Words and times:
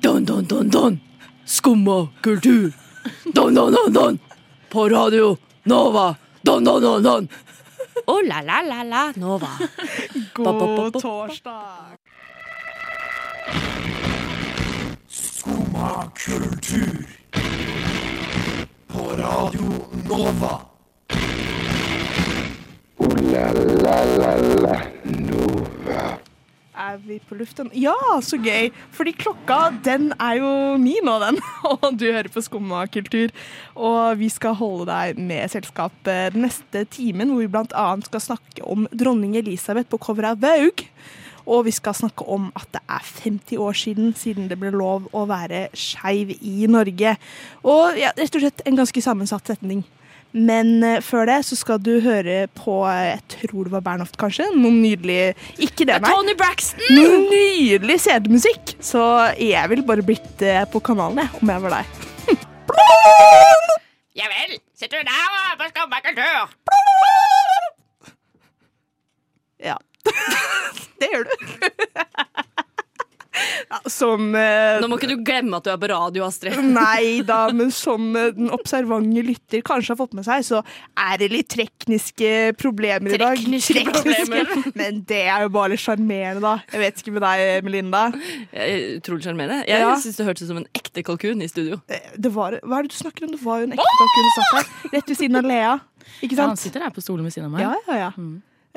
Don, 0.00 0.24
don, 0.24 0.44
don, 0.44 0.68
don. 0.68 1.00
Skumma 1.46 2.08
kultur. 2.22 2.72
Don, 3.34 3.54
don, 3.54 3.72
don, 3.72 3.92
don. 3.92 4.18
På 4.70 4.88
radio 4.88 5.36
Nova. 5.64 6.16
Don, 6.42 6.64
don, 6.64 6.82
don, 6.82 7.02
don. 7.02 7.28
Oh, 8.06 8.20
la, 8.24 8.40
la, 8.40 8.60
la, 8.62 8.82
la, 8.82 9.12
Nova. 9.16 9.48
God 10.34 10.92
torsdag. 11.02 11.96
Skumma 15.08 16.10
kultur. 16.14 17.06
På 18.86 18.98
Radio 19.16 19.88
Nova. 20.08 20.60
Oh, 22.98 23.16
la 23.32 23.52
la 23.52 24.04
la 24.04 24.36
la 24.36 24.82
Nova. 25.04 26.15
Er 26.76 26.98
vi 27.00 27.16
på 27.24 27.38
luften? 27.38 27.70
Ja, 27.72 27.96
så 28.20 28.36
gøy! 28.36 28.68
Fordi 28.92 29.14
klokka 29.16 29.70
den 29.84 30.10
er 30.20 30.36
jo 30.36 30.50
ni 30.76 30.98
nå, 31.04 31.14
den. 31.22 31.38
Og 31.72 31.96
du 31.96 32.04
hører 32.04 32.28
på 32.32 32.42
Skumma 32.44 32.82
kultur. 32.92 33.32
Og 33.72 34.18
vi 34.20 34.28
skal 34.32 34.58
holde 34.58 34.84
deg 34.90 35.16
med 35.16 35.48
selskap 35.54 35.96
eh, 36.12 36.26
den 36.34 36.44
neste 36.44 36.84
timen, 36.92 37.32
hvor 37.32 37.40
vi 37.40 37.48
bl.a. 37.54 37.86
skal 38.04 38.24
snakke 38.26 38.66
om 38.68 38.84
dronning 38.92 39.38
Elisabeth 39.40 39.88
på 39.88 40.02
cover 40.04 40.34
av 40.34 40.44
Vaug. 40.44 40.84
Og 41.46 41.64
vi 41.64 41.72
skal 41.72 41.96
snakke 41.96 42.26
om 42.28 42.50
at 42.58 42.68
det 42.74 42.84
er 42.84 43.08
50 43.24 43.62
år 43.62 43.80
siden 43.80 44.12
siden 44.18 44.50
det 44.50 44.60
ble 44.60 44.74
lov 44.74 45.08
å 45.16 45.24
være 45.30 45.68
skeiv 45.72 46.34
i 46.36 46.68
Norge. 46.68 47.16
Og 47.64 47.96
ja, 47.96 48.12
rett 48.18 48.36
og 48.36 48.44
slett 48.44 48.66
en 48.66 48.76
ganske 48.76 49.04
sammensatt 49.08 49.54
setning. 49.54 49.86
Men 50.36 50.82
eh, 50.84 50.98
før 51.00 51.24
det 51.30 51.38
så 51.48 51.56
skal 51.56 51.80
du 51.80 51.94
høre 52.04 52.44
på 52.58 52.82
eh, 52.90 53.14
Jeg 53.14 53.22
tror 53.38 53.68
det 53.68 53.72
var 53.72 53.84
Bernhoft, 53.86 54.18
kanskje. 54.20 54.50
Noe 54.52 54.74
nydelig 54.74 55.32
Ikke 55.56 55.86
det, 55.88 55.96
nei. 56.04 56.10
Tony 56.12 56.34
Braxton! 56.36 56.84
Noe 56.92 57.22
nydelig 57.30 57.96
CD-musikk. 58.04 58.76
Så 58.84 59.02
jeg 59.40 59.72
ville 59.72 59.86
bare 59.86 60.04
blitt 60.04 60.44
eh, 60.44 60.66
på 60.68 60.82
kanalen, 60.84 61.24
jeg, 61.24 61.40
om 61.40 61.54
jeg 61.54 61.64
var 61.66 61.78
deg. 61.78 61.86
Ja 64.16 64.24
vel. 64.32 64.54
Sitter 64.72 65.02
du 65.02 65.08
der 65.10 65.56
på 65.60 65.66
Skumma 65.68 65.98
kultur? 66.00 66.54
Ja. 69.60 69.76
det 71.00 71.10
gjør 71.12 71.26
du. 71.28 71.34
Som 73.96 74.34
eh, 74.36 74.76
Nå 74.82 74.88
må 74.92 74.98
ikke 75.00 75.08
du 75.10 75.22
glemme 75.24 75.56
at 75.58 75.64
du 75.66 75.70
er 75.72 75.78
på 75.80 75.88
radio, 75.90 76.26
Astrid. 76.28 76.56
Nei 76.76 77.22
da, 77.26 77.38
men 77.56 77.70
som 77.74 78.10
eh, 78.18 78.30
den 78.36 78.50
observante 78.54 79.22
lytter 79.24 79.62
kanskje 79.66 79.94
har 79.94 80.00
fått 80.02 80.16
med 80.18 80.26
seg, 80.28 80.44
så 80.46 80.60
er 81.00 81.16
det 81.22 81.30
litt 81.32 81.48
tekniske 81.54 82.32
problemer 82.60 83.16
i 83.16 83.20
dag. 83.22 83.40
Tekniske 83.40 83.84
problemer. 83.88 84.52
Men 84.80 85.00
det 85.08 85.22
er 85.30 85.46
jo 85.46 85.50
bare 85.54 85.72
litt 85.72 85.82
sjarmerende, 85.82 86.42
da. 86.44 86.54
Jeg 86.74 86.82
vet 86.82 87.00
ikke 87.02 87.14
med 87.16 87.24
deg, 87.24 87.64
Melinda. 87.66 88.02
Eh, 88.52 88.96
Utrolig 88.98 89.24
sjarmerende. 89.26 89.62
Jeg 89.68 89.80
Ja. 89.82 89.94
synes 90.02 90.18
det 90.20 90.26
hørtes 90.28 90.46
ut 90.46 90.52
som 90.52 90.60
en 90.60 90.68
ekte 90.76 91.04
kalkun 91.06 91.42
i 91.44 91.48
studio. 91.50 91.80
Eh, 91.88 92.10
Det 92.18 92.32
var, 92.34 92.58
hva 92.62 92.78
er 92.82 92.86
det 92.88 92.92
du 92.92 92.98
snakker 93.00 93.24
om? 93.28 93.32
Det 93.36 93.42
var 93.44 93.62
jo 93.62 93.68
en 93.70 93.76
ekte 93.76 93.96
kalkun 94.00 94.28
som 94.34 94.44
satt 94.50 94.58
her, 94.58 94.90
rett 94.98 95.12
ved 95.14 95.20
siden 95.22 95.40
av 95.40 95.48
Lea. 95.48 95.76
Ikke 96.22 96.36
Ja, 96.36 96.46
han 96.52 96.56
sitter 96.60 96.84
her 96.86 96.92
på 96.94 97.02
stolen 97.04 97.24
ved 97.26 97.34
siden 97.36 97.48
av 97.48 97.56
meg. 97.56 97.64
Ja, 97.64 97.74
ja, 97.88 97.96
ja. 98.06 98.10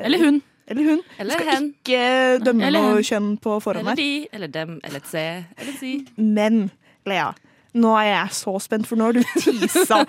Eller 0.00 0.18
hun. 0.24 0.40
Eller 0.70 0.86
hun. 0.86 1.00
Eller 1.18 1.34
Skal 1.40 1.48
hen. 1.50 1.68
ikke 1.74 2.02
dømme 2.46 2.66
Eller 2.68 2.84
noe 2.84 2.94
hen. 3.00 3.06
kjønn 3.10 3.30
på 3.42 3.56
forhånd 3.64 3.88
Eller 3.90 3.98
de, 3.98 4.28
eller 4.32 4.52
dem, 4.54 4.76
eller 4.86 5.02
et 5.02 5.08
se, 5.10 5.24
eller 5.58 5.78
si. 5.80 5.92
Men 6.16 6.60
Lea, 7.10 7.32
nå 7.74 7.94
er 7.98 8.06
jeg 8.12 8.36
så 8.38 8.54
spent, 8.62 8.86
for 8.86 8.96
nå 9.00 9.08
har 9.10 9.16
du 9.18 9.22
tisa 9.40 10.04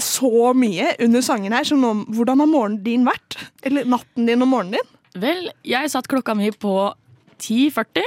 så 0.00 0.50
mye 0.56 0.94
under 1.04 1.20
sangen 1.22 1.52
her. 1.54 1.64
som 1.68 1.80
nå, 1.82 1.92
hvordan 2.16 2.40
har 2.42 2.48
morgenen 2.50 2.82
din 2.84 3.04
vært? 3.06 3.36
Eller 3.62 3.84
natten 3.84 4.26
din 4.26 4.42
og 4.42 4.48
morgenen 4.50 4.78
din? 4.80 4.96
Vel, 5.20 5.50
jeg 5.66 5.90
satt 5.90 6.08
klokka 6.10 6.34
mi 6.38 6.50
på 6.54 6.74
10.40. 7.42 8.06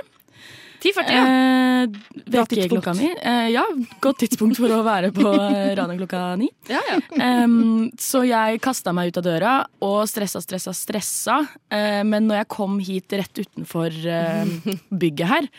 10.40, 0.84 1.14
ja. 1.16 1.24
Eh, 1.24 2.24
Vekkerklokka 2.34 2.94
mi. 2.98 3.08
Eh, 3.16 3.50
ja, 3.54 3.64
godt 4.04 4.20
tidspunkt 4.24 4.60
for 4.60 4.72
å 4.72 4.82
være 4.84 5.14
på 5.16 5.32
radioen 5.80 6.00
klokka 6.02 6.24
ni. 6.40 6.50
ja, 6.68 6.82
ja. 6.90 6.98
Em, 7.24 7.88
så 8.00 8.24
jeg 8.28 8.60
kasta 8.64 8.92
meg 8.96 9.12
ut 9.14 9.20
av 9.22 9.26
døra 9.28 9.54
og 9.84 10.02
stressa, 10.12 10.42
stressa, 10.44 10.74
stressa. 10.76 11.40
Eh, 11.72 12.02
men 12.08 12.28
når 12.28 12.42
jeg 12.42 12.52
kom 12.52 12.76
hit 12.84 13.16
rett 13.16 13.44
utenfor 13.46 13.96
eh, 13.96 14.74
bygget 15.04 15.32
her, 15.32 15.50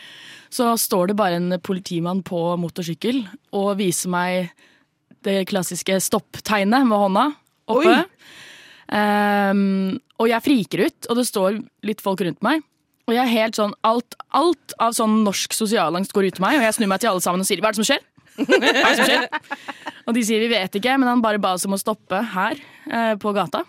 så 0.53 0.75
står 0.79 1.11
det 1.11 1.17
bare 1.19 1.41
en 1.41 1.57
politimann 1.63 2.21
på 2.25 2.45
motorsykkel 2.61 3.23
og 3.57 3.73
viser 3.81 4.13
meg 4.13 4.53
det 5.25 5.41
klassiske 5.49 5.97
stopp-tegnet 6.05 6.85
med 6.85 7.01
hånda 7.01 7.25
oppe. 7.73 7.97
Em, 8.93 9.97
og 10.21 10.29
jeg 10.29 10.45
friker 10.45 10.85
ut, 10.85 11.07
og 11.09 11.17
det 11.17 11.25
står 11.27 11.57
litt 11.89 12.03
folk 12.05 12.21
rundt 12.21 12.45
meg. 12.45 12.61
Og 13.05 13.13
jeg 13.13 13.21
er 13.21 13.33
helt 13.35 13.57
sånn, 13.57 13.73
alt, 13.85 14.17
alt 14.33 14.73
av 14.81 14.95
sånn 14.97 15.19
norsk 15.25 15.53
sosialangst 15.53 16.13
går 16.15 16.29
ut 16.29 16.37
til 16.39 16.45
meg, 16.45 16.57
og 16.57 16.65
jeg 16.65 16.77
snur 16.79 16.89
meg 16.89 17.03
til 17.03 17.11
alle 17.11 17.21
sammen 17.21 17.43
og 17.43 17.49
sier 17.49 17.61
hva 17.61 17.69
er 17.69 17.77
det 17.77 17.83
som 17.83 17.89
skjer? 17.91 18.01
Hva 18.35 18.57
er 18.57 18.81
det 18.81 18.97
som 18.97 19.09
skjer? 19.11 19.27
Og 20.05 20.17
de 20.17 20.23
sier 20.25 20.41
vi 20.41 20.49
vet 20.51 20.79
ikke, 20.79 20.97
men 21.01 21.09
han 21.09 21.21
bare 21.23 21.41
ba 21.41 21.53
oss 21.57 21.67
om 21.69 21.77
å 21.77 21.81
stoppe 21.81 22.19
her 22.33 22.57
eh, 22.89 23.13
på 23.21 23.33
gata. 23.37 23.61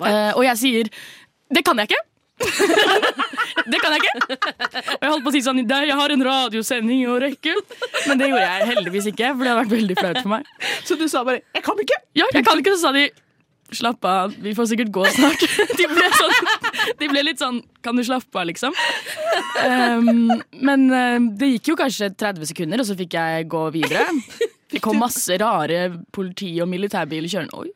Eh, 0.00 0.32
og 0.36 0.44
jeg 0.46 0.56
sier 0.60 0.92
det 1.50 1.64
kan 1.66 1.80
jeg 1.80 1.90
ikke! 1.90 2.04
det 3.72 3.80
kan 3.82 3.96
jeg 3.96 4.04
ikke! 4.04 4.36
Og 4.94 5.02
jeg 5.02 5.10
holdt 5.10 5.24
på 5.24 5.32
å 5.32 5.34
si 5.34 5.42
sånn 5.44 5.64
«Der, 5.68 5.88
jeg 5.90 5.96
har 5.98 6.14
en 6.14 6.22
radiosending 6.24 7.02
å 7.10 7.18
rekke. 7.20 7.56
Men 8.06 8.20
det 8.20 8.30
gjorde 8.30 8.46
jeg 8.46 8.68
heldigvis 8.70 9.10
ikke, 9.10 9.32
for 9.34 9.42
det 9.42 9.50
hadde 9.50 9.64
vært 9.64 9.74
veldig 9.74 9.96
flaut 9.98 10.20
for 10.22 10.32
meg. 10.36 10.54
Så 10.86 10.96
du 11.00 11.04
sa 11.10 11.24
bare 11.26 11.42
'jeg 11.42 11.64
kan 11.66 11.82
ikke'. 11.84 12.00
Ja, 12.20 12.28
jeg 12.32 12.46
kan 12.46 12.60
ikke, 12.62 12.76
så 12.76 12.88
sa 12.88 12.92
de 12.96 13.08
Slapp 13.72 14.04
av, 14.04 14.32
vi 14.42 14.50
får 14.56 14.66
sikkert 14.72 14.90
gå 14.94 15.04
snart. 15.14 15.42
De 15.78 15.84
ble, 15.90 16.06
sånn, 16.16 16.32
de 16.98 17.08
ble 17.10 17.22
litt 17.22 17.38
sånn 17.38 17.60
Kan 17.84 17.96
du 17.98 18.02
slappe 18.06 18.40
av, 18.40 18.48
liksom? 18.50 18.74
Um, 19.64 20.30
men 20.64 20.86
eh, 20.90 21.18
det 21.38 21.52
gikk 21.54 21.70
jo 21.72 21.76
kanskje 21.78 22.08
30 22.18 22.50
sekunder, 22.50 22.82
og 22.82 22.88
så 22.88 22.96
fikk 22.98 23.14
jeg 23.18 23.46
gå 23.52 23.62
videre. 23.74 24.06
Det 24.70 24.82
kom 24.82 24.98
masse 25.02 25.36
rare 25.40 25.84
politi- 26.14 26.56
og 26.62 26.68
militærbiler 26.70 27.30
kjørende. 27.30 27.62
Oi, 27.62 27.70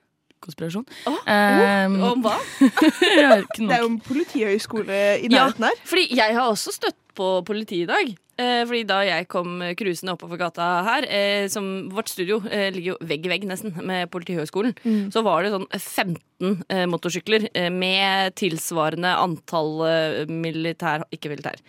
konspirasjon. 0.44 0.84
Um, 1.06 1.96
Om 2.10 2.24
hva? 2.26 2.34
Det 3.00 3.70
er 3.70 3.80
jo 3.84 3.88
en 3.92 4.00
politihøyskole 4.04 4.98
i 5.22 5.30
Ja, 5.30 5.46
nærheten 5.46 5.68
her. 5.70 5.80
fordi 5.88 6.08
jeg 6.18 6.36
har 6.36 6.50
også 6.50 6.74
støtt 6.76 6.98
på 7.16 7.30
politiet 7.46 7.84
i 7.86 7.90
dag. 7.90 8.12
Eh, 8.34 8.64
fordi 8.66 8.80
da 8.88 8.96
jeg 9.06 9.28
kom 9.30 9.60
cruisende 9.78 10.16
oppover 10.16 10.40
gata 10.40 10.64
her, 10.82 11.04
eh, 11.06 11.44
som 11.52 11.88
vårt 11.94 12.08
studio 12.10 12.40
eh, 12.50 12.66
ligger 12.74 12.94
jo 12.94 13.06
vegg 13.06 13.28
i 13.28 13.30
vegg 13.30 13.44
nesten 13.46 13.76
med 13.86 14.10
Politihøgskolen, 14.10 14.74
så 15.14 15.22
var 15.22 15.44
det 15.46 15.52
sånn 15.54 15.68
15 15.70 16.64
eh, 16.66 16.82
motorsykler 16.90 17.46
eh, 17.54 17.68
med 17.70 18.34
tilsvarende 18.40 19.12
antall 19.22 19.84
eh, 19.86 20.18
militær 20.26 21.06
Ikke 21.14 21.30
militær. 21.30 21.62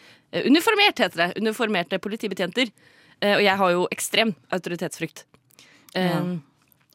Uniformert, 0.50 0.97
heter 1.00 1.22
det. 1.22 1.29
Uniformerte 1.39 2.01
politibetjenter. 2.01 2.73
Eh, 3.22 3.35
og 3.38 3.45
jeg 3.45 3.62
har 3.62 3.72
jo 3.77 3.85
ekstrem 3.94 4.33
autoritetsfrykt. 4.57 5.23
Ja. 5.95 6.17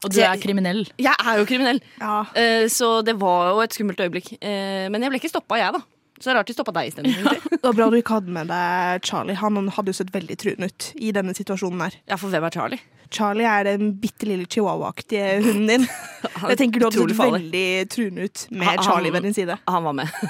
Og 0.02 0.10
du 0.12 0.18
er 0.24 0.36
kriminell. 0.40 0.82
Jeg 1.00 1.14
er 1.14 1.38
jo 1.38 1.46
kriminell, 1.48 1.78
Ja. 2.00 2.24
så 2.72 3.02
det 3.04 3.14
var 3.20 3.52
jo 3.52 3.62
et 3.62 3.72
skummelt 3.76 4.00
øyeblikk. 4.00 4.30
Men 4.42 4.96
jeg 5.00 5.12
ble 5.12 5.18
ikke 5.20 5.30
stoppa, 5.32 5.58
jeg, 5.60 5.72
da. 5.76 5.80
Så 6.20 6.34
rart 6.36 6.46
de 6.50 6.52
stoppa 6.52 6.72
deg 6.76 6.90
isteden. 6.90 7.10
Ja. 7.16 7.32
Det 7.48 7.62
var 7.64 7.72
bra 7.78 7.86
du 7.90 7.96
ikke 7.96 8.18
hadde 8.18 8.32
med 8.34 8.50
deg 8.52 9.06
Charlie. 9.08 9.36
Han 9.40 9.56
hadde 9.72 9.88
jo 9.88 9.96
sett 9.96 10.10
veldig 10.12 10.36
truende 10.42 10.68
ut 10.68 10.90
i 11.00 11.12
denne 11.16 11.32
situasjonen 11.36 11.80
her. 11.86 11.96
Ja, 12.12 12.18
for 12.20 12.28
hvem 12.32 12.44
er 12.44 12.52
Charlie? 12.52 12.80
Charlie 13.10 13.46
er 13.48 13.64
den 13.66 13.94
bitte 14.02 14.28
lille 14.28 14.44
chihuahua-aktige 14.46 15.40
hunden 15.42 15.66
din. 15.72 15.86
Jeg 16.50 16.58
tenker 16.60 16.78
du 16.82 16.86
hadde 16.90 17.00
sett 17.08 17.16
farlig. 17.18 17.40
veldig 17.40 17.88
truende 17.96 18.28
ut 18.28 18.44
Han- 18.50 18.60
med 18.60 18.84
Charlie 18.86 19.10
ved 19.16 19.26
din 19.26 19.34
side. 19.40 19.56
Han 19.66 19.88
var 19.88 19.96
med. 20.02 20.12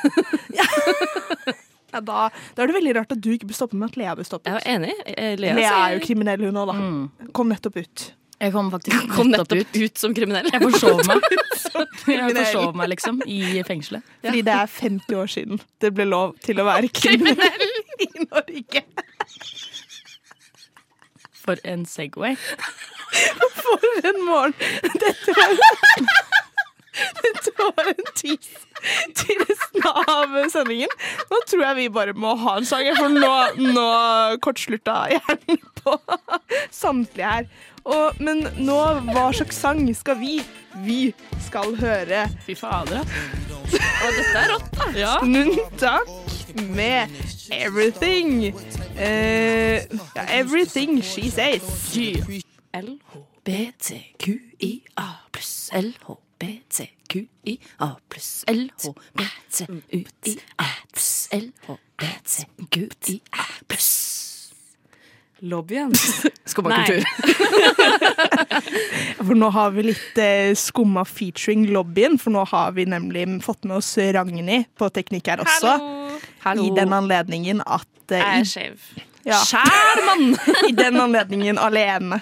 Ja, 1.90 1.98
da, 2.06 2.28
da 2.54 2.62
er 2.62 2.68
det 2.70 2.74
veldig 2.76 2.92
rart 3.00 3.10
at 3.16 3.18
du 3.18 3.32
ikke 3.34 3.48
ble 3.50 3.56
stoppet 3.56 3.74
med 3.80 3.88
at 3.90 3.96
Lea 3.98 4.12
ble 4.14 4.22
stoppet. 4.22 4.52
Jeg 4.52 4.62
er 4.62 4.76
enig. 4.76 4.92
Eh, 5.10 5.32
Lea, 5.42 5.56
Lea 5.58 5.70
er 5.88 5.96
jo 5.96 6.02
kriminell, 6.04 6.44
hun 6.46 6.60
òg, 6.62 6.70
da. 6.70 7.30
Kom 7.34 7.50
nettopp 7.50 7.80
ut. 7.82 8.04
Jeg 8.40 8.52
kom 8.54 8.70
faktisk 8.72 8.96
kom 9.16 9.28
nettopp 9.28 9.52
nettopp 9.52 9.76
ut. 9.76 9.82
ut 9.84 9.98
som 10.00 10.14
kriminell. 10.16 10.48
Jeg 10.52 10.62
forsov 10.64 11.02
meg. 11.08 11.24
Jeg 12.10 12.34
forsov 12.36 12.76
meg, 12.78 12.88
liksom, 12.94 13.20
i 13.28 13.60
fengselet. 13.66 14.06
Fordi 14.24 14.42
det 14.46 14.54
er 14.56 14.70
50 14.76 15.20
år 15.20 15.30
siden 15.30 15.60
det 15.84 15.92
ble 15.96 16.08
lov 16.08 16.34
til 16.44 16.60
å 16.60 16.66
være 16.68 16.90
kriminell 16.94 17.66
i 18.00 18.08
Norge. 18.24 18.84
For 21.40 21.60
en 21.68 21.84
Segway. 21.88 22.36
For 23.60 23.86
en 24.06 24.20
morgen. 24.24 24.54
Dette 25.00 25.34
var, 25.36 25.54
dette 27.24 27.54
var 27.58 27.92
en 27.92 28.10
tis 28.18 28.50
til 29.18 29.40
resten 29.44 29.88
av 29.90 30.36
sendingen. 30.52 30.92
Nå 31.30 31.40
tror 31.48 31.64
jeg 31.66 31.78
vi 31.80 31.88
bare 31.92 32.14
må 32.16 32.34
ha 32.44 32.56
en 32.60 32.68
sang, 32.68 32.88
for 32.98 33.12
nå, 33.12 33.32
nå 33.74 33.88
kortslutta 34.44 35.02
hjernen 35.14 35.60
på 35.80 35.96
samtlige 36.74 37.34
her. 37.34 37.50
Og, 37.84 38.20
men 38.20 38.44
nå, 38.60 38.78
hva 39.10 39.32
slags 39.36 39.56
sang 39.60 39.82
skal 39.96 40.18
vi? 40.20 40.40
Vi 40.84 41.14
skal 41.46 41.74
høre 41.80 42.28
Fy 42.44 42.54
fader, 42.58 43.00
altså. 43.00 43.78
Og 44.00 44.10
dette 44.16 44.38
er 44.38 44.48
rått, 44.52 44.70
da. 44.76 44.84
Ja. 44.98 45.14
takk 45.78 46.08
med 46.74 47.08
Everything. 47.52 48.54
Uh, 48.96 49.78
ja, 50.16 50.22
everything 50.28 51.04
She 51.04 51.30
Says. 51.30 51.62
LHBTQIA 52.74 54.38
pluss 55.32 55.70
LHBTQIA 55.72 57.18
pluss 58.08 58.44
LHBTQIA 58.48 59.98
pluss 60.92 61.28
LHBTQIA 61.32 63.20
pluss 63.68 63.99
Lobbyen. 65.40 65.92
Skumma 66.50 66.84
kultur. 66.84 67.04
For 69.26 69.36
nå 69.38 69.50
har 69.54 69.70
vi 69.76 69.84
litt 69.90 70.18
eh, 70.20 70.50
skumma 70.58 71.04
featuring 71.06 71.66
lobbyen, 71.70 72.16
for 72.18 72.34
nå 72.34 72.42
har 72.50 72.72
vi 72.76 72.86
nemlig 72.88 73.26
fått 73.44 73.64
med 73.68 73.76
oss 73.78 73.92
Ragnhild 73.98 74.66
på 74.78 74.88
teknikk 74.94 75.30
her 75.30 75.42
også. 75.44 75.76
Hallo. 76.42 76.64
I 76.66 76.72
den 76.76 76.92
anledningen 76.96 77.62
at 77.66 78.14
eh, 78.14 78.18
Jeg 78.18 78.40
er 78.40 78.48
skeiv. 78.50 78.88
ja, 79.28 79.38
Skjær, 79.44 80.02
mann! 80.08 80.34
I 80.70 80.72
den 80.76 80.98
anledningen 81.00 81.60
alene. 81.60 82.20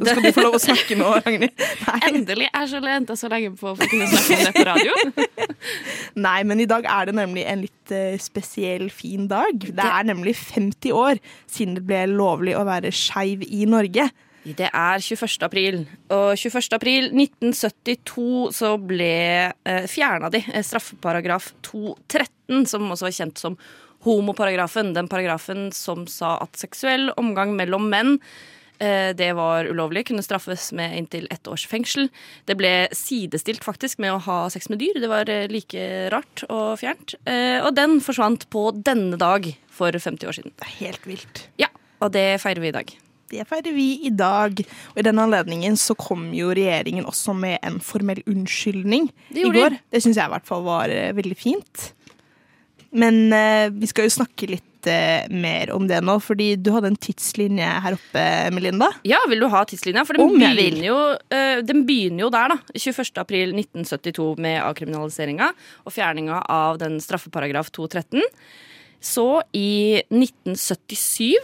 Nå 0.00 0.08
skal 0.08 0.24
du 0.24 0.32
få 0.32 0.44
lov 0.46 0.56
å 0.56 0.62
snakke 0.62 0.96
nå, 0.96 1.10
Ragnhild. 1.24 1.66
Endelig 2.08 2.48
er 2.48 2.70
så 2.70 2.80
lente 2.84 3.16
så 3.20 3.28
lenge 3.32 3.52
på 3.60 3.72
å 3.72 3.76
å 3.76 3.88
kunne 3.90 4.08
snakke 4.08 4.38
om 4.38 4.46
det 4.46 4.54
på 4.56 4.64
radio. 4.68 5.58
Nei, 6.26 6.38
men 6.48 6.62
i 6.64 6.68
dag 6.70 6.88
er 6.88 7.10
det 7.10 7.16
nemlig 7.18 7.44
en 7.48 7.62
litt 7.66 7.94
eh, 7.94 8.16
spesiell, 8.22 8.88
fin 8.94 9.28
dag. 9.30 9.68
Det 9.68 9.86
er 9.86 10.08
nemlig 10.08 10.34
50 10.40 10.96
år 10.96 11.20
siden 11.50 11.76
det 11.78 11.84
ble 11.88 12.06
lovlig 12.10 12.56
å 12.58 12.64
være 12.68 12.92
skeiv 12.94 13.44
i 13.46 13.66
Norge. 13.68 14.08
Det 14.40 14.70
er 14.72 15.02
21. 15.04 15.36
april, 15.44 15.82
og 16.08 16.30
21. 16.40 16.72
april 16.72 17.10
1972 17.12 18.48
så 18.56 18.72
ble 18.80 19.12
eh, 19.52 19.84
fjerna 19.90 20.30
de 20.32 20.40
eh, 20.46 20.64
straffeparagraf 20.64 21.52
213, 21.68 22.64
som 22.72 22.88
også 22.88 23.10
var 23.10 23.16
kjent 23.18 23.42
som 23.42 23.58
homoparagrafen. 24.06 24.94
Den 24.96 25.10
paragrafen 25.12 25.68
som 25.76 26.06
sa 26.08 26.38
at 26.40 26.56
seksuell 26.56 27.10
omgang 27.20 27.52
mellom 27.58 27.90
menn 27.92 28.16
det 29.16 29.28
var 29.36 29.68
ulovlig, 29.68 30.06
kunne 30.08 30.22
straffes 30.24 30.70
med 30.72 30.96
inntil 30.96 31.26
ett 31.30 31.48
års 31.50 31.66
fengsel. 31.68 32.08
Det 32.48 32.56
ble 32.56 32.70
sidestilt 32.96 33.64
faktisk 33.66 34.00
med 34.00 34.14
å 34.14 34.22
ha 34.24 34.38
sex 34.50 34.70
med 34.72 34.80
dyr. 34.80 34.96
Det 35.02 35.10
var 35.10 35.28
eh, 35.28 35.46
like 35.52 36.08
rart 36.14 36.44
og 36.48 36.78
fjernt. 36.80 37.14
Eh, 37.28 37.60
Og 37.60 37.74
den 37.76 37.98
forsvant 38.00 38.48
på 38.50 38.70
denne 38.86 39.18
dag 39.20 39.50
for 39.68 39.92
50 39.92 40.26
år 40.30 40.38
siden. 40.38 40.54
Det 40.56 40.66
er 40.68 40.76
helt 40.86 41.06
vilt. 41.06 41.44
Ja, 41.60 41.68
Og 42.00 42.12
det 42.16 42.40
feirer 42.40 42.60
vi 42.64 42.68
i 42.72 42.76
dag. 42.78 42.90
Det 43.30 43.44
feirer 43.46 43.70
vi 43.76 43.84
i 44.08 44.10
dag. 44.10 44.58
Og 44.90 44.98
i 44.98 45.04
den 45.06 45.20
anledningen 45.22 45.76
så 45.78 45.94
kom 45.94 46.32
jo 46.34 46.48
regjeringen 46.56 47.04
også 47.06 47.36
med 47.36 47.60
en 47.62 47.76
formell 47.84 48.24
unnskyldning 48.26 49.10
Det 49.28 49.44
i 49.44 49.52
går. 49.54 49.76
Det 49.92 50.00
syns 50.02 50.16
jeg 50.18 50.26
i 50.26 50.32
hvert 50.34 50.48
fall 50.48 50.64
var 50.66 50.90
eh, 50.90 51.12
veldig 51.14 51.36
fint. 51.38 51.92
Men 52.90 53.28
eh, 53.32 53.68
vi 53.70 53.86
skal 53.86 54.08
jo 54.08 54.16
snakke 54.16 54.48
litt 54.50 54.66
eh, 54.88 55.26
mer 55.28 55.72
om 55.74 55.86
det 55.88 55.98
nå, 56.04 56.16
fordi 56.22 56.54
du 56.60 56.70
hadde 56.74 56.92
en 56.92 56.96
tidslinje 56.96 57.68
her 57.84 57.96
oppe, 57.96 58.24
Melinda. 58.54 58.90
Ja, 59.04 59.20
vil 59.28 59.42
du 59.44 59.48
ha 59.52 59.64
tidslinja? 59.68 60.06
For 60.08 60.16
den 60.16 60.32
begynner, 60.38 60.86
jo, 60.86 60.98
eh, 61.34 61.60
den 61.66 61.84
begynner 61.88 62.26
jo 62.26 62.30
der, 62.30 62.54
da. 62.54 62.58
21. 62.74 63.20
april 63.20 63.54
1972 63.56 64.36
med 64.38 64.60
avkriminaliseringa 64.64 65.52
og 65.84 65.92
fjerninga 65.92 66.42
av 66.48 66.80
den 66.82 67.00
straffeparagraf 67.02 67.70
213. 67.76 68.22
Så 69.00 69.42
i 69.56 70.02
1977 70.08 71.34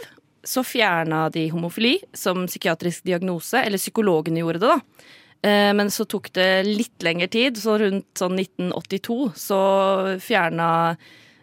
så 0.47 0.63
fjerna 0.63 1.27
de 1.33 1.49
homofili 1.51 1.97
som 2.15 2.45
psykiatrisk 2.47 3.03
diagnose, 3.03 3.59
eller 3.59 3.81
psykologene 3.81 4.43
gjorde 4.43 4.61
det, 4.63 4.75
da. 4.77 5.07
Eh, 5.41 5.73
Men 5.73 5.91
så 5.91 6.05
tok 6.05 6.31
det 6.33 6.65
litt 6.65 7.03
lengre 7.03 7.27
tid, 7.27 7.57
så 7.57 7.77
rundt 7.81 8.17
sånn 8.17 8.37
1982 8.39 9.31
så 9.37 9.59
fjerna 10.23 10.97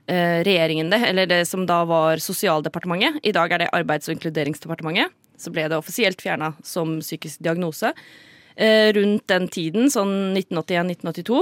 regjeringen 0.07 0.91
det, 0.93 0.99
eller 1.09 1.27
det 1.31 1.39
som 1.49 1.63
da 1.65 1.79
var 1.89 2.21
Sosialdepartementet. 2.21 3.23
I 3.25 3.33
dag 3.33 3.53
er 3.55 3.63
det 3.63 3.71
Arbeids- 3.73 4.11
og 4.11 4.19
inkluderingsdepartementet. 4.19 5.15
Så 5.41 5.53
ble 5.55 5.65
det 5.71 5.79
offisielt 5.79 6.21
fjerna 6.21 6.53
som 6.67 6.99
psykisk 7.01 7.41
diagnose. 7.43 7.95
Eh, 8.57 8.93
rundt 8.95 9.27
den 9.31 9.49
tiden, 9.51 9.91
sånn 9.91 10.35
1981-1982, 10.37 11.41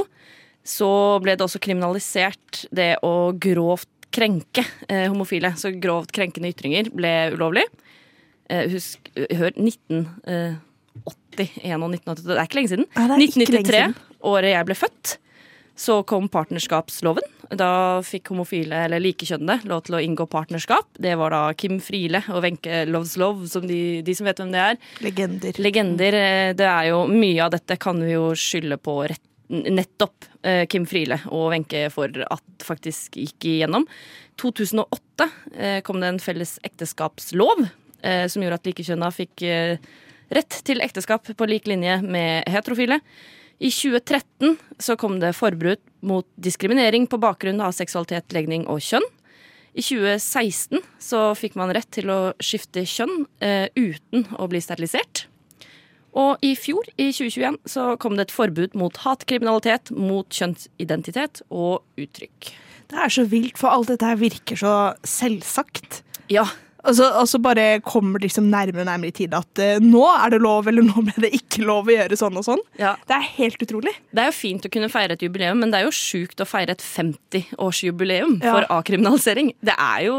så 0.65 0.91
ble 1.21 1.35
det 1.37 1.45
også 1.45 1.61
kriminalisert 1.61 2.65
det 2.73 2.95
å 3.05 3.33
grovt 3.37 3.89
krenke 4.13 4.65
eh, 4.89 5.09
homofile. 5.11 5.53
Så 5.61 5.75
grovt 5.81 6.13
krenkende 6.17 6.53
ytringer 6.53 6.89
ble 6.95 7.13
ulovlig. 7.35 7.67
Eh, 8.49 8.69
husk, 8.73 9.13
hør 9.17 9.53
1981 9.59 10.57
og 11.85 11.93
1982. 11.93 12.31
Det 12.31 12.39
er 12.39 12.49
ikke 12.49 12.61
lenge 12.61 12.73
siden. 12.73 12.89
Ja, 12.89 13.05
det 13.05 13.05
er 13.05 13.19
lenge 13.19 13.29
1993, 13.37 13.77
siden. 13.77 13.99
året 14.33 14.55
jeg 14.55 14.69
ble 14.71 14.79
født, 14.79 15.17
så 15.85 16.01
kom 16.09 16.33
partnerskapsloven. 16.33 17.32
Da 17.59 18.01
fikk 18.07 18.31
homofile 18.33 18.85
eller 18.87 19.03
likekjønnede 19.03 19.69
lov 19.69 19.83
til 19.87 19.97
å 19.99 20.01
inngå 20.03 20.25
partnerskap. 20.31 20.87
Det 20.97 21.13
var 21.21 21.35
da 21.35 21.41
Kim 21.59 21.79
Friele 21.85 22.23
og 22.33 22.43
Wenche 22.45 22.85
Loveslov, 22.89 23.43
som 23.51 23.67
de, 23.69 24.01
de 24.07 24.15
som 24.17 24.29
vet 24.29 24.41
hvem 24.41 24.53
det 24.55 24.63
er. 24.63 24.79
Legender. 25.05 25.59
Legender. 25.61 26.17
eh, 26.17 26.53
Det 26.57 26.69
er 26.69 26.89
jo 26.93 27.03
Mye 27.13 27.43
av 27.45 27.53
dette 27.53 27.77
kan 27.83 28.01
vi 28.01 28.15
jo 28.15 28.31
skylde 28.39 28.79
på 28.81 28.95
rett, 29.11 29.23
nettopp 29.53 30.25
eh, 30.49 30.65
Kim 30.71 30.87
Friele 30.89 31.19
og 31.29 31.51
Wenche 31.53 31.85
for 31.93 32.09
at 32.25 32.65
faktisk 32.65 33.19
gikk 33.21 33.49
igjennom. 33.51 33.85
2008 34.41 35.29
eh, 35.57 35.81
kom 35.85 36.01
det 36.01 36.09
en 36.15 36.23
felles 36.23 36.59
ekteskapslov 36.65 37.67
som 38.03 38.43
gjorde 38.43 38.57
at 38.59 38.65
likekjønna 38.67 39.13
fikk 39.15 39.45
rett 40.35 40.57
til 40.67 40.81
ekteskap 40.83 41.29
på 41.39 41.47
lik 41.47 41.69
linje 41.71 42.01
med 42.03 42.49
heterofile. 42.51 42.97
I 43.63 43.71
2013 43.71 44.57
så 44.83 44.97
kom 44.99 45.21
det 45.23 45.37
forbud 45.39 45.79
mot 46.03 46.27
diskriminering 46.35 47.07
på 47.07 47.21
bakgrunn 47.23 47.63
av 47.63 47.75
seksualitet, 47.77 48.33
legning 48.35 48.65
og 48.67 48.83
kjønn. 48.83 49.05
I 49.73 49.85
2016 49.87 50.83
så 51.01 51.21
fikk 51.39 51.55
man 51.57 51.71
rett 51.73 51.89
til 51.95 52.11
å 52.11 52.21
skifte 52.43 52.83
kjønn 52.83 53.23
eh, 53.39 53.69
uten 53.79 54.27
å 54.35 54.49
bli 54.51 54.61
sterilisert. 54.61 55.29
Og 56.19 56.43
i 56.45 56.53
fjor, 56.59 56.91
i 56.99 57.09
2021, 57.15 57.61
så 57.71 57.87
kom 58.03 58.19
det 58.19 58.27
et 58.27 58.35
forbud 58.35 58.75
mot 58.77 58.99
hatkriminalitet, 59.05 59.95
mot 59.95 60.27
kjønnsidentitet 60.29 61.45
og 61.49 61.87
uttrykk. 62.03 62.51
Det 62.91 62.99
er 63.01 63.15
så 63.15 63.25
vilt, 63.31 63.57
for 63.63 63.73
alt 63.73 63.95
dette 63.95 64.11
her 64.11 64.19
virker 64.21 64.59
så 64.59 64.75
selvsagt. 65.07 66.03
Ja, 66.29 66.45
Og 66.83 66.97
så, 66.99 67.07
og 67.21 67.29
så 67.31 67.39
bare 67.39 67.67
kommer 67.87 68.19
det 68.19 68.27
liksom 68.27 68.49
nærmere 68.51 68.83
og 68.83 68.89
nærmere 68.89 69.13
i 69.13 69.15
tid 69.15 69.35
at 69.39 69.61
uh, 69.63 69.77
nå 69.85 70.01
er 70.17 70.33
det 70.35 70.41
lov, 70.43 70.67
eller 70.67 70.83
nå 70.83 71.05
ble 71.07 71.15
det 71.27 71.31
ikke 71.39 71.63
lov 71.69 71.87
å 71.87 71.95
gjøre 71.95 72.19
sånn 72.19 72.41
og 72.41 72.47
sånn. 72.49 72.63
ja. 72.81 72.97
Det 73.07 73.15
er 73.19 73.29
helt 73.37 73.63
utrolig. 73.63 73.93
Det 74.11 74.25
er 74.25 74.33
jo 74.33 74.35
fint 74.35 74.67
å 74.67 74.73
kunne 74.73 74.91
feire 74.91 75.15
et 75.15 75.23
jubileum, 75.23 75.61
men 75.63 75.71
det 75.71 75.79
er 75.79 75.87
jo 75.87 75.95
sjukt 75.95 76.43
å 76.43 76.49
feire 76.49 76.75
et 76.75 76.83
50-årsjubileum 76.83 78.41
Ja. 78.43 78.53
for 78.57 78.67
avkriminalisering. 78.81 79.53
Det 79.63 79.75
er 79.79 80.07
jo 80.09 80.17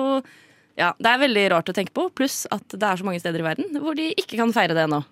ja, 0.80 0.88
det 0.98 1.06
er 1.12 1.19
veldig 1.21 1.44
rart 1.54 1.69
å 1.69 1.74
tenke 1.75 1.94
på, 1.94 2.07
pluss 2.18 2.48
at 2.50 2.63
det 2.74 2.81
er 2.81 2.98
så 2.98 3.06
mange 3.06 3.19
steder 3.21 3.44
i 3.44 3.45
verden 3.45 3.75
hvor 3.83 3.94
de 3.94 4.07
ikke 4.18 4.39
kan 4.39 4.54
feire 4.56 4.74
det 4.74 4.88
ennå. 4.88 5.04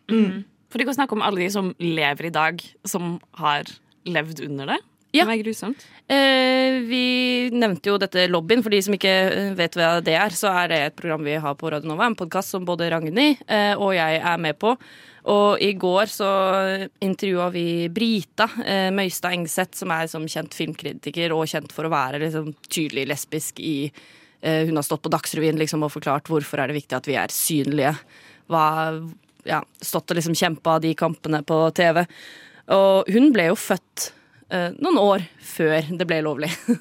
For 0.72 0.80
de 0.82 0.88
kan 0.88 0.96
snakke 0.98 1.14
om 1.14 1.22
alle 1.22 1.44
de 1.44 1.50
som 1.54 1.74
lever 1.78 2.30
i 2.32 2.34
dag, 2.34 2.64
som 2.88 3.20
har 3.38 3.68
levd 4.08 4.42
under 4.48 4.72
det. 4.72 4.80
Ja. 5.12 5.26
Det 5.28 5.42
grusomt. 5.44 5.84
Eh, 6.08 6.80
vi 6.88 7.50
nevnte 7.52 7.92
jo 7.92 7.98
dette 8.00 8.30
lobbyen. 8.32 8.64
For 8.64 8.72
de 8.72 8.80
som 8.84 8.96
ikke 8.96 9.12
eh, 9.12 9.54
vet 9.58 9.76
hva 9.76 9.98
det 10.04 10.16
er, 10.16 10.36
så 10.36 10.52
er 10.62 10.72
det 10.72 10.80
et 10.86 10.96
program 10.96 11.26
vi 11.28 11.36
har 11.44 11.56
på 11.60 11.72
Radio 11.72 11.92
Nova. 11.92 12.08
En 12.08 12.16
podkast 12.16 12.56
som 12.56 12.68
både 12.68 12.88
Ragnhild 12.94 13.42
eh, 13.48 13.74
og 13.76 13.92
jeg 13.98 14.22
er 14.24 14.40
med 14.40 14.56
på. 14.62 14.72
Og 15.32 15.62
i 15.62 15.74
går 15.78 16.10
så 16.10 16.30
intervjua 17.04 17.50
vi 17.54 17.66
Brita 17.94 18.48
eh, 18.64 18.88
Møystad 18.96 19.36
Engseth, 19.36 19.82
som 19.82 19.92
er 19.94 20.08
som 20.12 20.24
kjent 20.32 20.56
filmkritiker 20.58 21.36
og 21.36 21.44
kjent 21.52 21.76
for 21.76 21.86
å 21.86 21.94
være 21.94 22.24
liksom, 22.24 22.54
tydelig 22.72 23.06
lesbisk 23.12 23.60
i 23.62 23.76
eh, 23.92 24.64
Hun 24.70 24.80
har 24.80 24.88
stått 24.88 25.04
på 25.04 25.12
Dagsrevyen 25.14 25.60
liksom, 25.60 25.84
og 25.86 25.94
forklart 25.94 26.32
hvorfor 26.32 26.64
er 26.64 26.72
det 26.72 26.80
viktig 26.80 26.98
at 26.98 27.12
vi 27.12 27.20
er 27.20 27.36
synlige. 27.36 27.94
Hva, 28.52 28.64
ja, 29.44 29.60
stått 29.84 30.16
og 30.16 30.22
liksom 30.22 30.40
kjempa 30.40 30.80
de 30.82 30.96
kampene 30.98 31.44
på 31.44 31.62
TV. 31.78 32.02
Og 32.72 33.12
hun 33.12 33.32
ble 33.36 33.52
jo 33.52 33.60
født 33.60 34.14
noen 34.52 34.98
år 35.02 35.26
før 35.46 35.92
det 35.98 36.08
ble 36.10 36.22
lovlig. 36.26 36.52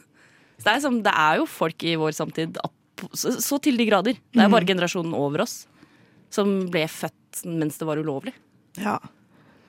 Så 0.61 0.67
det 0.67 0.73
er, 0.75 0.81
som, 0.85 0.99
det 1.01 1.13
er 1.17 1.39
jo 1.41 1.47
folk 1.49 1.85
i 1.89 1.95
vår 1.97 2.13
samtid 2.13 2.59
så, 3.17 3.31
så 3.41 3.57
til 3.65 3.79
de 3.81 3.87
grader. 3.89 4.19
Det 4.29 4.43
er 4.45 4.51
bare 4.53 4.69
generasjonen 4.69 5.15
over 5.17 5.47
oss 5.47 5.63
som 6.31 6.51
ble 6.71 6.85
født 6.91 7.41
mens 7.49 7.79
det 7.81 7.89
var 7.89 8.01
ulovlig. 8.03 8.35
Ja. 8.77 8.99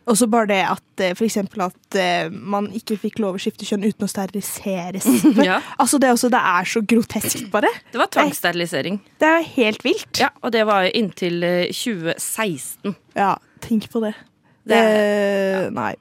Og 0.10 0.18
så 0.18 0.26
bare 0.30 0.50
det 0.50 0.60
at 0.66 1.04
eh, 1.04 1.14
for 1.18 1.28
eksempel 1.28 1.64
at 1.64 1.98
eh, 1.98 2.32
man 2.32 2.68
ikke 2.76 2.98
fikk 3.00 3.22
lov 3.22 3.38
å 3.38 3.42
skifte 3.42 3.68
kjønn 3.70 3.86
uten 3.86 4.08
å 4.08 4.10
steriliseres. 4.10 5.08
Ja. 5.48 5.60
Altså 5.82 6.00
det, 6.02 6.12
også, 6.14 6.30
det 6.34 6.42
er 6.52 6.68
så 6.70 6.82
groteskt, 6.86 7.46
bare. 7.54 7.70
Det 7.94 8.02
var 8.02 8.10
tvangssterilisering. 8.14 9.00
Det 9.22 9.30
er 9.30 9.48
helt 9.56 9.86
vilt. 9.86 10.22
Ja, 10.22 10.32
og 10.42 10.54
det 10.56 10.66
var 10.70 10.90
inntil 10.90 11.42
eh, 11.46 11.70
2016. 11.72 12.98
Ja, 13.18 13.36
tenk 13.64 13.88
på 13.94 14.04
det. 14.04 14.16
Det 14.68 14.78
det 14.78 15.70
Nei. 15.74 15.94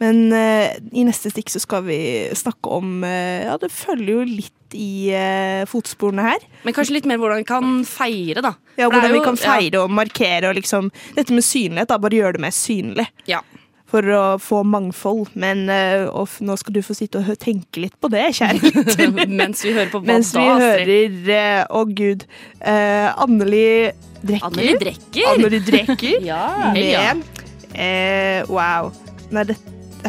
Men 0.00 0.22
uh, 0.32 0.70
i 0.96 1.04
neste 1.06 1.30
stikk 1.32 1.52
så 1.52 1.60
skal 1.62 1.84
vi 1.86 2.00
snakke 2.36 2.72
om 2.80 3.04
uh, 3.04 3.44
Ja, 3.46 3.56
det 3.60 3.70
følger 3.74 4.20
jo 4.20 4.24
litt 4.28 4.76
i 4.76 5.10
uh, 5.14 5.62
fotsporene 5.70 6.24
her. 6.24 6.44
Men 6.64 6.76
kanskje 6.76 6.96
litt 6.98 7.08
mer 7.10 7.20
hvordan 7.20 7.42
vi 7.42 7.48
kan 7.48 7.80
feire, 7.88 8.42
da. 8.44 8.54
Ja, 8.76 8.86
For 8.88 8.96
Hvordan 8.96 9.16
vi 9.18 9.24
kan 9.26 9.38
feire 9.40 9.82
og 9.84 9.90
markere 9.92 10.50
og 10.52 10.58
liksom 10.60 10.92
Dette 11.16 11.34
med 11.36 11.44
synlighet, 11.46 11.90
da. 11.90 11.98
Bare 12.00 12.16
gjøre 12.20 12.38
det 12.38 12.44
mer 12.46 12.54
synlig. 12.54 13.08
Ja. 13.28 13.42
For 13.90 14.06
å 14.14 14.22
få 14.38 14.60
mangfold. 14.62 15.32
Men 15.34 15.64
nå 15.66 16.56
skal 16.60 16.76
du 16.76 16.78
få 16.86 16.94
sitte 16.94 17.18
og 17.24 17.34
tenke 17.42 17.82
litt 17.82 17.96
på 17.98 18.06
det, 18.12 18.28
kjære 18.38 18.60
lytter. 18.70 19.10
Mens 19.42 19.64
vi 19.66 19.74
hører 19.74 19.90
på 19.90 19.98
hva 19.98 20.12
Mens 20.12 20.30
vi 20.36 20.44
da, 20.46 20.54
Astrid? 20.54 21.18
hører 21.26 21.34
eh, 21.40 21.64
Å, 21.66 21.82
gud. 21.98 22.24
Uh, 22.62 23.08
Anneli 23.26 23.66
Drekker. 24.22 24.46
Anneli 24.46 24.78
Drekker. 24.86 25.30
Anneli 25.34 25.62
Drekker. 25.66 26.18
Ja. 26.30 26.44
Med 26.70 28.46
Wow. 28.50 28.92
Nei, 29.30 29.44
det, 29.46 29.56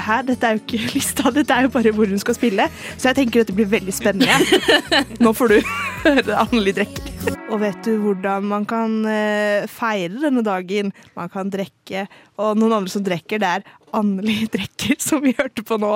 her, 0.02 0.24
dette 0.26 0.48
er 0.48 0.58
jo 0.58 0.64
ikke 0.64 0.80
lista, 0.96 1.32
dette 1.34 1.56
er 1.56 1.68
jo 1.68 1.74
bare 1.74 1.94
hvor 1.96 2.10
hun 2.10 2.22
skal 2.22 2.38
spille. 2.38 2.68
Så 2.96 3.12
jeg 3.12 3.20
tenker 3.22 3.44
dette 3.44 3.56
blir 3.58 3.70
veldig 3.70 3.94
spennende. 3.96 4.66
Nå 5.24 5.34
får 5.38 5.54
du 5.54 5.58
høre 6.06 6.40
Anneli 6.42 6.74
drikke. 6.76 7.36
Og 7.52 7.60
vet 7.62 7.82
du 7.86 7.98
hvordan 8.02 8.48
man 8.50 8.66
kan 8.70 8.96
eh, 9.12 9.68
feire 9.70 10.24
denne 10.24 10.44
dagen? 10.46 10.94
Man 11.18 11.32
kan 11.34 11.52
drikke, 11.54 12.06
og 12.42 12.58
noen 12.60 12.80
andre 12.80 12.94
som 12.94 13.04
drikker, 13.06 13.42
det 13.44 13.52
er 13.60 13.68
Anneli 13.98 14.46
drikker, 14.52 14.98
som 15.08 15.24
vi 15.26 15.36
hørte 15.38 15.66
på 15.68 15.78
nå. 15.82 15.92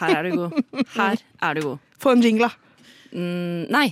Her 0.00 0.20
er 0.20 0.28
du 0.28 0.36
god. 0.44 0.84
Her 0.96 1.24
er 1.48 1.58
du 1.58 1.66
god. 1.72 1.86
Få 2.00 2.14
en 2.14 2.24
jingle, 2.24 2.50
da. 2.50 2.86
Mm, 3.10 3.66
nei. 3.72 3.88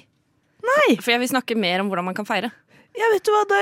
Nei! 0.68 0.88
For 1.00 1.14
jeg 1.14 1.22
vil 1.22 1.30
snakke 1.30 1.56
mer 1.58 1.82
om 1.82 1.90
hvordan 1.90 2.06
man 2.10 2.16
kan 2.16 2.28
feire. 2.28 2.52
Ja, 2.98 3.06
vet 3.12 3.24
du 3.28 3.30
hva, 3.30 3.42
da 3.46 3.58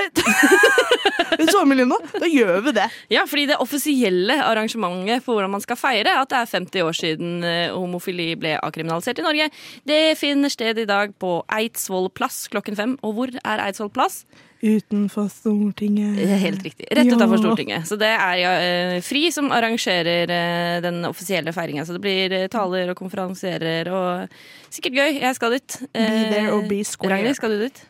Vet 1.37 1.49
du 1.51 1.53
hva, 1.53 1.65
Melinda? 1.67 1.97
Da 2.17 2.25
gjør 2.29 2.61
vi 2.65 2.71
det. 2.77 2.87
Ja, 3.13 3.25
fordi 3.29 3.43
det 3.51 3.59
offisielle 3.61 4.37
arrangementet 4.41 5.21
for 5.25 5.37
hvordan 5.37 5.51
man 5.53 5.61
skal 5.61 5.77
feire 5.77 6.15
at 6.21 6.31
det 6.31 6.39
er 6.39 6.49
50 6.49 6.85
år 6.87 6.95
siden 6.97 7.35
eh, 7.45 7.67
homofili 7.75 8.31
ble 8.39 8.55
akriminalisert 8.63 9.19
i 9.21 9.25
Norge, 9.27 9.49
det 9.85 10.01
finner 10.17 10.49
sted 10.53 10.79
i 10.81 10.87
dag 10.89 11.13
på 11.21 11.35
Eidsvoll 11.53 12.09
plass 12.17 12.45
klokken 12.53 12.77
fem. 12.79 12.95
Og 13.05 13.13
hvor 13.19 13.33
er 13.43 13.61
Eidsvoll 13.67 13.91
plass? 13.93 14.23
Utenfor 14.57 15.27
Stortinget. 15.29 16.17
Helt 16.41 16.63
riktig. 16.65 16.87
Rett 16.89 17.05
Ja. 17.05 17.13
utenfor 17.19 17.37
Stortinget. 17.43 17.85
Så 17.85 17.99
det 18.01 18.09
er 18.09 18.39
ja, 18.41 18.53
eh, 18.63 18.95
FRI 19.05 19.27
som 19.35 19.51
arrangerer 19.53 20.33
eh, 20.33 20.79
den 20.81 21.03
offisielle 21.05 21.53
feiringa. 21.53 21.85
Så 21.85 21.93
det 21.93 22.01
blir 22.01 22.33
taler 22.49 22.89
og 22.89 22.97
konferansierer 22.97 23.91
og 23.93 24.33
sikkert 24.73 24.97
gøy. 24.97 25.21
Jeg 25.21 25.37
skal 25.37 25.53
dit. 25.59 25.77
Be 25.93 26.07
there 26.33 26.55
or 26.55 26.65
be 26.65 26.81
square. 26.83 27.13
Ragnhild, 27.13 27.37
skal 27.37 27.53
du 27.53 27.61
dit? 27.67 27.83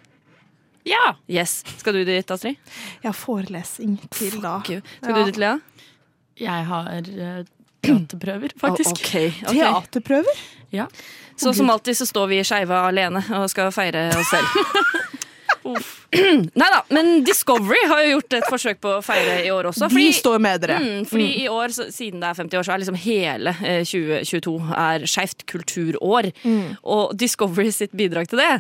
Ja! 0.88 1.14
Yes. 1.30 1.60
Skal 1.82 1.98
du 2.00 2.04
dit, 2.08 2.32
Astrid? 2.32 2.56
Jeg 3.04 3.10
har 3.10 3.18
forelesning 3.18 3.98
til 4.16 4.40
da. 4.44 4.58
Gud. 4.66 4.82
Skal 5.02 5.12
Ja. 5.14 5.18
du 5.20 5.32
dit, 5.32 5.38
Lea? 5.44 5.58
Jeg 6.40 6.66
har 6.70 6.90
eh, 6.96 7.44
teaterprøver, 7.84 8.54
faktisk. 8.62 8.94
Oh, 8.96 9.02
okay, 9.02 9.32
ok. 9.48 9.54
Teaterprøver? 9.58 10.44
Ja. 10.72 10.88
Så 11.38 11.54
som 11.54 11.70
alltid 11.70 11.98
så 11.98 12.06
står 12.10 12.28
vi 12.32 12.40
skeive 12.46 12.74
alene 12.88 13.22
og 13.38 13.50
skal 13.52 13.72
feire 13.76 14.08
oss 14.18 14.32
selv. 14.32 14.48
Nei 16.58 16.68
da, 16.72 16.80
men 16.96 17.24
Discovery 17.28 17.82
har 17.90 18.04
jo 18.06 18.12
gjort 18.16 18.36
et 18.38 18.46
forsøk 18.48 18.80
på 18.84 18.92
å 18.98 19.02
feire 19.04 19.42
i 19.44 19.50
år 19.52 19.68
også. 19.72 19.90
Vi 19.92 20.06
står 20.16 20.40
med 20.44 20.62
dere. 20.64 20.78
Mm, 20.80 21.02
fordi 21.10 21.28
i 21.44 21.48
år, 21.52 21.74
så, 21.76 21.90
siden 21.92 22.22
det 22.24 22.30
er 22.30 22.38
50 22.40 22.60
år, 22.62 22.68
så 22.68 22.74
er 22.76 22.82
liksom 22.84 23.00
hele 23.04 23.54
eh, 23.60 23.82
2022 23.84 24.54
er 24.86 25.06
skeivt 25.12 25.44
kulturår. 25.52 26.30
Mm. 26.48 26.78
Og 26.88 27.12
Discovery 27.20 27.74
sitt 27.76 27.92
bidrag 28.00 28.30
til 28.32 28.40
det 28.44 28.54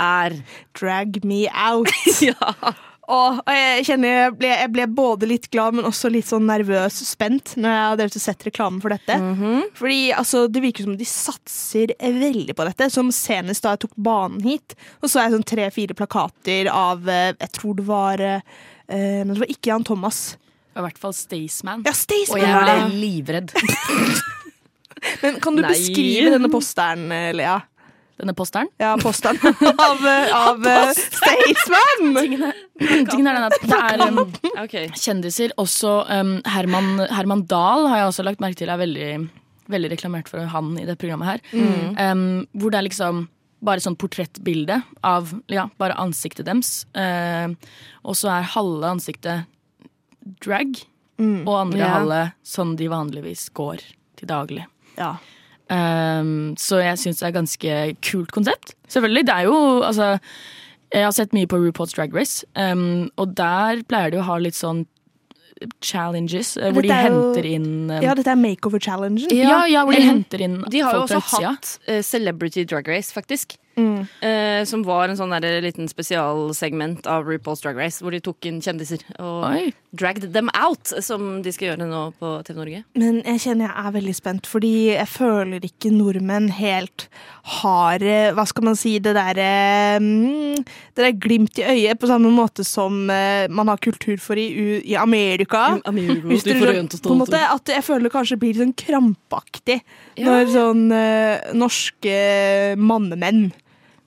er 0.00 0.40
Drag 0.78 1.22
me 1.24 1.44
out. 1.50 1.90
Ja. 2.24 2.74
Og 3.12 3.40
jeg 3.52 3.84
kjenner 3.84 4.08
jeg 4.08 4.34
ble, 4.38 4.48
jeg 4.48 4.70
ble 4.72 4.84
både 4.96 5.28
litt 5.28 5.48
glad, 5.52 5.76
men 5.76 5.88
også 5.88 6.08
litt 6.12 6.28
sånn 6.28 6.46
nervøs 6.48 7.02
og 7.02 7.08
spent 7.08 7.52
når 7.60 7.74
jeg 7.74 7.82
har 8.00 8.22
sett 8.22 8.46
reklamen 8.48 8.80
for 8.80 8.94
dette. 8.94 9.18
Fordi 9.76 9.98
altså, 10.16 10.46
det 10.48 10.62
virker 10.64 10.86
som 10.86 10.94
de 10.96 11.08
satser 11.08 11.92
veldig 12.00 12.56
på 12.56 12.66
dette. 12.68 12.88
Som 12.92 13.10
senest 13.14 13.66
da 13.66 13.74
jeg 13.74 13.84
tok 13.84 13.98
banen 14.08 14.40
hit, 14.46 14.76
og 15.02 15.10
så 15.10 15.20
er 15.20 15.28
jeg 15.28 15.36
sånn 15.36 15.48
tre-fire 15.52 15.96
plakater 15.98 16.70
av 16.72 17.04
eh, 17.10 17.34
Jeg 17.34 17.52
tror 17.58 17.76
det 17.76 17.84
var 17.88 18.22
eh, 18.24 18.40
eh, 18.88 19.20
Men 19.20 19.34
det 19.34 19.42
var 19.42 19.52
ikke 19.52 19.72
Jan 19.74 19.84
Thomas. 19.84 20.22
I 20.74 20.86
hvert 20.86 20.98
fall 21.02 21.12
Staysman. 21.16 21.84
Ja, 21.84 21.92
Staysman! 21.94 22.40
Og 22.40 22.42
jeg 22.42 22.56
var 22.56 22.88
ble 22.88 23.02
livredd. 23.04 23.52
Men 25.22 25.36
kan 25.44 25.58
du 25.58 25.60
Nei. 25.60 25.74
beskrive 25.74 26.32
denne 26.32 26.48
posteren, 26.48 27.10
Lea? 27.36 27.58
Denne 28.20 28.34
posteren. 28.36 28.68
Ja, 28.78 28.92
posteren 29.00 29.40
av, 29.88 30.04
av 30.38 30.66
eh, 30.70 30.90
Staysman! 30.94 32.52
Tingen 33.10 33.26
er 33.26 33.38
den 33.38 33.46
at 33.48 33.56
det 33.64 33.78
er 33.78 34.04
um, 34.06 34.20
kjendiser. 34.94 35.54
Også 35.58 35.96
um, 36.06 36.36
Herman, 36.46 37.06
Herman 37.10 37.42
Dahl 37.50 37.88
har 37.90 38.02
jeg 38.02 38.12
også 38.12 38.26
lagt 38.26 38.44
merke 38.44 38.60
til 38.60 38.70
er 38.70 38.78
veldig, 38.78 39.08
veldig 39.72 39.90
reklamert 39.96 40.30
for 40.30 40.46
han 40.52 40.76
i 40.78 40.86
det 40.86 40.94
programmet 41.00 41.32
her. 41.32 41.42
Um, 41.98 42.44
hvor 42.54 42.74
det 42.74 42.80
er 42.80 42.88
liksom 42.88 43.24
bare 43.64 43.82
sånn 43.82 43.96
portrettbilde 43.98 44.78
av 45.06 45.32
ja, 45.50 45.66
bare 45.80 45.98
ansiktet 45.98 46.46
deres. 46.46 46.84
Uh, 46.94 47.56
og 48.06 48.18
så 48.20 48.30
er 48.36 48.52
halve 48.54 48.94
ansiktet 48.94 49.50
drag, 50.44 50.78
og 51.18 51.54
andre 51.54 51.78
yeah. 51.82 51.92
halve 51.94 52.20
sånn 52.46 52.74
de 52.78 52.88
vanligvis 52.90 53.48
går 53.54 53.82
til 54.18 54.30
daglig. 54.30 54.64
Ja. 54.98 55.16
Um, 55.74 56.32
så 56.60 56.78
jeg 56.84 56.98
syns 57.00 57.18
det 57.18 57.24
er 57.26 57.32
et 57.32 57.38
ganske 57.38 57.76
kult 58.06 58.30
konsept. 58.36 58.74
Selvfølgelig. 58.92 59.24
Det 59.26 59.34
er 59.34 59.46
jo 59.48 59.56
altså 59.82 60.10
Jeg 60.94 61.02
har 61.08 61.14
sett 61.16 61.32
mye 61.34 61.48
på 61.50 61.58
RuPaul's 61.58 61.94
Drag 61.96 62.12
Race, 62.14 62.44
um, 62.54 63.08
og 63.18 63.32
der 63.34 63.80
pleier 63.90 64.12
de 64.14 64.20
å 64.20 64.26
ha 64.28 64.36
litt 64.38 64.54
sånn 64.54 64.84
challenges 65.82 66.56
eh, 66.58 66.70
hvor 66.74 66.82
de 66.84 66.90
er 66.92 67.08
jo- 67.08 67.32
henter 67.32 67.46
inn 67.48 67.90
um, 67.90 68.02
ja, 68.02 68.14
dette 68.14 68.30
er 68.30 68.36
makeover-challengen. 68.38 69.30
ja, 69.32 69.64
ja, 69.70 69.84
hvor 69.86 69.94
de 69.96 70.02
henter 70.02 70.42
inn 70.44 70.56
De 70.70 70.80
har 70.84 70.94
jo 70.98 71.04
også 71.06 71.20
hatt 71.40 71.78
eh, 71.88 72.02
Celebrity 72.02 72.64
Drag 72.68 72.86
Race, 72.90 73.12
faktisk. 73.14 73.56
Mm. 73.76 74.06
Eh, 74.22 74.64
som 74.70 74.84
var 74.86 75.08
en 75.10 75.16
sånn 75.18 75.32
der 75.34 75.60
liten 75.64 75.88
spesialsegment 75.90 77.06
av 77.10 77.26
RuPaul's 77.26 77.62
Drag 77.64 77.76
Race, 77.80 77.98
hvor 78.02 78.14
de 78.14 78.20
tok 78.22 78.46
inn 78.46 78.60
kjendiser 78.62 79.02
og 79.18 79.46
Oi. 79.48 79.72
dragged 79.96 80.32
them 80.34 80.50
out, 80.54 80.92
som 81.02 81.42
de 81.42 81.52
skal 81.54 81.72
gjøre 81.72 81.88
nå 81.90 82.02
på 82.20 82.30
TV 82.46 82.58
Norge. 82.60 82.82
Men 82.98 83.20
jeg 83.24 83.42
kjenner 83.46 83.66
jeg 83.70 83.86
er 83.88 83.96
veldig 83.96 84.14
spent, 84.14 84.46
fordi 84.50 84.72
jeg 84.92 85.08
føler 85.10 85.66
ikke 85.66 85.90
nordmenn 85.94 86.50
helt 86.54 87.08
har 87.60 88.00
eh, 88.02 88.30
Hva 88.32 88.46
skal 88.48 88.64
man 88.70 88.76
si 88.78 88.94
Det 89.04 89.12
derre 89.16 89.98
mm, 90.00 90.62
Det 90.96 91.02
der 91.04 91.18
glimt 91.20 91.58
i 91.60 91.66
øyet, 91.66 91.98
på 92.00 92.08
samme 92.08 92.30
måte 92.32 92.64
som 92.64 93.10
eh, 93.12 93.48
man 93.52 93.68
har 93.68 93.82
kultur 93.84 94.16
for 94.22 94.38
i, 94.40 94.46
i 94.84 94.94
Amerika. 94.96 95.74
Hvis 95.90 96.46
dere- 96.46 96.86
på 96.88 97.12
en 97.12 97.20
måte, 97.20 97.36
at 97.42 97.68
jeg 97.74 97.84
føler 97.84 98.08
det 98.08 98.14
kanskje 98.14 98.38
blir 98.40 98.54
litt 98.54 98.62
sånn 98.64 98.78
krampaktig 98.86 99.80
Ja. 100.16 100.28
når 100.30 100.50
sånn 100.54 100.82
eh, 100.94 101.52
norske 101.58 102.16
mannemenn 102.78 103.48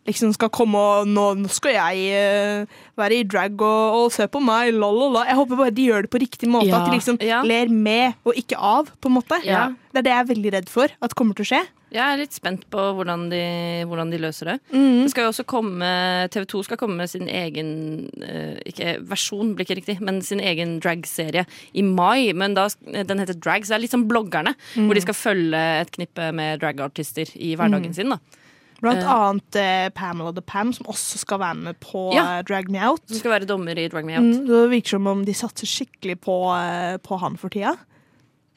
liksom 0.07 0.33
skal 0.35 0.51
komme 0.53 0.79
og 0.79 1.07
Nå, 1.07 1.27
nå 1.41 1.51
skal 1.51 1.75
jeg 1.77 2.17
uh, 2.65 2.81
være 2.99 3.21
i 3.21 3.27
drag 3.27 3.55
og, 3.61 3.97
og 4.01 4.11
se 4.15 4.27
på 4.31 4.41
meg, 4.43 4.73
la, 4.75 4.89
la, 4.93 5.09
la. 5.17 5.25
Jeg 5.29 5.39
håper 5.41 5.61
bare 5.63 5.75
de 5.75 5.87
gjør 5.91 6.07
det 6.07 6.13
på 6.13 6.21
riktig 6.23 6.51
måte. 6.51 6.71
Ja. 6.71 6.81
At 6.81 6.89
de 6.89 6.97
liksom 6.99 7.19
Ja. 7.23 7.41
ler 7.47 7.71
med 7.71 8.17
og 8.27 8.37
ikke 8.39 8.57
av, 8.59 8.91
på 9.01 9.11
en 9.11 9.17
måte. 9.19 9.41
Ja. 9.45 9.67
Det 9.91 10.01
er 10.03 10.07
det 10.07 10.13
jeg 10.13 10.23
er 10.23 10.31
veldig 10.35 10.53
redd 10.57 10.71
for 10.71 10.93
at 11.01 11.15
kommer 11.17 11.37
til 11.37 11.45
å 11.47 11.51
skje. 11.51 11.65
Jeg 11.87 12.03
er 12.03 12.19
litt 12.19 12.35
spent 12.35 12.65
på 12.67 12.81
hvordan 12.97 13.29
de, 13.31 13.39
hvordan 13.87 14.09
de 14.11 14.19
løser 14.19 14.49
det. 14.51 14.55
Mm. 14.73 15.05
Det 15.05 15.11
skal 15.13 15.23
jo 15.27 15.31
også 15.31 15.45
komme, 15.47 15.91
TV 16.33 16.43
2 16.51 16.63
skal 16.67 16.79
komme 16.81 16.99
med 16.99 17.07
sin 17.07 17.29
egen 17.31 17.69
eh, 18.27 18.57
Ikke 18.67 18.97
versjon, 19.07 19.53
blir 19.55 19.63
ikke 19.63 19.77
riktig, 19.79 19.95
men 20.03 20.19
sin 20.25 20.43
egen 20.43 20.81
dragserie 20.83 21.45
i 21.71 21.85
mai. 21.87 22.33
Men 22.35 22.57
da, 22.59 22.67
den 22.83 23.23
heter 23.23 23.39
Drag, 23.39 23.63
så 23.63 23.73
det 23.75 23.79
er 23.79 23.85
litt 23.85 23.95
som 23.95 24.03
bloggerne. 24.09 24.51
Hvor 24.75 24.99
de 24.99 25.05
skal 25.05 25.15
følge 25.15 25.63
et 25.85 25.93
knippe 25.95 26.27
med 26.35 26.59
dragartister 26.63 27.31
i 27.39 27.55
hverdagen 27.55 27.95
sin. 27.95 28.11
da 28.11 28.19
Blant 28.81 29.01
uh, 29.01 29.11
annet 29.11 29.55
eh, 29.57 29.87
Pamela 29.97 30.31
the 30.35 30.41
Pam, 30.45 30.69
som 30.75 30.85
også 30.91 31.17
skal 31.23 31.39
være 31.41 31.55
med 31.55 31.79
på 31.81 32.11
Ja. 32.13 32.37
eh, 32.37 32.43
Drag 32.45 32.69
Me 32.69 32.77
Out. 32.85 33.01
Som 33.09 33.17
skal 33.23 33.31
være 33.33 33.47
dommer 33.49 33.77
i 33.77 33.87
Drag 33.89 34.05
Me 34.05 34.17
Out. 34.19 34.27
Mm, 34.27 34.45
det 34.47 34.69
virker 34.69 34.97
som 34.97 35.07
om 35.07 35.23
de 35.25 35.33
satser 35.33 35.65
skikkelig 35.69 36.19
på, 36.21 36.35
eh, 36.53 36.97
på 37.01 37.17
han 37.19 37.37
for 37.41 37.49
tida. 37.49 37.73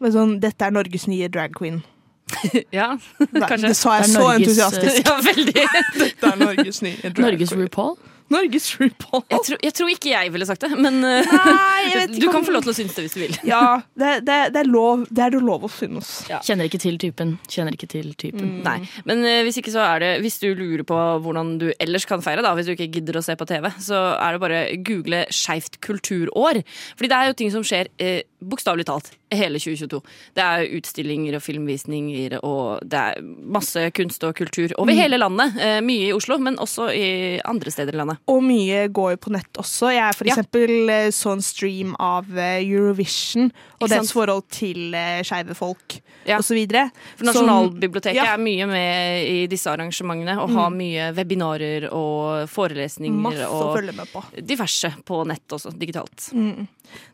Men 0.01 0.13
sånn, 0.13 0.37
dette 0.41 0.65
er 0.65 0.71
Norges 0.77 1.07
nye 1.09 1.29
drag 1.29 1.55
queen. 1.57 1.83
Ja, 2.73 2.93
Nei, 3.19 3.41
kanskje. 3.49 3.69
Det 3.73 3.77
sa 3.77 3.97
jeg 3.99 4.05
Det 4.05 4.11
er 4.11 4.15
så 4.15 4.21
Norges, 4.23 4.47
entusiastisk. 4.47 5.03
Ja, 5.09 5.17
veldig. 5.25 5.65
Dette 6.05 6.31
er 6.31 6.37
Norges 6.45 6.83
nye 6.85 7.11
drag 7.11 7.25
Norges 7.27 7.51
queen. 7.55 7.65
RuPaul. 7.67 7.97
Norges 8.31 8.67
RuPaul. 8.79 9.25
Jeg, 9.33 9.41
tror- 9.49 9.61
jeg 9.67 9.75
tror 9.75 9.91
ikke 9.93 10.11
jeg 10.13 10.31
ville 10.35 10.47
sagt 10.47 10.63
det, 10.63 10.71
men 10.79 11.01
eh, 11.07 11.27
Nei, 11.27 11.81
jeg 11.91 11.97
vet 12.05 12.15
du 12.23 12.27
kan 12.29 12.39
om- 12.41 12.47
få 12.47 12.55
lov 12.55 12.63
til 12.67 12.73
å 12.73 12.77
synes 12.79 12.95
det 12.95 13.05
hvis 13.07 13.17
du 13.17 13.21
vil. 13.25 13.35
Ja, 13.49 13.63
det, 13.99 14.13
det, 14.29 14.37
det, 14.55 14.63
er 14.63 14.71
lov, 14.71 15.03
det 15.11 15.25
er 15.27 15.35
det 15.35 15.41
lov 15.43 15.67
å 15.67 15.71
synes. 15.73 16.13
Kjenner 16.47 16.71
ikke 16.71 16.81
til 16.83 16.99
typen. 17.03 17.35
Kjenner 17.51 17.75
ikke 17.75 17.89
til 17.91 18.13
typen. 18.21 18.61
Nei, 18.67 18.79
men 19.09 19.25
uh, 19.27 19.41
hvis 19.47 19.59
ikke 19.63 19.75
så 19.75 19.83
er 19.87 20.03
det 20.05 20.11
Hvis 20.25 20.39
du 20.43 20.49
lurer 20.55 20.85
på 20.87 20.99
hvordan 21.27 21.57
du 21.61 21.69
ellers 21.83 22.07
kan 22.07 22.23
feire, 22.25 22.45
da, 22.47 22.55
hvis 22.59 22.71
du 22.71 22.75
ikke 22.77 22.91
gidder 23.01 23.19
å 23.19 23.25
se 23.27 23.35
på 23.41 23.49
TV, 23.51 23.67
så 23.83 24.01
er 24.17 24.37
det 24.39 24.43
bare 24.47 24.61
google 24.87 25.25
skeivt 25.35 25.81
kulturår. 25.85 26.63
Fordi 26.95 27.11
det 27.11 27.19
er 27.19 27.31
jo 27.33 27.39
ting 27.43 27.51
som 27.55 27.67
skjer 27.67 27.91
eh, 27.99 28.23
bokstavelig 28.43 28.87
talt 28.89 29.11
hele 29.33 29.59
2022. 29.61 30.01
Det 30.35 30.43
er 30.45 30.69
utstillinger 30.79 31.37
og 31.39 31.43
filmvisninger 31.45 32.39
og 32.43 32.81
det 32.89 32.99
er 33.01 33.21
masse 33.23 33.85
kunst 33.97 34.25
og 34.27 34.35
kultur 34.39 34.73
over 34.79 34.93
hele 34.97 35.19
landet. 35.21 35.57
Eh, 35.61 35.81
mye 35.85 36.09
i 36.09 36.13
Oslo, 36.17 36.39
men 36.39 36.57
også 36.59 36.89
i 36.97 37.41
andre 37.45 37.71
steder 37.71 37.95
i 37.95 38.01
landet. 38.03 38.19
Og 38.31 38.43
mye 38.43 38.87
går 38.89 39.15
jo 39.17 39.21
på 39.27 39.33
nett 39.37 39.61
også. 39.61 39.93
Jeg 39.95 40.15
for 40.17 40.25
Ja. 40.27 40.35
eksempel 40.35 40.91
eh, 40.91 41.11
så 41.11 41.33
en 41.37 41.43
stream 41.43 41.95
av 42.01 42.27
eh, 42.39 42.61
Eurovision 42.65 43.51
og 43.81 43.89
dets 43.89 44.13
forhold 44.13 44.47
til 44.53 44.95
uh, 44.95 45.21
skeive 45.27 45.57
folk 45.57 46.01
Ja. 46.29 46.37
og 46.37 46.45
så 46.45 46.53
videre. 46.55 46.91
For 47.17 47.25
Nasjonalbiblioteket 47.31 48.19
Ja. 48.21 48.35
er 48.35 48.39
mye 48.43 48.67
med 48.69 49.25
i 49.25 49.47
disse 49.49 49.71
arrangementene 49.73 50.35
og 50.43 50.51
har 50.53 50.69
mye 50.71 51.07
webinarer 51.17 51.87
og 51.97 52.45
forelesninger 52.53 53.23
Masse 53.25 53.47
å 53.49 53.73
følge 53.75 53.95
med 53.97 54.11
på. 54.13 54.23
diverse 54.45 54.93
på 55.09 55.23
nett 55.27 55.49
også, 55.57 55.73
digitalt. 55.73 56.29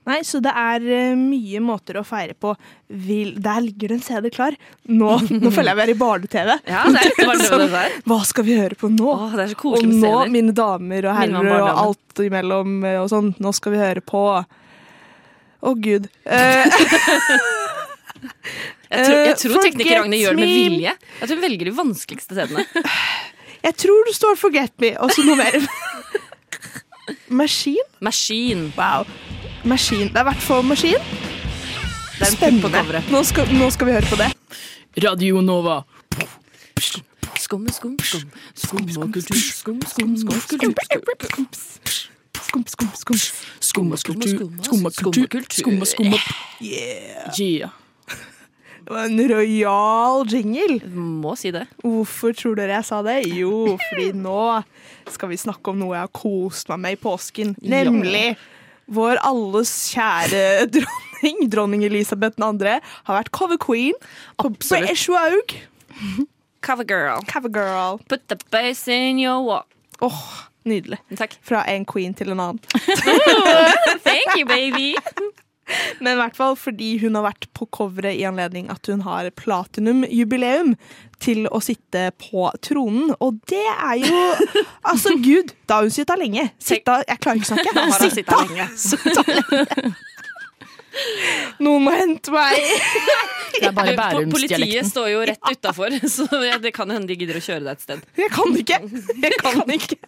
Nei, 0.06 0.18
så 0.26 0.40
det 0.42 0.50
er 0.50 0.82
uh, 1.12 1.14
mye 1.20 1.60
måter 1.62 2.00
å 2.00 2.04
feire 2.06 2.34
på. 2.34 2.56
Vil, 2.88 3.34
der 3.42 3.62
ligger 3.62 3.94
det 3.94 4.00
en 4.00 4.04
CD 4.08 4.30
klar. 4.34 4.56
Nå, 4.90 5.20
nå 5.42 5.54
føler 5.54 5.70
jeg 5.70 5.76
vi 5.76 5.86
er 5.86 5.94
i 5.94 5.98
barne-TV. 6.02 6.52
Ja. 6.66 6.84
Hva 8.06 8.20
skal 8.26 8.46
vi 8.46 8.58
høre 8.58 8.74
på 8.78 8.90
nå? 8.90 9.06
Åh, 9.14 9.38
det 9.38 9.50
så 9.54 9.72
og 9.76 9.86
nå, 9.86 10.14
mine 10.32 10.54
damer 10.56 11.06
og 11.10 11.18
herrer 11.18 11.50
og 11.62 11.82
alt 11.86 12.22
imellom 12.26 12.78
eh, 12.86 12.98
og 13.02 13.10
sånn, 13.12 13.34
nå 13.42 13.52
skal 13.54 13.74
vi 13.74 13.82
høre 13.82 14.02
på 14.04 14.22
Å, 15.62 15.72
gud. 15.80 16.08
Eh, 16.24 16.64
Jeg 18.86 19.04
tror, 19.04 19.16
jeg 19.18 19.32
Eh, 19.34 19.38
tror 19.40 19.62
tekniker 19.64 19.96
Ragnhild 20.00 20.22
gjør 20.22 20.36
det 20.36 20.40
med 20.40 20.52
vilje. 20.56 20.92
Jeg 21.20 21.28
tror 21.28 21.36
hun 21.36 21.42
velger 21.44 21.64
de 21.68 21.72
vanskeligste 21.76 22.36
stedene. 22.36 22.64
Jeg 23.66 23.74
tror 23.82 24.04
det 24.06 24.14
står 24.14 24.36
'forget 24.38 24.72
me', 24.78 24.96
og 25.00 25.10
så 25.10 25.24
noe 25.26 25.36
mer. 25.36 25.66
Maskin? 27.28 27.82
Maskin. 28.00 28.72
Wow. 28.76 29.06
Maskin. 29.64 30.08
Det 30.08 30.16
er 30.16 30.20
i 30.20 30.28
hvert 30.30 30.42
fall 30.42 30.62
maskin. 30.62 31.02
Er 32.20 32.24
Spennende. 32.30 33.02
Nå 33.10 33.22
skal, 33.24 33.46
nå 33.52 33.70
skal 33.72 33.86
vi 33.86 33.92
høre 33.92 34.06
på 34.06 34.16
det. 34.16 34.30
Radio 35.04 35.40
Nova. 35.40 35.82
Skum, 37.38 37.68
skum, 37.68 37.96
skum. 38.02 38.30
Skum 38.54 38.86
og 39.02 39.12
kultur. 39.12 39.36
Skum, 39.36 39.80
skum, 39.82 40.16
skum, 40.16 40.40
skum, 40.40 40.72
skum, 40.74 40.74
skump, 41.12 41.54
skump. 42.46 42.68
Skumma 42.70 42.96
skum. 42.98 43.18
skumma, 43.60 43.96
Skumma 43.98 44.60
skumma 44.62 44.92
kultur. 44.94 45.26
kultur. 45.28 45.58
Skumma 45.60 45.88
skumma. 45.90 46.20
Yeah. 46.62 47.34
Yeah. 47.38 47.74
Det 48.86 48.94
var 48.94 49.08
en 49.08 49.18
rojal 49.28 50.26
jingle. 50.30 50.78
Må 50.94 51.32
si 51.36 51.50
det. 51.50 51.64
Hvorfor 51.82 52.36
tror 52.38 52.54
dere 52.54 52.76
jeg 52.78 52.86
sa 52.86 53.00
det? 53.02 53.16
Jo, 53.34 53.74
fordi 53.88 54.12
nå 54.26 54.62
skal 55.10 55.32
vi 55.32 55.38
snakke 55.42 55.72
om 55.72 55.80
noe 55.82 55.96
jeg 55.96 56.04
har 56.06 56.12
kost 56.14 56.70
meg 56.70 56.84
med 56.84 56.94
i 56.94 57.00
påsken. 57.02 57.56
Nemlig 57.66 58.36
vår 58.86 59.18
alles 59.26 59.72
kjære 59.90 60.44
dronning, 60.76 61.42
dronning 61.50 61.82
Elisabeth 61.88 62.38
2., 62.38 62.76
har 63.10 63.18
vært 63.18 63.32
cover 63.34 63.58
queen 63.58 63.98
på 64.38 64.52
Absolutt. 64.52 65.02
Vogue. 65.10 65.64
Cover 66.62 66.86
girl. 66.86 67.26
Cover 67.26 67.50
girl. 67.50 67.98
Put 68.06 68.28
the 68.30 68.38
bass 68.54 68.86
in 68.86 69.18
your 69.18 69.42
walk. 69.42 69.66
Åh, 69.98 70.22
nydelig. 70.68 70.98
Takk. 71.18 71.38
Fra 71.46 71.64
en 71.72 71.84
queen 71.88 72.14
til 72.18 72.30
en 72.34 72.40
annen. 72.42 72.60
Thank 74.04 74.36
you, 74.38 74.46
baby. 74.48 74.92
Men 75.98 76.12
i 76.12 76.18
hvert 76.20 76.36
fall 76.38 76.54
fordi 76.54 76.92
hun 77.02 77.16
har 77.18 77.24
vært 77.26 77.48
på 77.58 77.66
coveret 77.74 78.14
i 78.14 78.22
anledning 78.28 78.68
at 78.70 78.86
hun 78.86 79.00
har 79.02 79.26
platinumjubileum 79.34 80.76
til 81.24 81.48
å 81.50 81.58
sitte 81.64 82.04
på 82.22 82.44
tronen. 82.62 83.10
Og 83.18 83.40
det 83.50 83.64
er 83.74 83.96
jo 84.04 84.20
Altså, 84.86 85.16
gud, 85.18 85.50
da 85.66 85.80
har 85.80 85.88
hun 85.88 85.94
sitta 85.96 86.14
lenge. 86.20 86.44
Sitta 86.62 87.00
Jeg 87.08 87.18
klarer 87.18 87.40
ikke 87.42 87.48
å 87.48 87.54
snakke. 87.56 87.74
Da 87.74 87.88
har 87.88 87.98
hun 87.98 88.52
lenge. 88.52 88.68
Sitta 88.78 89.26
lenge. 89.26 89.94
Noen 91.60 91.82
må 91.84 91.92
hente 91.92 92.32
meg. 92.32 92.56
Det 93.56 93.66
er 93.68 93.74
bare 93.76 93.96
Po- 93.98 94.22
Politiet 94.32 94.86
står 94.88 95.10
jo 95.12 95.24
rett 95.28 95.50
utafor, 95.50 95.92
så 96.14 96.24
det 96.62 96.72
kan 96.76 96.92
hende 96.94 97.10
de 97.10 97.18
gidder 97.20 97.40
å 97.40 97.44
kjøre 97.44 97.64
deg 97.66 97.74
et 97.74 97.84
sted. 97.84 98.06
Jeg 98.22 98.32
kan 98.32 98.56
ikke. 98.62 98.78
Jeg 99.24 99.40
kan 99.42 99.74
ikke. 99.76 99.98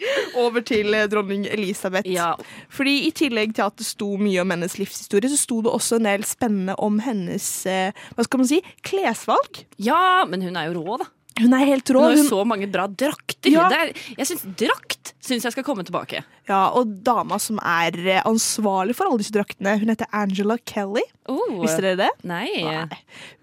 Nei. 0.00 0.16
Over 0.42 0.64
til 0.66 0.94
eh, 0.96 1.06
dronning 1.12 1.46
Elisabeth. 1.50 2.08
Ja. 2.10 2.32
Fordi 2.72 2.96
I 3.08 3.12
tillegg 3.16 3.54
til 3.58 3.66
at 3.66 3.76
det 3.80 3.86
sto 3.88 4.14
mye 4.20 4.40
om 4.42 4.50
hennes 4.54 4.76
livshistorie, 4.80 5.30
så 5.32 5.38
sto 5.40 5.60
det 5.66 5.72
også 5.74 6.00
en 6.00 6.08
del 6.10 6.26
spennende 6.28 6.76
om 6.80 7.00
hennes 7.04 7.46
eh, 7.70 7.96
hva 8.16 8.26
skal 8.26 8.42
man 8.44 8.50
si, 8.50 8.60
klesvalg. 8.86 9.64
ja, 9.78 10.24
men 10.28 10.42
hun 10.46 10.56
er 10.56 10.70
jo 10.70 10.80
rå, 10.82 11.00
da. 11.02 11.10
Hun 11.40 11.54
er 11.56 11.62
helt 11.70 11.88
Hun 11.88 12.02
har 12.04 12.12
jo 12.18 12.24
så 12.26 12.40
mange 12.44 12.66
bra 12.68 12.84
drakter. 12.90 13.48
Ja. 13.48 13.68
Er, 13.72 13.92
jeg 14.18 14.26
synes 14.28 14.42
Drakt 14.60 15.14
syns 15.24 15.46
jeg 15.46 15.54
skal 15.54 15.64
komme 15.64 15.84
tilbake. 15.86 16.20
ja, 16.50 16.58
og 16.76 16.90
dama 17.06 17.38
som 17.40 17.56
er 17.62 17.96
eh, 18.02 18.20
ansvarlig 18.28 18.96
for 18.98 19.08
alle 19.08 19.22
disse 19.22 19.32
draktene, 19.32 19.78
hun 19.80 19.88
heter 19.88 20.10
Angela 20.12 20.58
Kelly. 20.68 21.06
Oh, 21.30 21.62
Visste 21.62 21.80
dere 21.86 21.96
det? 22.02 22.10
Nei. 22.28 22.50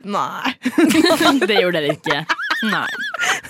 Nei. 0.05 0.53
Det 1.47 1.57
gjorde 1.57 1.79
dere 1.81 1.95
ikke. 1.97 2.21
Nei. 2.65 2.87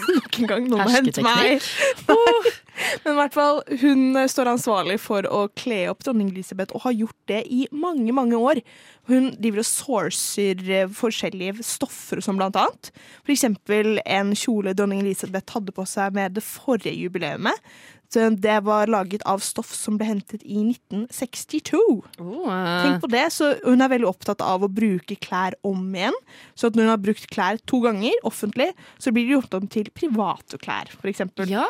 Nok 0.08 0.40
en 0.40 0.50
gang, 0.50 0.66
noen 0.70 0.84
har 0.84 0.96
hentet 1.00 1.24
meg. 1.24 1.64
Men 3.04 3.16
i 3.16 3.18
hvert 3.18 3.34
fall, 3.36 3.62
hun 3.82 4.02
eh, 4.20 4.28
står 4.30 4.52
ansvarlig 4.52 5.00
for 5.02 5.26
å 5.32 5.48
kle 5.58 5.80
opp 5.92 6.04
dronning 6.06 6.30
Elisabeth, 6.30 6.76
og 6.76 6.86
har 6.86 6.96
gjort 6.96 7.32
det 7.32 7.42
i 7.54 7.64
mange, 7.74 8.14
mange 8.16 8.38
år. 8.38 8.62
Hun 9.10 9.32
driver 9.40 9.64
og 9.64 9.70
sourcer 9.70 10.62
eh, 10.70 10.90
forskjellige 10.94 11.66
stoffer 11.66 12.22
som 12.24 12.40
blant 12.40 12.60
annet. 12.60 12.92
For 13.24 13.34
eksempel 13.34 14.02
en 14.06 14.36
kjole 14.38 14.76
dronning 14.78 15.02
Elisabeth 15.04 15.58
hadde 15.58 15.76
på 15.76 15.88
seg 15.90 16.16
med 16.18 16.38
det 16.38 16.46
forrige 16.46 16.96
jubileumet. 16.96 17.66
Så 18.14 18.30
Det 18.40 18.60
var 18.64 18.88
laget 18.88 19.24
av 19.28 19.42
stoff 19.44 19.74
som 19.76 19.98
ble 20.00 20.08
hentet 20.08 20.44
i 20.44 20.62
1962. 20.64 21.82
Oh, 22.24 22.48
Tenk 22.84 23.02
på 23.04 23.10
det, 23.12 23.26
så 23.36 23.54
Hun 23.66 23.84
er 23.84 23.92
veldig 23.92 24.08
opptatt 24.10 24.42
av 24.42 24.64
å 24.64 24.72
bruke 24.72 25.18
klær 25.20 25.58
om 25.68 25.84
igjen. 25.96 26.16
Så 26.56 26.72
når 26.72 26.88
hun 26.88 26.94
har 26.94 27.04
brukt 27.04 27.28
klær 27.34 27.60
to 27.68 27.82
ganger 27.84 28.16
offentlig, 28.28 28.72
så 28.98 29.12
blir 29.12 29.28
det 29.28 29.38
gjort 29.38 29.60
om 29.60 29.68
til 29.68 29.92
private 29.96 30.60
klær, 30.62 30.92
f.eks. 30.96 31.26
ja. 31.52 31.68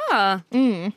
Mm. 0.54 0.94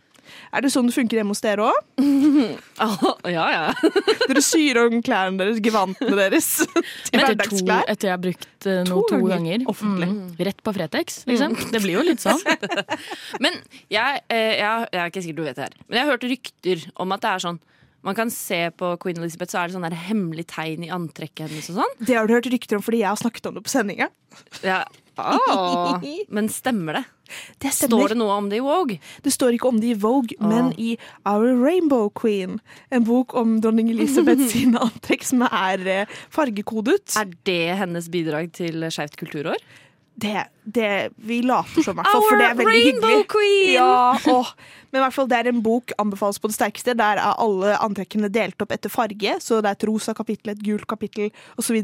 Er 0.51 0.65
det 0.65 0.73
sånn 0.75 0.89
det 0.91 0.95
funker 0.97 1.21
hjemme 1.21 1.35
hos 1.35 1.45
dere 1.45 1.71
òg? 1.71 1.79
Ja, 3.31 3.47
ja. 3.53 3.65
Dere 4.31 4.43
syr 4.45 4.79
om 4.81 5.01
klærne 5.05 5.41
deres, 5.41 5.61
gevantene 5.63 6.17
deres, 6.17 6.49
til 7.11 7.21
Etter, 7.21 7.43
to, 7.45 7.59
etter 7.61 8.09
jeg 8.09 8.15
har 8.15 8.23
brukt 8.23 8.69
eh, 8.69 8.83
To 8.89 9.01
noe 9.03 9.09
to 9.11 9.19
ganger. 9.29 9.67
Mm. 9.69 10.15
Rett 10.41 10.63
på 10.65 10.75
Fretex, 10.77 11.23
liksom. 11.29 11.57
Det 11.71 11.83
blir 11.85 11.99
jo 11.99 12.05
litt 12.07 12.25
sånn. 12.25 12.41
Men 13.45 13.59
jeg, 13.93 14.23
eh, 14.33 14.57
jeg, 14.61 14.89
jeg 14.89 15.03
er 15.03 15.13
ikke 15.13 15.25
sikker 15.27 15.41
du 15.41 15.45
vet 15.45 15.61
det 15.61 15.69
her. 15.69 15.77
Men 15.87 16.01
jeg 16.01 16.07
har 16.07 16.15
hørt 16.15 16.31
rykter 16.33 16.87
om 17.05 17.17
at 17.17 17.27
det 17.27 17.35
er 17.35 17.45
sånn 17.49 17.61
man 18.07 18.17
kan 18.17 18.31
se 18.33 18.71
på 18.81 18.95
Queen 19.03 19.19
Elizabeth, 19.21 19.53
så 19.53 19.61
er 19.61 19.69
det 19.69 19.77
sånn 19.77 19.99
hemmelig 20.07 20.47
tegn 20.55 20.87
i 20.87 20.93
antrekket 20.95 21.51
hennes 21.51 21.69
og 21.73 21.83
sånn. 21.83 21.99
Det 22.01 22.17
har 22.17 22.29
du 22.29 22.33
hørt 22.33 22.49
rykter 22.49 22.79
om 22.79 22.85
fordi 22.85 23.03
jeg 23.03 23.11
har 23.11 23.21
snakket 23.21 23.51
om 23.51 23.59
det 23.59 23.65
på 23.67 23.73
sendinga. 23.73 24.09
Ja. 24.65 24.81
Ah, 25.17 26.01
men 26.29 26.49
stemmer 26.49 27.01
det? 27.01 27.05
Det 27.63 27.71
Står 27.75 28.11
det 28.11 28.17
noe 28.19 28.37
om 28.41 28.49
det 28.51 28.59
i 28.59 28.65
Vogue? 28.65 28.99
Det 29.23 29.31
står 29.33 29.55
ikke 29.55 29.71
om 29.71 29.79
det 29.83 29.93
i 29.93 29.99
Vogue, 30.03 30.35
men 30.43 30.73
i 30.81 30.97
Our 31.29 31.53
Rainbow 31.61 32.09
Queen. 32.11 32.59
En 32.91 33.05
bok 33.07 33.35
om 33.39 33.61
dronning 33.63 33.91
Elisabeth 33.93 34.43
sine 34.53 34.81
antrekk 34.83 35.27
som 35.29 35.45
er 35.47 35.85
eh, 35.87 36.17
fargekodet. 36.35 37.15
Er 37.21 37.31
det 37.47 37.77
hennes 37.83 38.11
bidrag 38.11 38.51
til 38.57 38.83
Skeivt 38.91 39.19
kulturår? 39.21 39.63
Det, 40.21 40.45
det 40.77 40.91
Vi 41.17 41.41
later 41.47 41.85
som, 41.85 41.97
i 41.97 42.01
hvert 42.03 42.13
fall, 42.13 42.27
for 42.29 42.41
det 42.41 42.47
er 42.51 42.59
veldig 42.59 42.75
Rainbow 42.75 43.11
hyggelig. 43.15 43.29
Queen! 43.33 43.73
Ja, 43.79 44.35
og, 44.35 44.51
Men 44.91 45.01
i 45.01 45.05
hvert 45.05 45.15
fall 45.15 45.29
det 45.31 45.39
er 45.39 45.49
en 45.53 45.61
bok 45.65 45.93
anbefales 46.03 46.41
på 46.43 46.51
det 46.51 46.57
sterkeste. 46.59 46.95
Der 46.99 47.21
er 47.23 47.39
alle 47.41 47.77
antrekkene 47.79 48.29
delt 48.35 48.61
opp 48.65 48.73
etter 48.75 48.91
farge. 48.93 49.37
Så 49.41 49.61
det 49.63 49.71
er 49.71 49.79
et 49.79 49.87
rosa 49.89 50.15
kapittel, 50.19 50.51
et 50.53 50.65
gult 50.67 50.87
kapittel 50.91 51.31
osv. 51.63 51.79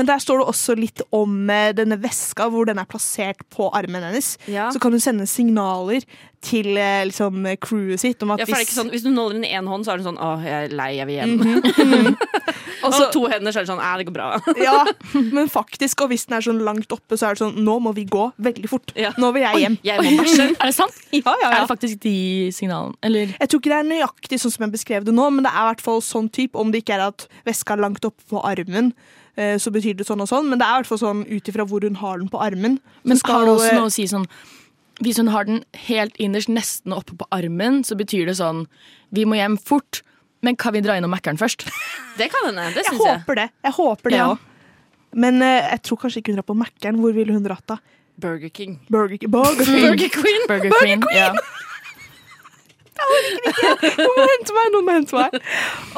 Men 0.00 0.08
der 0.08 0.22
står 0.24 0.40
det 0.40 0.48
også 0.54 0.76
litt 0.80 1.04
om 1.14 1.50
eh, 1.52 1.74
denne 1.76 1.98
veska, 2.00 2.48
hvor 2.52 2.66
den 2.68 2.80
er 2.80 2.88
plassert 2.88 3.44
på 3.52 3.68
armen 3.76 4.02
hennes. 4.08 4.34
Ja. 4.48 4.70
Så 4.72 4.80
kan 4.82 4.96
hun 4.96 5.04
sende 5.04 5.28
signaler 5.28 6.02
til 6.46 6.76
eh, 6.78 7.04
liksom, 7.08 7.44
crewet 7.62 8.00
sitt 8.00 8.22
om 8.24 8.32
at 8.34 8.42
Ja, 8.42 8.48
hvis 8.48 8.72
sånn, 8.76 8.90
hvis 8.92 9.04
du 9.04 9.10
holder 9.12 9.38
den 9.38 9.46
i 9.48 9.52
én 9.56 9.68
hånd, 9.68 9.86
så 9.86 9.94
er 9.94 10.00
den 10.00 10.06
sånn 10.08 10.20
Å, 10.20 10.32
jeg 10.44 10.70
er 10.70 10.74
lei, 10.76 10.90
jeg 10.98 11.08
vil 11.08 11.16
hjem. 11.20 12.16
og 12.86 12.94
så- 12.94 13.10
to 13.12 13.24
hender, 13.30 13.52
så 13.52 13.60
er 13.60 13.66
det 13.66 13.72
sånn 13.72 13.82
Æ, 13.82 13.90
det 14.00 14.06
går 14.08 14.16
bra. 14.16 14.28
Ja, 14.60 14.76
men 15.36 15.50
faktisk, 15.52 16.04
og 16.04 16.12
hvis 16.12 16.26
den 16.28 16.38
er 16.38 16.44
sånn 16.46 16.62
langt 16.64 16.92
oppe, 16.94 17.18
så 17.18 17.28
er 17.28 17.35
det 17.35 17.35
sånn 17.40 17.56
Nå 17.64 17.74
må 17.84 17.92
vi 17.96 18.04
gå 18.08 18.24
veldig 18.38 18.68
fort. 18.70 18.92
Ja. 18.98 19.10
Nå 19.20 19.32
vil 19.36 19.42
jeg 19.44 19.62
hjem. 19.64 19.76
Jeg 19.86 20.02
må 20.04 20.12
bæsje. 20.22 20.46
Er 20.60 20.70
det 20.70 20.74
sant? 20.76 20.96
Ja, 21.12 21.34
ja, 21.42 21.50
Er 21.50 21.60
det 21.62 21.68
faktisk 21.70 22.00
de 22.04 22.14
signalene? 22.56 22.94
Eller 23.02 23.34
Jeg 23.38 23.48
tror 23.52 23.60
ikke 23.62 23.72
det 23.74 23.78
er 23.82 23.90
nøyaktig 23.90 24.40
sånn 24.42 24.54
som 24.56 24.66
jeg 24.66 24.74
beskrev 24.78 25.04
det 25.06 25.14
nå, 25.14 25.28
men 25.34 25.44
det 25.46 25.52
er 25.52 25.62
i 25.64 25.70
hvert 25.72 25.84
fall 25.84 26.02
sånn 26.04 26.28
type. 26.32 26.56
Om 26.58 26.72
det 26.74 26.82
ikke 26.84 26.96
er 26.98 27.06
at 27.10 27.28
veska 27.48 27.76
er 27.76 27.82
langt 27.86 28.04
oppe 28.08 28.22
på 28.30 28.42
armen, 28.46 28.92
eh, 29.36 29.56
så 29.62 29.70
betyr 29.74 29.96
det 29.98 30.06
sånn 30.08 30.20
og 30.24 30.28
sånn. 30.30 30.48
Men 30.50 30.58
det 30.60 30.66
er 30.66 30.76
i 30.76 30.82
hvert 30.82 30.90
fall 30.94 31.02
sånn 31.04 31.24
ut 31.28 31.48
ifra 31.52 31.66
hvor 31.68 31.84
hun 31.86 31.98
har 32.02 32.18
den 32.22 32.28
på 32.32 32.40
armen. 32.42 32.78
Men 33.04 33.20
skal 33.20 33.40
har 33.42 33.48
det 33.50 33.54
også 33.58 33.72
noe 33.80 33.90
å 33.90 33.96
si 33.96 34.06
sånn 34.10 34.26
Hvis 35.04 35.18
hun 35.20 35.28
har 35.28 35.44
den 35.44 35.58
helt 35.90 36.14
innerst, 36.16 36.48
nesten 36.48 36.94
oppe 36.96 37.12
på 37.20 37.26
armen, 37.36 37.82
så 37.84 37.92
betyr 37.98 38.24
det 38.30 38.38
sånn 38.38 38.62
Vi 39.12 39.26
må 39.28 39.36
hjem 39.36 39.58
fort, 39.60 40.00
men 40.40 40.56
kan 40.56 40.72
vi 40.72 40.80
dra 40.80 40.96
innom 40.96 41.12
Mækkern 41.12 41.36
først? 41.36 41.66
Det 42.16 42.30
kan 42.32 42.46
hende. 42.48 42.70
Det 42.72 42.84
syns 42.86 43.02
jeg. 43.02 43.18
håper 43.20 43.34
det. 43.42 43.48
Jeg 43.66 43.72
håper 43.76 44.10
det 44.14 44.16
Ja. 44.22 44.30
Men 45.16 45.40
eh, 45.44 45.70
jeg 45.72 45.82
tror 45.88 46.02
kanskje 46.04 46.22
ikke 46.22 46.34
hun 46.34 46.40
drar 46.40 46.48
på 46.48 46.56
Mækkern. 46.60 46.98
Hvor 47.02 47.14
ville 47.16 47.36
hun 47.36 47.44
dratt 47.46 47.64
da? 47.72 47.78
Burger 48.20 48.48
King. 48.52 48.78
Burger, 48.92 49.28
Burger 49.28 49.64
King. 49.66 49.82
Burger 49.88 50.10
Queen. 50.12 50.42
Burger 50.48 50.76
Queen. 50.80 51.06
Ja. 51.16 51.32
Hun 52.96 54.12
må 54.16 54.24
hente 54.24 54.54
meg! 54.56 54.70
Noen 54.72 54.86
må 54.86 54.94
hente 54.96 55.18
meg. 55.18 55.34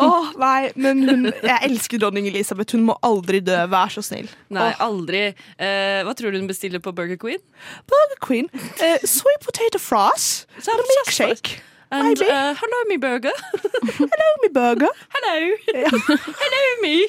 Åh, 0.03 0.33
nei, 0.43 0.71
men 0.83 1.03
hun, 1.07 1.29
jeg 1.31 1.59
elsker 1.69 2.01
dronning 2.03 2.27
Elisabeth. 2.27 2.75
Hun 2.75 2.89
må 2.89 2.97
aldri 3.07 3.39
dø. 3.45 3.55
Vær 3.71 3.93
så 3.95 4.03
snill. 4.05 4.27
Nei, 4.55 4.73
aldri. 4.83 5.23
Eh, 5.63 6.01
hva 6.07 6.15
tror 6.19 6.35
du 6.35 6.41
hun 6.41 6.51
bestiller 6.51 6.83
på 6.83 6.93
Burger 6.97 7.21
Queen? 7.23 7.41
Burger 7.89 8.19
Queen. 8.25 8.51
Eh, 8.83 8.99
sweet 9.07 9.47
potato 9.47 9.81
fries. 9.83 10.29
Milkshake. 10.67 11.61
And 11.91 12.21
uh, 12.21 12.55
hello 12.55 12.79
me 12.89 12.97
burger. 12.99 13.33
Hello, 13.83 14.29
me 14.43 14.49
burger. 14.53 14.89
Hello. 15.15 15.57
hello 16.43 16.65
me. 16.83 17.07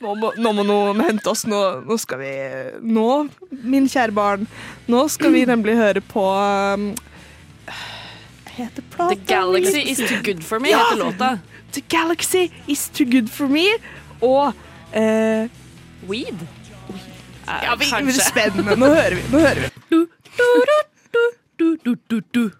Nå 0.00 0.14
må, 0.16 0.30
nå 0.40 0.52
må 0.56 0.64
noen 0.64 1.02
hente 1.04 1.28
oss. 1.28 1.42
Nå, 1.44 1.58
nå 1.84 1.98
skal 2.00 2.22
vi 2.22 2.30
Nå, 2.80 3.08
min 3.50 3.88
kjære 3.92 4.14
barn, 4.16 4.46
nå 4.88 5.02
skal 5.12 5.34
vi 5.34 5.42
nemlig 5.48 5.76
høre 5.76 6.00
på 6.00 6.24
um, 6.32 6.86
Heter 8.56 8.86
plata 8.94 9.14
The 9.14 9.20
galaxy 9.28 9.82
is 9.92 10.00
too 10.00 10.22
good 10.24 10.40
for 10.44 10.58
me, 10.60 10.72
Ja. 10.72 10.80
heter 10.88 11.02
låta. 11.04 11.30
The 11.76 11.84
galaxy 11.92 12.48
is 12.66 12.88
too 12.88 13.04
good 13.04 13.28
for 13.28 13.48
me. 13.52 13.66
Og 14.22 14.54
uh, 14.96 15.44
Weed? 16.08 16.40
Eh, 16.40 17.60
ja, 17.66 17.76
vi, 17.76 17.84
er 17.84 17.90
kanskje. 17.98 18.24
spennende. 18.30 18.76
Nå 18.80 18.88
hører 18.94 19.18
vi. 19.20 19.28
Nå 19.32 19.44
hører 19.44 19.60
vi. 19.60 19.70
Du, 19.90 20.06
du, 20.40 20.48
du, 21.12 21.22
du, 21.58 21.76
du, 21.84 21.94
du, 22.08 22.20
du. 22.34 22.50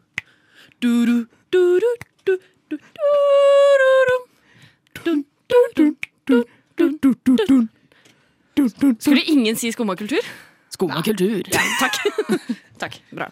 Skulle 8.98 9.22
ingen 9.26 9.56
si 9.56 9.72
skumma 9.72 9.96
kultur? 9.96 10.24
Skumma 10.70 11.02
kultur. 11.02 11.42
Takk. 11.80 11.96
takk. 12.78 13.02
Bra. 13.10 13.28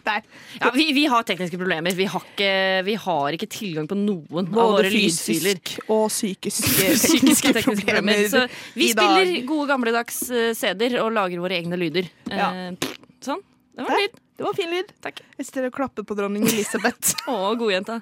Ja, 0.61 0.71
vi, 0.75 0.93
vi, 0.93 1.07
har 1.07 1.23
tekniske 1.23 1.59
problemer. 1.59 1.95
Vi 1.97 2.05
har, 2.05 2.25
ikke, 2.33 2.53
vi 2.85 2.95
har 2.99 3.37
ikke 3.37 3.49
tilgang 3.53 3.89
på 3.89 3.97
noen 3.97 4.51
Både 4.51 4.65
av 4.65 4.75
våre 4.77 4.91
lydfiler. 4.93 5.61
Fysisk 5.63 5.91
og 5.95 6.09
psykiske, 6.13 6.93
psykiske 7.03 7.55
tekniske 7.61 7.87
problemer. 7.89 8.25
Så 8.29 8.45
vi 8.77 8.93
spiller 8.93 9.35
gode 9.49 9.69
gamledags 9.71 10.23
eh, 10.29 10.51
CD-er 10.59 11.01
og 11.05 11.13
lager 11.17 11.45
våre 11.45 11.61
egne 11.61 11.81
lyder. 11.81 12.11
Ja. 12.29 12.51
Eh, 12.53 12.97
sånn. 13.25 13.45
Det 13.79 13.87
var 13.87 14.03
fint. 14.03 14.25
Det 14.39 14.47
var 14.47 14.55
fin 14.55 14.71
lyd. 14.71 14.91
Takk. 15.03 15.21
Jeg 15.39 15.49
sitter 15.49 15.67
og 15.67 15.75
klapper 15.75 16.05
på 16.07 16.15
dronning 16.19 16.45
Elisabeth. 16.47 17.17
Å, 17.33 17.55
godjenta. 17.59 17.99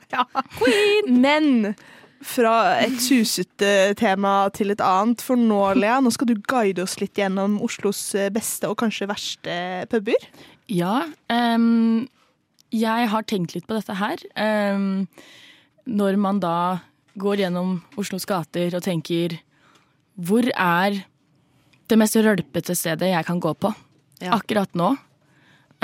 Men 1.27 1.72
fra 2.27 2.53
et 2.83 2.96
susete 3.01 3.94
tema 3.96 4.35
til 4.57 4.72
et 4.75 4.83
annet. 4.85 5.22
For 5.25 5.40
nå, 5.40 5.61
Lea, 5.81 5.96
nå 6.05 6.12
skal 6.12 6.29
du 6.29 6.35
guide 6.49 6.85
oss 6.85 6.99
litt 7.01 7.16
gjennom 7.20 7.57
Oslos 7.64 8.03
eh, 8.18 8.29
beste 8.35 8.68
og 8.68 8.77
kanskje 8.85 9.09
verste 9.11 9.57
puber. 9.92 10.29
Ja, 10.72 11.07
Um, 11.33 12.05
jeg 12.75 13.09
har 13.12 13.25
tenkt 13.31 13.55
litt 13.55 13.68
på 13.68 13.77
dette 13.79 13.94
her. 13.96 14.20
Um, 14.37 15.07
når 15.87 16.16
man 16.20 16.40
da 16.42 16.55
går 17.16 17.44
gjennom 17.46 17.79
Oslos 17.96 18.27
gater 18.29 18.75
og 18.77 18.83
tenker 18.85 19.38
Hvor 20.18 20.44
er 20.53 20.99
det 21.88 21.96
mest 22.01 22.18
rølpete 22.18 22.75
stedet 22.77 23.12
jeg 23.12 23.25
kan 23.29 23.38
gå 23.40 23.55
på 23.57 23.70
Ja. 24.20 24.35
akkurat 24.37 24.75
nå? 24.77 24.96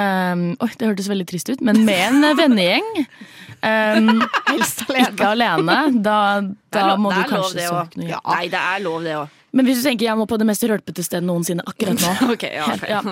Ehm, 0.00 0.44
oi, 0.62 0.70
det 0.78 0.88
hørtes 0.88 1.08
veldig 1.12 1.26
trist 1.28 1.50
ut, 1.52 1.60
men 1.60 1.82
med 1.84 2.00
en 2.08 2.36
vennegjeng. 2.40 2.88
Um, 3.62 4.22
Helst 4.48 4.80
alene. 4.88 5.10
ikke 5.12 5.28
alene. 5.36 5.76
Da, 6.02 6.16
da 6.72 6.86
lov- 6.88 7.02
må 7.04 7.12
du 7.12 7.20
kanskje 7.30 7.60
det 7.60 7.66
søke 7.68 8.00
noe 8.00 8.08
hjelp. 8.08 8.30
Nei, 8.32 8.46
det 8.50 8.62
er 8.72 8.82
lov, 8.82 9.02
det 9.06 9.14
òg. 9.20 9.38
Men 9.52 9.68
hvis 9.68 9.82
du 9.82 9.84
tenker 9.84 10.06
jeg 10.08 10.16
må 10.16 10.24
på 10.24 10.38
det 10.40 10.46
mest 10.48 10.62
rølpete 10.64 11.02
stedet 11.04 11.26
noensinne 11.28 11.60
akkurat 11.68 12.00
nå 12.00 12.12
okay, 12.32 12.54
ja, 12.56 12.70
ja. 12.88 13.02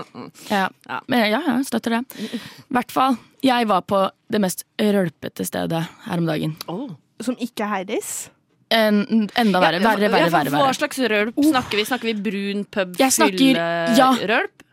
Ja. 0.49 1.01
Men 1.07 1.27
ja, 1.29 1.41
ja, 1.45 1.59
støtter 1.69 1.99
det. 1.99 2.03
I 2.33 2.41
hvert 2.79 2.95
fall. 2.97 3.19
Jeg 3.45 3.69
var 3.69 3.85
på 3.85 4.01
det 4.33 4.41
mest 4.41 4.65
rølpete 4.81 5.45
stedet 5.45 5.83
her 6.07 6.17
om 6.23 6.27
dagen. 6.29 6.57
Oh. 6.73 6.89
Som 7.21 7.37
ikke 7.39 7.67
er 7.69 7.75
Heidis. 7.75 8.31
En, 8.73 9.03
enda 9.37 9.61
verre, 9.61 9.81
verre, 9.85 10.09
verre. 10.09 10.31
Verre, 10.33 10.51
Hva 10.55 10.73
slags 10.79 10.99
rølp 11.11 11.35
snakker 11.43 11.77
vi? 11.81 11.85
Snakker 11.89 12.07
vi 12.09 12.15
brun 12.25 12.65
pub, 12.71 12.97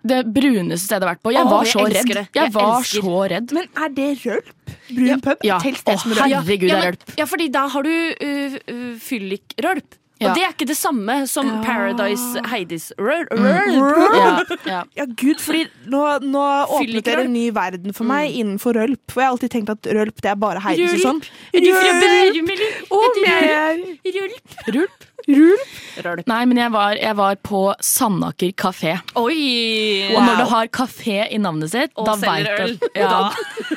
Det 0.07 0.21
bruneste 0.35 0.85
stedet 0.85 1.01
jeg 1.01 1.07
har 1.07 1.13
vært 1.15 1.23
på. 1.27 1.33
Jeg 1.35 1.45
Åh, 1.45 1.51
var 1.51 1.63
jeg 1.67 1.73
så 1.73 1.85
elsker 1.85 2.15
redd. 2.15 2.15
det. 2.15 2.25
Jeg 2.37 2.43
Jeg 2.47 2.53
var 2.57 2.73
elsker. 2.79 3.01
så 3.05 3.21
redd. 3.35 3.53
Men 3.57 3.69
er 3.83 3.93
det 3.99 4.09
rølp? 4.25 4.51
Brun 4.87 5.21
pub? 5.27 5.45
Ja. 5.47 5.59
Tels 5.63 5.83
det 5.83 5.95
Å, 5.95 6.01
som 6.01 6.11
rølp? 6.15 6.25
herregud, 6.25 6.67
det 6.67 6.73
ja, 6.73 6.77
er 6.77 6.83
men, 6.83 6.97
rølp. 6.97 7.15
ja, 7.19 7.25
fordi 7.27 7.47
da 7.51 7.67
har 7.75 7.83
du 7.83 7.93
uh, 7.93 8.59
uh, 8.71 8.91
fyllikrølp. 9.03 9.97
Ja. 10.17 10.31
Og 10.31 10.33
det 10.39 10.41
er 10.47 10.53
ikke 10.55 10.65
det 10.65 10.75
samme 10.79 11.15
som 11.29 11.45
Paradise 11.61 12.41
Heidis 12.49 12.87
rølp. 12.97 13.29
Ja, 13.37 14.41
ja. 14.65 14.79
Ja, 14.97 15.05
gud, 15.05 15.37
fordi 15.43 15.67
nå, 15.93 15.99
nå 16.25 16.41
åpnet 16.73 17.05
dere 17.05 17.27
en 17.27 17.35
ny 17.35 17.51
verden 17.53 17.93
for 17.93 18.09
meg 18.09 18.33
innenfor 18.33 18.73
rølp. 18.79 19.03
For 19.13 19.21
jeg 19.21 19.27
har 19.29 19.35
alltid 19.35 19.53
tenkt 19.53 19.69
at 19.75 19.91
rølp 19.93 20.17
det 20.25 20.31
er 20.31 20.39
bare 20.41 20.63
Heidis 20.65 20.95
og 20.97 21.03
sånn. 21.05 21.21
Rølp! 21.53 22.41
Rølp! 22.41 22.89
Rølp! 22.89 24.09
Rølp! 24.17 24.57
Rølp? 24.73 25.05
Rølp. 25.27 26.23
Nei, 26.29 26.41
men 26.47 26.59
jeg 26.61 26.71
var, 26.71 26.95
jeg 26.95 27.15
var 27.19 27.35
på 27.43 27.61
Sandaker 27.83 28.53
kafé. 28.55 28.93
Oi! 29.19 30.07
Og 30.13 30.19
når 30.23 30.41
du 30.41 30.45
har 30.53 30.67
kafé 30.71 31.25
i 31.33 31.39
navnet 31.41 31.73
sitt, 31.73 31.91
Og 31.99 32.07
da 32.07 32.15
veit 32.21 32.47
du 32.47 32.89
ja. 33.01 33.29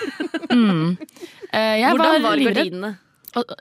mm. 0.54 0.96
Eh, 1.50 1.80
jeg 1.82 1.96
Hvordan 1.96 2.22
var 2.22 2.38
livredd. 2.38 2.60
gardinene? 2.60 2.92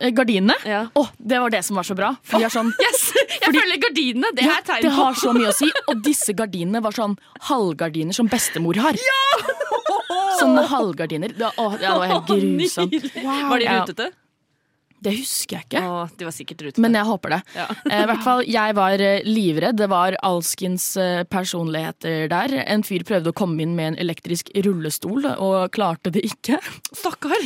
Eh, 0.02 0.10
Gardinene? 0.18 0.56
Ja. 0.66 0.84
Oh, 0.98 1.10
det 1.18 1.40
var 1.42 1.50
det 1.54 1.64
som 1.66 1.78
var 1.78 1.86
så 1.86 1.96
bra. 1.98 2.12
For 2.26 2.42
er 2.42 2.54
sånn 2.54 2.72
Yes! 2.86 3.04
Jeg 3.40 3.54
føler 3.54 3.82
gardinene. 3.82 4.32
Det 4.38 4.46
Ja, 4.46 4.56
er 4.60 4.66
tegn 4.70 4.86
det 4.86 4.94
har 4.94 5.18
så 5.18 5.34
mye 5.38 5.50
å 5.52 5.56
si. 5.58 5.70
Og 5.90 6.02
disse 6.06 6.34
gardinene 6.38 6.82
var 6.86 6.94
sånn 6.98 7.18
halvgardiner 7.50 8.14
som 8.18 8.30
bestemor 8.30 8.78
har. 8.82 8.98
Ja! 8.98 9.22
Sånne 10.40 10.64
halvgardiner. 10.72 11.34
Det, 11.38 11.52
å, 11.58 11.70
ja, 11.78 11.94
det 11.94 12.00
var 12.02 12.12
helt 12.14 12.30
grusomt. 12.30 12.98
Wow. 13.24 13.46
Var 13.54 13.62
de 13.66 13.70
rutete? 13.76 14.10
Ja. 14.14 14.26
Det 15.00 15.14
husker 15.16 15.58
jeg 15.58 15.68
ikke. 15.70 15.82
Å, 15.88 16.00
de 16.20 16.28
var 16.28 16.36
sikkert 16.36 16.64
rutete. 16.66 16.84
Men 16.84 16.98
jeg 16.98 17.08
håper 17.08 17.36
det. 17.38 17.40
Ja. 17.56 17.68
Eh, 17.88 18.04
I 18.04 18.08
hvert 18.10 18.24
fall, 18.26 18.44
Jeg 18.50 18.76
var 18.76 19.04
eh, 19.04 19.28
livredd. 19.28 19.78
Det 19.80 19.88
var 19.92 20.18
alskens 20.28 20.90
eh, 21.00 21.24
personligheter 21.30 22.28
der. 22.32 22.56
En 22.66 22.84
fyr 22.84 23.06
prøvde 23.08 23.32
å 23.32 23.38
komme 23.38 23.64
inn 23.64 23.78
med 23.78 23.94
en 23.94 24.00
elektrisk 24.04 24.52
rullestol, 24.66 25.28
og 25.40 25.72
klarte 25.76 26.12
det 26.16 26.26
ikke. 26.28 26.60
Stakkar. 26.92 27.38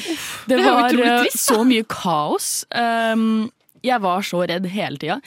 Det 0.50 0.58
Det 0.58 0.66
var 0.66 0.90
trist, 0.94 1.44
så 1.46 1.62
mye 1.68 1.86
kaos. 1.90 2.50
Um, 2.74 3.52
jeg 3.84 4.00
var 4.02 4.26
så 4.26 4.42
redd 4.48 4.66
hele 4.72 4.98
tida. 5.02 5.20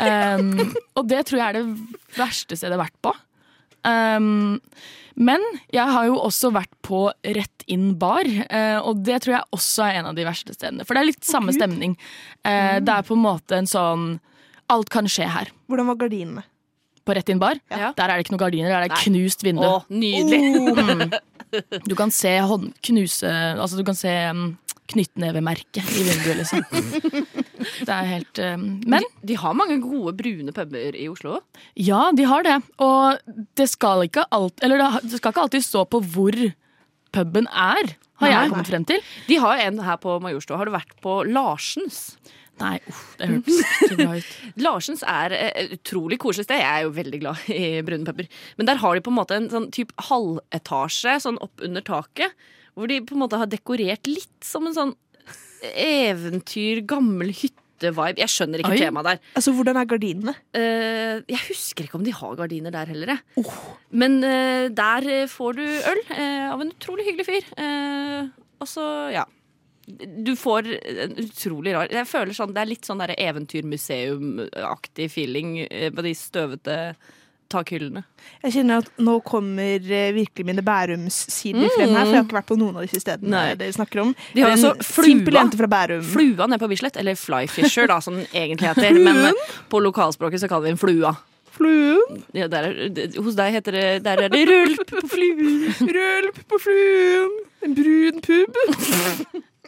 Um, 0.00 0.74
og 0.96 1.08
det 1.10 1.24
tror 1.28 1.40
jeg 1.42 1.46
er 1.48 1.56
det 1.58 1.64
verste 2.16 2.56
stedet 2.56 2.72
jeg 2.72 2.78
har 2.78 2.84
vært 2.86 3.00
på. 3.04 3.12
Um, 3.86 4.58
men 5.16 5.42
jeg 5.72 5.88
har 5.88 6.08
jo 6.10 6.18
også 6.20 6.50
vært 6.52 6.72
på 6.84 7.06
Rett 7.24 7.64
inn 7.72 7.94
bar, 7.98 8.26
eh, 8.28 8.76
og 8.76 9.00
det 9.06 9.22
tror 9.24 9.38
jeg 9.38 9.56
også 9.56 9.86
er 9.86 10.00
en 10.00 10.10
av 10.10 10.18
de 10.18 10.26
verste 10.26 10.52
stedene. 10.52 10.84
For 10.84 10.92
det 10.92 11.02
er 11.02 11.08
litt 11.08 11.24
samme 11.24 11.54
stemning. 11.56 11.94
Mm. 12.44 12.84
Det 12.84 12.92
er 12.92 13.06
på 13.06 13.16
en 13.16 13.22
måte 13.24 13.56
en 13.56 13.70
sånn 13.70 14.04
Alt 14.70 14.90
kan 14.90 15.06
skje 15.08 15.28
her. 15.30 15.48
Hvordan 15.70 15.88
var 15.88 15.98
gardinene? 16.00 16.42
På 17.06 17.14
Rett 17.14 17.28
inn 17.30 17.40
bar. 17.40 17.58
Ja. 17.70 17.92
Der 17.96 18.10
er 18.10 18.18
det 18.18 18.26
ikke 18.26 18.34
noen 18.34 18.42
gardiner, 18.42 18.68
der 18.72 18.82
er 18.82 18.88
det 18.90 18.96
Nei. 18.96 19.02
knust 19.06 19.46
vindu. 19.46 19.64
Å, 19.64 19.84
nydelig. 19.88 21.20
Du 21.86 21.94
kan 21.96 22.10
se 22.12 22.32
hånd, 22.42 22.72
knuse 22.84 23.30
Altså, 23.30 23.78
du 23.78 23.84
kan 23.86 23.96
se 23.96 24.10
um, 24.34 24.48
knyttnevemerket 24.92 25.90
i 25.96 26.04
vinduet, 26.06 26.40
liksom. 26.40 26.62
Det 27.86 27.90
er 27.92 28.08
helt 28.08 28.40
um, 28.42 28.66
Men 28.86 29.04
de, 29.04 29.32
de 29.32 29.38
har 29.40 29.56
mange 29.58 29.78
gode 29.82 30.14
brune 30.18 30.54
puber 30.54 30.96
i 30.96 31.08
Oslo. 31.10 31.40
ja, 31.74 32.06
de 32.16 32.26
har 32.28 32.46
det. 32.46 32.60
Og 32.82 33.18
det 33.58 33.68
skal 33.72 34.06
ikke 34.06 34.26
alt 34.34 34.62
Eller 34.64 34.80
det, 34.82 35.18
skal 35.18 35.34
ikke 35.34 35.46
alltid 35.46 35.66
stå 35.66 35.84
på 35.90 36.00
hvor 36.14 36.38
puben 37.16 37.46
er, 37.48 37.94
har 38.20 38.28
Nei. 38.28 38.32
jeg 38.32 38.50
kommet 38.52 38.70
frem 38.70 38.84
til. 38.88 39.04
De 39.28 39.38
har 39.40 39.60
en 39.66 39.78
her 39.84 40.00
på 40.00 40.18
Majorstua. 40.24 40.58
Har 40.60 40.68
du 40.68 40.74
vært 40.74 40.92
på 41.04 41.20
Larsens? 41.28 42.16
Nei, 42.60 42.78
uff, 42.88 43.00
det 43.20 43.28
hørtes 43.28 43.58
ikke 43.84 43.96
bra 43.98 44.16
ut. 44.16 44.28
Larsens 44.64 45.02
er 45.04 45.34
eh, 45.36 45.50
et 45.60 45.74
utrolig 45.76 46.16
koselig 46.22 46.46
sted. 46.46 46.62
Jeg 46.62 46.70
er 46.70 46.86
jo 46.86 46.94
veldig 46.96 47.20
glad 47.20 47.48
i 47.52 47.82
brune 47.84 48.08
puber. 48.08 48.28
Men 48.56 48.70
der 48.70 48.80
har 48.80 48.96
de 48.96 49.04
på 49.04 49.12
en 49.12 49.18
måte 49.18 49.36
en 49.36 49.50
sånn 49.52 49.68
type 49.76 49.92
halvetasje 50.08 51.18
sånn 51.26 51.40
opp 51.44 51.64
under 51.64 51.84
taket. 51.84 52.32
Hvor 52.76 52.90
de 52.90 53.00
på 53.08 53.16
en 53.16 53.22
måte 53.24 53.38
har 53.40 53.48
dekorert 53.48 54.04
litt 54.10 54.44
som 54.44 54.66
en 54.68 54.76
sånn 54.76 54.92
eventyr, 55.66 56.80
gammel 56.88 57.30
hytte-vibe. 57.34 58.18
Jeg 58.20 58.28
skjønner 58.32 58.58
ikke 58.62 58.74
Oi. 58.74 58.78
temaet 58.80 59.06
der. 59.08 59.18
Altså, 59.38 59.50
Hvordan 59.56 59.76
er 59.80 59.88
gardinene? 59.88 60.34
Uh, 60.56 61.14
jeg 61.32 61.40
husker 61.48 61.82
ikke 61.86 61.98
om 61.98 62.06
de 62.06 62.14
har 62.16 62.32
gardiner 62.38 62.72
der 62.74 62.86
heller. 62.92 63.08
jeg. 63.14 63.20
Men 63.90 64.12
uh, 64.24 64.64
der 64.68 65.02
eh, 65.12 65.30
får 65.30 65.50
du 65.58 65.64
øl 65.64 66.00
uh, 66.12 66.52
av 66.52 66.60
en 66.62 66.74
utrolig 66.74 67.04
hyggelig 67.08 67.26
fyr. 67.30 67.44
Og 68.60 68.66
så, 68.70 68.84
ja. 69.12 69.24
Du 69.86 70.34
får 70.34 70.66
en 70.66 71.14
utrolig 71.22 71.70
rar 71.76 71.86
Jeg 71.94 72.10
føler 72.10 72.34
sånn, 72.34 72.50
Det 72.50 72.58
er 72.58 72.66
litt 72.66 72.82
sånn 72.88 72.98
eventyrmuseumaktig 73.06 75.06
feeling 75.12 75.62
på 75.94 76.02
de 76.02 76.10
støvete 76.18 76.96
takhyllene. 77.52 78.02
Jeg 78.42 78.52
kjenner 78.56 78.82
at 78.82 78.88
Nå 79.02 79.18
kommer 79.26 79.76
eh, 79.86 80.10
virkelig 80.16 80.46
mine 80.48 80.62
Bærums-sider 80.66 81.68
frem 81.76 81.92
her, 81.94 82.02
for 82.02 82.10
jeg 82.12 82.18
har 82.18 82.24
ikke 82.26 82.38
vært 82.40 82.48
på 82.50 82.58
noen 82.60 82.76
av 82.80 82.86
disse 82.86 83.00
stedene 83.04 83.30
Nei. 83.30 83.54
dere 83.60 83.76
snakker 83.76 84.02
om. 84.02 84.12
De 84.34 84.42
har 84.44 84.54
også 84.56 84.72
flua. 84.82 85.06
Simpel 85.06 85.38
jente 85.38 85.60
fra 85.60 85.68
Bærum. 85.70 86.02
Flua 86.10 86.46
nede 86.50 86.58
på 86.62 86.68
Bislett, 86.72 86.98
eller 87.00 87.14
Flyfisher, 87.20 87.86
da, 87.90 88.00
som 88.04 88.18
den 88.18 88.26
egentlig 88.34 88.70
heter. 88.72 88.98
Men 88.98 89.22
eh, 89.30 89.54
på 89.72 89.80
lokalspråket 89.84 90.42
så 90.44 90.50
kaller 90.50 90.68
vi 90.70 90.74
den 90.74 90.82
flua. 90.82 91.14
Fluen, 91.56 92.18
Ja, 92.36 92.48
der 92.52 92.66
er, 92.68 92.88
det- 92.92 93.16
hos 93.16 93.34
deg 93.38 93.54
heter 93.54 93.72
det 93.72 93.84
Der 94.04 94.20
er 94.26 94.28
det 94.28 94.42
rølp 94.50 94.82
på 94.90 95.00
fluen. 95.08 95.70
rølp 95.96 96.40
på 96.50 96.58
fluen, 96.60 97.30
en 97.64 97.74
brun 97.78 98.20
pub. 98.20 98.58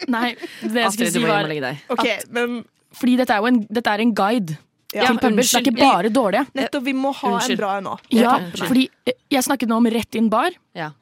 Nei, 0.08 0.34
det 0.62 0.82
jeg 0.84 0.92
skulle 0.92 1.10
si 1.14 1.22
var 1.24 1.48
okay. 1.88 2.18
Men 2.30 2.64
Fordi 2.94 3.16
dette 3.16 3.32
er 3.34 3.40
jo 3.42 3.46
en, 3.50 3.62
dette 3.72 3.90
er 3.90 4.02
en 4.04 4.12
guide 4.14 4.58
ja. 4.94 5.08
Det 5.12 5.28
er 5.28 5.60
ikke 5.60 5.74
bare 5.76 6.08
dårlige. 6.08 6.46
nettopp, 6.56 6.84
vi 6.86 6.94
må 6.96 7.12
ha 7.12 7.34
Unnskyld. 7.34 7.58
en 7.58 7.60
bra 7.60 7.72
en 7.76 7.84
nå. 7.90 7.96
Ja, 8.14 8.36
fordi 8.62 8.86
eh, 9.04 9.18
jeg 9.30 9.44
snakket 9.44 9.68
nå 9.68 9.76
om 9.82 9.88
Rett 9.92 10.16
inn 10.16 10.30
bar. 10.32 10.54
Ja. 10.76 10.92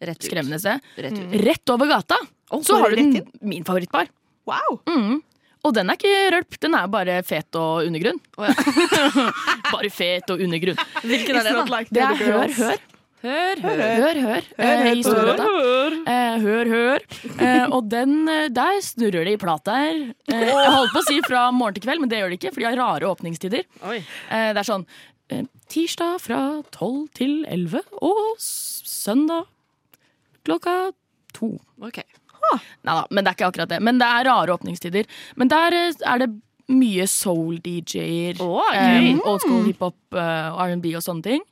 Rett 0.00 0.20
ut. 0.20 0.28
Skremmende 0.28 0.58
sted. 0.60 0.84
Rett 1.00 1.16
ut. 1.16 1.38
Rett 1.46 1.72
over 1.72 1.88
gata 1.88 2.18
så 2.62 2.76
har 2.82 2.92
du 2.92 2.96
den, 2.96 3.30
min 3.40 3.64
favorittbar. 3.64 4.10
Wow! 4.46 4.80
Mm. 4.86 5.22
Og 5.66 5.72
den 5.74 5.90
er 5.90 5.98
ikke 5.98 6.18
rølp, 6.36 6.58
den 6.62 6.76
er 6.78 6.90
bare 6.92 7.16
fet 7.26 7.56
og 7.58 7.88
undergrunn. 7.88 8.20
bare 9.74 9.90
fet 9.90 10.30
og 10.30 10.44
undergrunn. 10.44 10.78
Hvilken 11.02 11.40
er 11.40 11.48
det, 11.48 11.56
da? 11.56 11.64
like 11.72 11.90
Det 11.90 12.04
er 12.04 12.20
hør, 12.20 12.52
hør. 12.60 12.84
Hør, 13.26 13.62
hør. 13.64 13.80
Hør, 13.80 13.80
hør. 13.80 14.04
hør, 14.04 14.20
hør. 14.20 14.44
Hør, 14.60 14.84
hør. 14.84 15.96
hør, 16.04 16.36
hør. 16.44 16.75
Eh, 17.46 17.66
og 17.68 17.90
den, 17.92 18.28
eh, 18.30 18.48
der 18.52 18.78
snurrer 18.84 19.26
det 19.26 19.36
i 19.36 19.40
plat 19.40 19.68
her 19.68 19.98
Eh, 20.32 20.46
jeg 20.46 20.72
holdt 20.72 20.94
på 20.94 21.02
å 21.02 21.06
si 21.06 21.18
fra 21.26 21.46
morgen 21.54 21.76
til 21.76 21.84
kveld, 21.84 22.02
men 22.02 22.10
det 22.10 22.20
gjør 22.20 22.32
det 22.32 22.38
ikke, 22.40 22.52
for 22.54 22.62
de 22.62 22.68
har 22.68 22.78
rare 22.80 23.10
åpningstider. 23.10 23.66
Eh, 23.92 24.50
det 24.56 24.62
er 24.62 24.66
sånn 24.66 24.86
eh, 25.32 25.44
tirsdag 25.72 26.20
fra 26.24 26.40
12 26.74 27.02
til 27.18 27.34
11 27.48 27.82
og 28.00 28.22
søndag 28.42 29.46
klokka 30.46 30.76
to. 31.36 31.56
Ok. 31.82 32.02
Neida, 32.86 33.06
men 33.10 33.24
det 33.24 33.30
er 33.30 33.38
ikke 33.38 33.48
akkurat 33.50 33.70
det. 33.72 33.78
Men 33.82 34.00
det 34.00 34.08
er 34.08 34.28
rare 34.28 34.54
åpningstider. 34.54 35.08
Men 35.40 35.50
der 35.50 35.76
eh, 35.76 36.02
er 36.06 36.22
det 36.22 36.30
mye 36.72 37.06
soul-DJ-er. 37.10 38.42
Å, 38.42 38.62
um, 38.74 39.20
old 39.22 39.42
school 39.44 39.66
hiphop, 39.68 39.98
uh, 40.16 40.56
R&B 40.66 40.96
og 40.98 41.04
sånne 41.04 41.26
ting. 41.26 41.44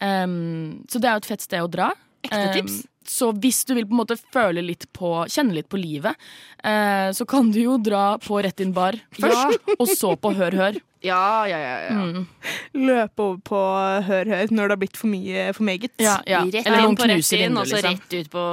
Um, 0.00 0.82
så 0.90 1.00
det 1.00 1.08
er 1.08 1.16
jo 1.16 1.22
et 1.24 1.30
fett 1.30 1.44
sted 1.44 1.64
å 1.64 1.70
dra. 1.72 1.90
Ekte 2.26 2.42
tips. 2.58 2.82
Um, 2.84 2.89
så 3.10 3.32
hvis 3.42 3.64
du 3.66 3.74
vil 3.74 3.88
på 3.88 3.96
en 3.96 4.02
måte 4.04 4.16
føle 4.20 4.62
litt 4.62 4.86
på, 4.96 5.10
kjenne 5.30 5.56
litt 5.56 5.68
på 5.70 5.80
livet, 5.80 6.14
eh, 6.62 7.10
så 7.16 7.26
kan 7.28 7.50
du 7.50 7.58
jo 7.62 7.74
dra 7.82 8.14
på 8.22 8.38
Rett 8.44 8.62
inn 8.62 8.74
bar 8.76 8.98
først, 9.16 9.74
og 9.76 9.90
så 9.90 10.14
på 10.20 10.34
Hør 10.38 10.60
Hør. 10.60 10.80
Ja, 11.00 11.48
ja, 11.48 11.56
ja. 11.56 11.76
ja. 11.88 12.24
Løpe 12.76 13.22
over 13.24 13.38
på 13.40 13.60
Hør 14.04 14.28
Hør 14.28 14.50
når 14.52 14.68
det 14.68 14.74
har 14.74 14.80
blitt 14.82 14.98
for 15.00 15.08
mye 15.08 15.46
for 15.56 15.64
meget. 15.64 15.94
Ja, 15.96 16.18
ja. 16.28 16.42
Rett 16.44 16.68
Eller 16.68 16.84
noen 16.84 16.98
på 16.98 17.06
rett 17.08 17.22
knuser 17.22 17.38
inn, 17.46 17.56
vinduet, 17.56 17.62
og 17.62 17.70
så 17.70 17.78
liksom. 17.78 17.96
rett 17.96 18.18
ut 18.18 18.30
på 18.34 18.44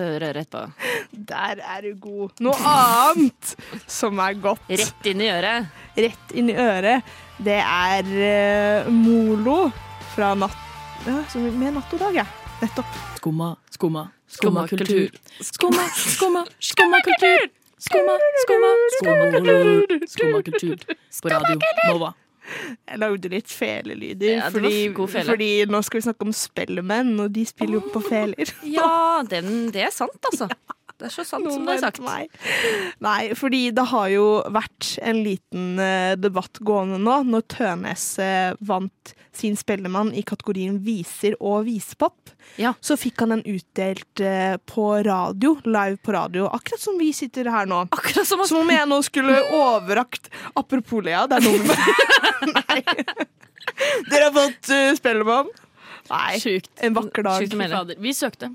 Hør 0.00 0.26
Hør 0.26 0.40
etterpå. 0.42 0.90
Der 1.30 1.62
er 1.76 1.86
du 1.86 1.92
god. 2.02 2.34
Noe 2.42 2.74
annet 2.74 3.54
som 3.86 4.18
er 4.26 4.42
godt. 4.48 4.66
Rett 4.82 5.10
inn 5.14 5.22
i 5.22 5.30
øret. 5.30 5.80
Rett 6.08 6.36
inn 6.42 6.50
i 6.50 6.58
øret. 6.58 7.14
Det 7.38 7.60
er 7.62 8.12
uh, 8.18 8.92
Molo 8.98 9.60
fra 10.16 10.34
Natt... 10.42 10.58
Ja, 11.06 11.22
med 11.38 11.78
Natt 11.78 11.94
og 11.94 12.02
Dag, 12.02 12.24
ja. 12.24 12.26
Nettopp. 12.62 12.86
Skumma, 13.16 13.56
skumma, 13.70 14.02
Skumma 14.26 14.66
skumma 14.66 14.68
kultur. 14.68 15.10
Skumma, 15.40 15.84
skumma, 15.96 16.42
skumma 16.60 16.98
kultur. 17.02 17.48
Skumma, 17.78 18.14
skumma, 18.42 18.70
skumma 18.96 19.24
kultur. 19.32 20.06
Skumma 20.06 20.42
kultur. 20.42 20.76
På 21.22 21.32
radio 21.32 21.58
Nova. 21.88 22.12
Jeg 22.86 22.98
lagde 23.02 23.30
litt 23.32 23.50
felelyder. 23.50 24.36
Ja, 24.36 24.48
fordi, 24.54 24.76
fele. 24.94 25.24
fordi 25.26 25.50
nå 25.70 25.80
skal 25.82 25.98
vi 25.98 26.04
snakke 26.06 26.26
om 26.28 26.32
spellemenn, 26.36 27.12
og 27.24 27.34
de 27.34 27.44
spiller 27.46 27.80
jo 27.80 27.82
på 27.94 28.02
feler. 28.06 28.54
Ja, 28.66 29.22
den, 29.32 29.72
det 29.74 29.88
er 29.88 29.94
sant, 29.94 30.18
altså. 30.30 30.46
Det 31.02 31.08
er 31.08 31.14
så 31.16 31.24
sant 31.26 31.48
som 31.50 31.64
det 31.66 31.74
er 31.74 31.80
sagt. 31.82 31.98
Nei. 32.06 32.28
Nei, 33.02 33.32
fordi 33.34 33.62
det 33.74 33.84
har 33.90 34.06
jo 34.12 34.26
vært 34.54 34.92
en 35.02 35.18
liten 35.24 35.80
eh, 35.82 36.12
debatt 36.14 36.60
gående 36.62 37.00
nå, 37.02 37.16
når 37.26 37.42
Tønes 37.50 38.04
eh, 38.22 38.52
vant 38.62 39.14
sin 39.34 39.56
Spellemann 39.58 40.12
i 40.14 40.22
kategorien 40.22 40.76
viser 40.84 41.34
og 41.40 41.66
visepop. 41.66 42.30
Ja. 42.60 42.74
Så 42.84 42.94
fikk 43.00 43.24
han 43.24 43.34
den 43.34 43.42
utdelt 43.50 44.22
eh, 44.22 44.54
på 44.68 44.86
radio, 45.02 45.56
live 45.66 45.98
på 46.04 46.14
radio, 46.14 46.46
akkurat 46.54 46.84
som 46.84 47.00
vi 47.00 47.10
sitter 47.16 47.50
her 47.50 47.66
nå. 47.66 47.82
Akkurat 47.90 48.28
som 48.28 48.46
Som 48.46 48.62
om 48.62 48.70
jeg 48.70 48.86
nå 48.90 48.98
skulle 49.06 49.36
overrakt 49.54 50.26
Apropos 50.58 51.02
Lea, 51.04 51.26
det 51.30 51.38
er 51.38 51.44
noe 51.46 51.60
med 51.62 51.76
Nei. 52.56 52.80
Dere 54.10 54.28
har 54.28 54.34
fått 54.34 54.70
uh, 54.70 54.90
Spellemann. 54.98 55.50
Nei, 56.10 56.38
Sjukt. 56.42 56.70
en 56.82 56.94
vakker 56.98 57.26
dag. 57.26 57.42
Sjukt. 57.46 57.98
Vi 58.02 58.14
søkte. 58.14 58.50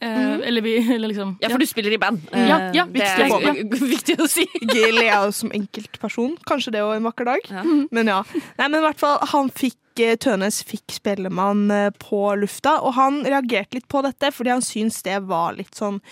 Eh, 0.00 0.34
Eller 0.48 0.60
vi 0.60 0.74
eller 0.94 1.08
liksom 1.08 1.36
Ja, 1.40 1.48
for 1.48 1.58
du 1.62 1.66
spiller 1.66 1.94
i 1.94 1.98
band. 1.98 2.20
Ja, 2.32 2.58
ja, 2.76 2.84
det 2.92 3.00
er 3.06 3.30
ja. 3.30 3.52
viktig 3.96 4.18
å 4.20 4.26
si. 4.28 4.44
Gil 4.60 4.98
er 5.00 5.14
jo 5.24 5.32
som 5.32 5.50
enkeltperson. 5.56 6.34
Kanskje 6.46 6.74
det 6.76 6.82
òg 6.84 6.98
en 6.98 7.06
vakker 7.08 7.24
dag. 7.30 7.48
Ja. 7.50 7.64
Men 7.90 8.10
ja. 8.12 8.22
Nei, 8.58 8.68
men 8.68 8.80
i 8.82 8.84
hvert 8.84 9.00
fall, 9.00 9.16
han 9.32 9.48
fikk 9.56 10.02
eh, 10.04 10.16
Tønes 10.20 10.58
fikk 10.68 10.92
Spellemann 10.98 11.64
eh, 11.72 11.88
på 12.02 12.20
lufta, 12.36 12.76
og 12.84 12.92
han 12.98 13.22
reagerte 13.24 13.78
litt 13.78 13.88
på 13.88 14.02
dette 14.04 14.28
fordi 14.36 14.52
han 14.52 14.64
syntes 14.64 15.00
det 15.06 15.16
var 15.30 15.56
litt 15.56 15.72
sånn 15.78 16.02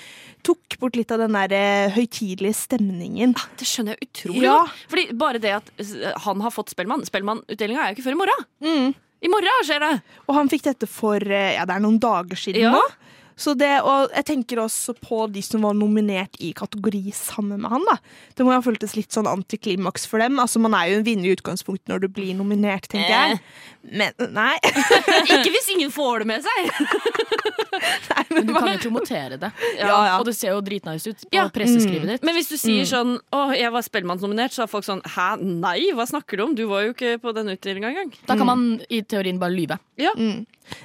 Tok 0.44 0.74
bort 0.80 0.96
litt 0.98 1.12
av 1.14 1.20
den 1.22 1.36
der 1.36 1.52
eh, 1.56 1.92
høytidelige 1.94 2.56
stemningen. 2.64 3.36
Det 3.60 3.64
skjønner 3.68 3.96
jeg 3.96 4.08
utrolig 4.10 4.42
Ja. 4.48 4.58
godt. 4.64 4.82
Fordi 4.92 5.06
bare 5.20 5.40
det 5.40 5.54
at 5.60 5.70
eh, 5.80 6.10
han 6.24 6.40
har 6.44 6.52
fått 6.52 6.72
Spellemann 6.72 7.04
Spellemannutdelinga 7.08 7.80
er 7.86 7.92
jo 7.92 7.98
ikke 7.98 8.08
før 8.10 8.16
i 8.16 8.20
morgen. 8.24 8.44
Mm. 8.64 8.90
I 9.24 9.30
morgen 9.32 9.62
skjer 9.64 9.80
det! 9.80 9.92
Og 10.28 10.34
han 10.36 10.50
fikk 10.52 10.66
dette 10.66 10.88
for 10.90 11.16
eh, 11.24 11.54
ja, 11.56 11.64
det 11.68 11.76
er 11.78 11.84
noen 11.84 11.96
dager 12.02 12.36
siden 12.40 12.66
Ja. 12.66 12.74
nå. 12.76 12.82
Så 13.36 13.54
det, 13.58 13.80
og 13.82 14.10
jeg 14.14 14.24
tenker 14.24 14.60
også 14.62 14.94
på 14.94 15.24
de 15.32 15.42
som 15.42 15.62
var 15.66 15.74
nominert 15.74 16.36
i 16.38 16.52
kategori 16.54 17.10
sammen 17.12 17.60
med 17.64 17.70
han. 17.70 17.84
da. 17.88 17.96
Det 18.36 18.44
må 18.46 18.52
ha 18.54 18.60
føltes 18.62 18.94
litt 18.94 19.10
sånn 19.10 19.26
antiklimaks 19.26 20.06
for 20.06 20.18
dem. 20.22 20.38
Altså, 20.38 20.60
Man 20.62 20.74
er 20.74 20.92
jo 20.92 20.98
en 21.00 21.04
vinner 21.04 21.26
i 21.30 21.34
utgangspunktet 21.34 21.88
når 21.90 22.00
du 22.04 22.08
blir 22.08 22.34
nominert, 22.38 22.86
tenker 22.88 23.10
jeg. 23.10 23.40
Men 23.82 24.12
nei. 24.32 24.54
Ikke 25.34 25.50
hvis 25.50 25.68
ingen 25.74 25.90
får 25.98 26.22
det 26.24 26.26
med 26.30 26.46
seg! 26.46 26.70
Men 28.30 28.46
du 28.46 28.52
kan 28.54 28.70
jo 28.72 28.78
promotere 28.86 29.36
det. 29.40 29.50
Ja, 29.80 29.88
ja. 29.90 30.14
Og 30.20 30.26
det 30.28 30.34
ser 30.38 30.54
jo 30.54 30.60
dritnice 30.64 31.10
ut 31.10 31.24
på 31.26 31.34
Ja. 31.34 31.48
presseskrivet 31.52 32.06
ditt. 32.14 32.22
Men 32.26 32.34
hvis 32.38 32.48
du 32.52 32.56
sier 32.56 32.86
sånn 32.88 33.18
'Å, 33.32 33.50
jeg 33.58 33.70
var 33.74 33.82
Spellemannsnominert', 33.82 34.54
så 34.54 34.62
er 34.64 34.70
folk 34.70 34.84
sånn 34.86 35.02
'Hæ, 35.02 35.40
nei, 35.42 35.90
hva 35.92 36.06
snakker 36.06 36.36
du 36.38 36.44
om? 36.44 36.54
Du 36.54 36.66
var 36.70 36.82
jo 36.86 36.92
ikke 36.94 37.18
på 37.20 37.34
den 37.34 37.48
utdelinga 37.50 37.90
engang'. 37.90 38.14
Da 38.26 38.36
kan 38.36 38.46
man 38.46 38.80
i 38.90 39.02
teorien 39.02 39.38
bare 39.38 39.50
lyve. 39.52 39.78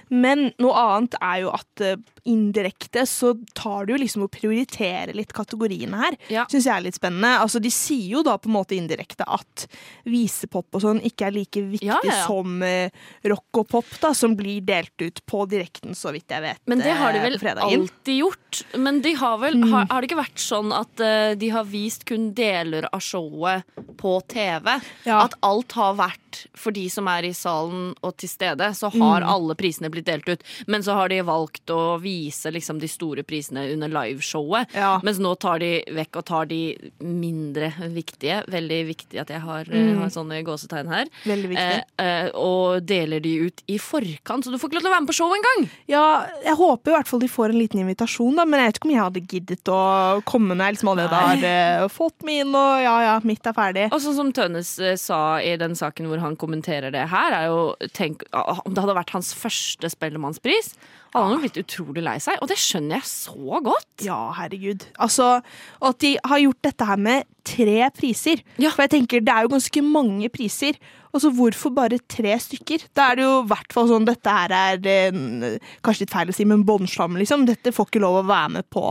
Men 0.10 0.50
noe 0.62 0.76
annet 0.78 1.18
er 1.22 1.42
jo 1.44 1.52
at 1.56 1.84
eh, 1.84 1.98
indirekte 2.30 3.06
så 3.10 3.34
tar 3.58 3.88
du 3.90 3.96
liksom 3.98 4.26
og 4.26 4.32
prioriterer 4.34 5.16
litt 5.18 5.32
kategoriene 5.36 6.00
her. 6.02 6.18
Ja. 6.32 6.46
Syns 6.52 6.68
jeg 6.68 6.76
er 6.76 6.86
litt 6.86 7.00
spennende. 7.00 7.32
Altså, 7.44 7.62
de 7.64 7.72
sier 7.74 8.18
jo 8.18 8.24
da 8.26 8.36
på 8.42 8.52
en 8.52 8.58
måte 8.58 8.78
indirekte 8.78 9.26
at 9.26 9.66
visepop 10.10 10.78
og 10.78 10.84
sånn 10.84 11.02
ikke 11.06 11.30
er 11.30 11.36
like 11.36 11.64
viktig 11.74 11.88
Ja, 11.90 12.00
ja, 12.06 12.20
som 12.28 12.62
eh, 12.66 12.92
rock 13.30 13.62
og 13.64 13.70
pop, 13.72 13.90
da, 14.02 14.14
som 14.18 14.36
blir 14.40 14.62
delt 14.68 14.96
ut 15.02 15.24
på 15.30 15.46
direkten, 15.50 15.96
så 15.98 16.14
vidt 16.16 16.32
jeg 16.32 16.46
vet. 16.46 16.62
Men 16.70 16.84
det 16.84 16.96
har 17.00 17.16
de 17.16 17.24
eh, 17.24 17.28
vel 17.30 17.64
alltid 17.70 18.20
gjort. 18.20 18.64
Men 18.78 19.02
de 19.06 19.16
har 19.20 19.40
vel 19.42 19.62
har, 19.70 19.88
har 19.90 20.02
det 20.02 20.10
ikke 20.10 20.22
vært 20.22 20.44
sånn 20.44 20.74
at 20.76 21.02
de 21.40 21.50
har 21.54 21.68
vist 21.70 22.06
kun 22.10 22.32
deler 22.36 22.88
av 22.92 23.02
showet 23.04 23.68
på 24.00 24.16
TV? 24.32 24.72
At 25.10 25.36
alt 25.46 25.76
har 25.78 25.98
vært 26.00 26.29
for 26.58 26.76
de 26.76 26.86
som 26.92 27.08
er 27.12 27.30
i 27.30 27.34
salen 27.36 27.94
og 28.06 28.16
til 28.20 28.32
stede, 28.32 28.70
så 28.76 28.92
har 28.94 29.26
alle 29.26 29.56
prisene 29.60 29.92
blitt 29.92 30.08
delt 30.10 30.30
ut. 30.30 30.46
Men 30.68 30.86
så 30.86 30.96
har 30.98 31.12
de 31.12 31.22
valgt 31.26 31.72
å 31.74 31.98
vise 32.02 32.52
liksom 32.54 32.80
de 32.82 32.90
store 32.92 33.26
prisene 33.28 33.68
under 33.74 33.92
liveshowet. 33.94 34.76
Ja. 34.78 34.98
Mens 35.06 35.22
nå 35.22 35.34
tar 35.42 35.62
de 35.64 35.72
vekk 35.96 36.22
og 36.22 36.28
tar 36.30 36.50
de 36.50 36.62
mindre 37.00 37.72
viktige. 37.94 38.42
Veldig 38.50 38.80
viktig 38.90 39.22
at 39.22 39.34
jeg 39.34 39.44
har, 39.44 39.70
mm. 39.70 40.02
har 40.04 40.14
sånne 40.14 40.42
gåsetegn 40.48 40.92
her. 40.92 41.12
Veldig 41.30 41.52
viktig. 41.54 41.82
Eh, 42.00 42.06
eh, 42.06 42.30
og 42.40 42.86
deler 42.88 43.24
de 43.24 43.36
ut 43.50 43.64
i 43.70 43.80
forkant, 43.82 44.46
så 44.46 44.54
du 44.54 44.60
får 44.60 44.70
ikke 44.70 44.80
lov 44.80 44.86
til 44.86 44.92
å 44.92 44.96
være 44.96 45.06
med 45.06 45.12
på 45.12 45.18
showet 45.20 45.40
engang! 45.40 45.68
Ja, 45.90 46.06
jeg 46.46 46.58
håper 46.60 46.92
i 46.92 46.96
hvert 46.98 47.10
fall 47.10 47.24
de 47.24 47.32
får 47.32 47.54
en 47.54 47.60
liten 47.60 47.84
invitasjon, 47.84 48.38
da, 48.38 48.46
men 48.48 48.62
jeg 48.62 48.70
vet 48.70 48.80
ikke 48.80 48.90
om 48.90 48.94
jeg 48.96 49.06
hadde 49.06 49.26
giddet 49.34 49.72
å 49.74 49.82
komme 50.30 50.56
når 50.56 50.70
jeg 50.70 50.78
liksom 50.78 50.92
allerede 50.94 51.22
har 51.26 51.46
eh, 51.50 51.86
fått 51.94 52.26
min, 52.28 52.54
og 52.54 52.84
ja 52.84 52.96
ja, 53.06 53.16
mitt 53.26 53.46
er 53.48 53.56
ferdig. 53.56 53.88
Og 53.90 54.02
sånn 54.04 54.18
som 54.18 54.32
Tønes 54.36 54.74
eh, 54.82 54.98
sa 55.00 55.40
i 55.44 55.56
den 55.60 55.76
saken 55.80 56.10
hvor 56.10 56.19
han 56.22 56.36
kommenterer 56.40 56.92
det 56.94 57.06
her, 57.12 57.34
er 57.38 57.48
jo 57.50 57.90
tenk, 57.96 58.24
ah, 58.34 58.60
Om 58.66 58.74
det 58.76 58.84
hadde 58.84 58.98
vært 59.00 59.14
hans 59.16 59.34
første 59.38 59.90
Spellemannspris, 59.92 60.74
hadde 61.14 61.26
han 61.26 61.36
jo 61.38 61.42
blitt 61.44 61.60
utrolig 61.64 62.04
lei 62.06 62.18
seg. 62.22 62.38
Og 62.44 62.48
det 62.52 62.58
skjønner 62.62 63.00
jeg 63.00 63.10
så 63.10 63.62
godt. 63.66 63.90
Ja, 64.06 64.20
herregud. 64.38 64.86
Altså, 65.02 65.40
at 65.82 66.00
de 66.04 66.16
har 66.26 66.44
gjort 66.46 66.62
dette 66.70 66.86
her 66.92 66.98
med 67.02 67.28
tre 67.50 67.90
priser. 67.98 68.44
Ja. 68.62 68.70
For 68.76 68.86
jeg 68.86 68.94
tenker, 68.98 69.24
det 69.26 69.34
er 69.34 69.48
jo 69.48 69.54
ganske 69.56 69.82
mange 69.86 70.30
priser. 70.30 70.78
Altså, 71.10 71.32
hvorfor 71.34 71.72
bare 71.74 71.98
tre 72.06 72.36
stykker? 72.38 72.84
Da 72.94 73.08
er 73.10 73.18
det 73.18 73.24
jo 73.26 73.40
i 73.42 73.48
hvert 73.50 73.74
fall 73.74 73.88
sånn 73.90 74.06
Dette 74.06 74.30
her 74.30 74.54
er 74.54 74.84
eh, 74.92 75.56
kanskje 75.82 76.04
litt 76.06 76.14
feil 76.14 76.30
å 76.30 76.36
si, 76.38 76.46
men 76.46 76.62
båndslam, 76.68 77.18
liksom. 77.18 77.48
Dette 77.50 77.74
får 77.74 77.90
ikke 77.90 78.04
lov 78.04 78.20
å 78.22 78.28
være 78.30 78.52
med 78.60 78.68
på 78.70 78.84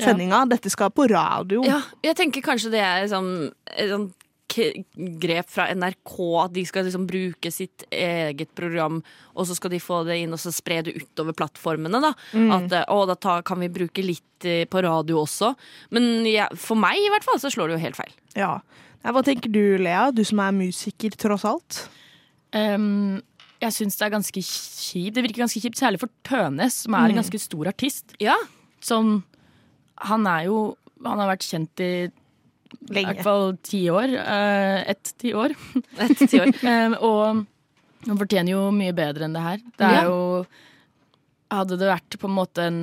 sendinga. 0.00 0.46
Dette 0.48 0.72
skal 0.72 0.88
på 0.96 1.04
radio. 1.12 1.60
Ja, 1.68 1.82
jeg 2.06 2.16
tenker 2.16 2.40
kanskje 2.46 2.72
det 2.72 2.80
er 2.80 3.04
sånn, 3.12 3.28
sånn 3.76 4.08
k- 4.08 4.27
grep 4.48 5.50
fra 5.52 5.68
NRK, 5.74 6.14
at 6.42 6.54
de 6.54 6.64
skal 6.66 6.86
liksom 6.88 7.06
bruke 7.08 7.50
sitt 7.52 7.84
eget 7.92 8.54
program, 8.58 9.02
og 9.34 9.48
så 9.48 9.56
skal 9.58 9.72
de 9.74 9.80
få 9.82 10.02
det 10.08 10.16
inn 10.22 10.34
og 10.34 10.40
så 10.42 10.52
spre 10.54 10.80
det 10.86 10.96
utover 10.96 11.36
plattformene. 11.36 12.00
da. 12.02 12.14
At 12.56 12.74
eh, 12.74 12.86
å, 12.88 13.04
da 13.08 13.16
ta, 13.20 13.38
kan 13.46 13.60
vi 13.62 13.70
bruke 13.72 14.04
litt 14.04 14.48
eh, 14.48 14.64
på 14.70 14.82
radio 14.84 15.22
også. 15.24 15.52
Men 15.94 16.26
ja, 16.28 16.48
for 16.56 16.80
meg 16.80 17.00
i 17.00 17.10
hvert 17.12 17.26
fall 17.26 17.40
så 17.42 17.52
slår 17.52 17.70
det 17.70 17.78
jo 17.78 17.84
helt 17.86 18.00
feil. 18.00 18.14
Ja. 18.38 18.52
Hva 19.06 19.22
tenker 19.24 19.52
du, 19.52 19.78
Lea? 19.80 20.08
Du 20.12 20.24
som 20.26 20.40
er 20.42 20.56
musiker, 20.56 21.14
tross 21.20 21.46
alt. 21.48 21.84
Um, 22.52 23.20
jeg 23.62 23.74
syns 23.74 23.98
det 23.98 24.06
er 24.06 24.14
ganske 24.14 24.42
kjipt. 24.42 25.16
Det 25.16 25.24
virker 25.24 25.44
ganske 25.44 25.62
kjipt, 25.62 25.78
særlig 25.80 26.00
for 26.02 26.12
Tønes, 26.26 26.84
som 26.84 26.96
er 26.96 27.10
en 27.10 27.20
ganske 27.20 27.40
stor 27.42 27.70
artist. 27.70 28.14
Ja, 28.22 28.36
Som 28.80 29.24
Han 30.06 30.26
er 30.30 30.44
jo 30.46 30.76
Han 31.02 31.18
har 31.18 31.32
vært 31.32 31.46
kjent 31.46 31.80
i 31.82 32.10
i 32.88 33.04
hvert 33.04 33.22
fall 33.24 33.52
ti 33.64 33.84
år. 33.92 34.12
Uh, 34.14 34.82
Ett 34.90 35.12
tiår. 35.20 35.54
Et, 36.04 36.18
ti 36.24 36.40
år. 36.42 36.52
Um, 36.68 36.94
og 37.08 37.46
han 38.06 38.18
fortjener 38.20 38.54
jo 38.54 38.68
mye 38.74 38.94
bedre 38.96 39.26
enn 39.26 39.36
det 39.36 39.44
her. 39.44 39.62
Det 39.78 39.92
er 39.98 40.08
jo 40.10 40.22
Hadde 41.48 41.78
det 41.80 41.86
vært 41.88 42.16
på 42.20 42.28
en 42.28 42.36
måte 42.36 42.64
en, 42.68 42.78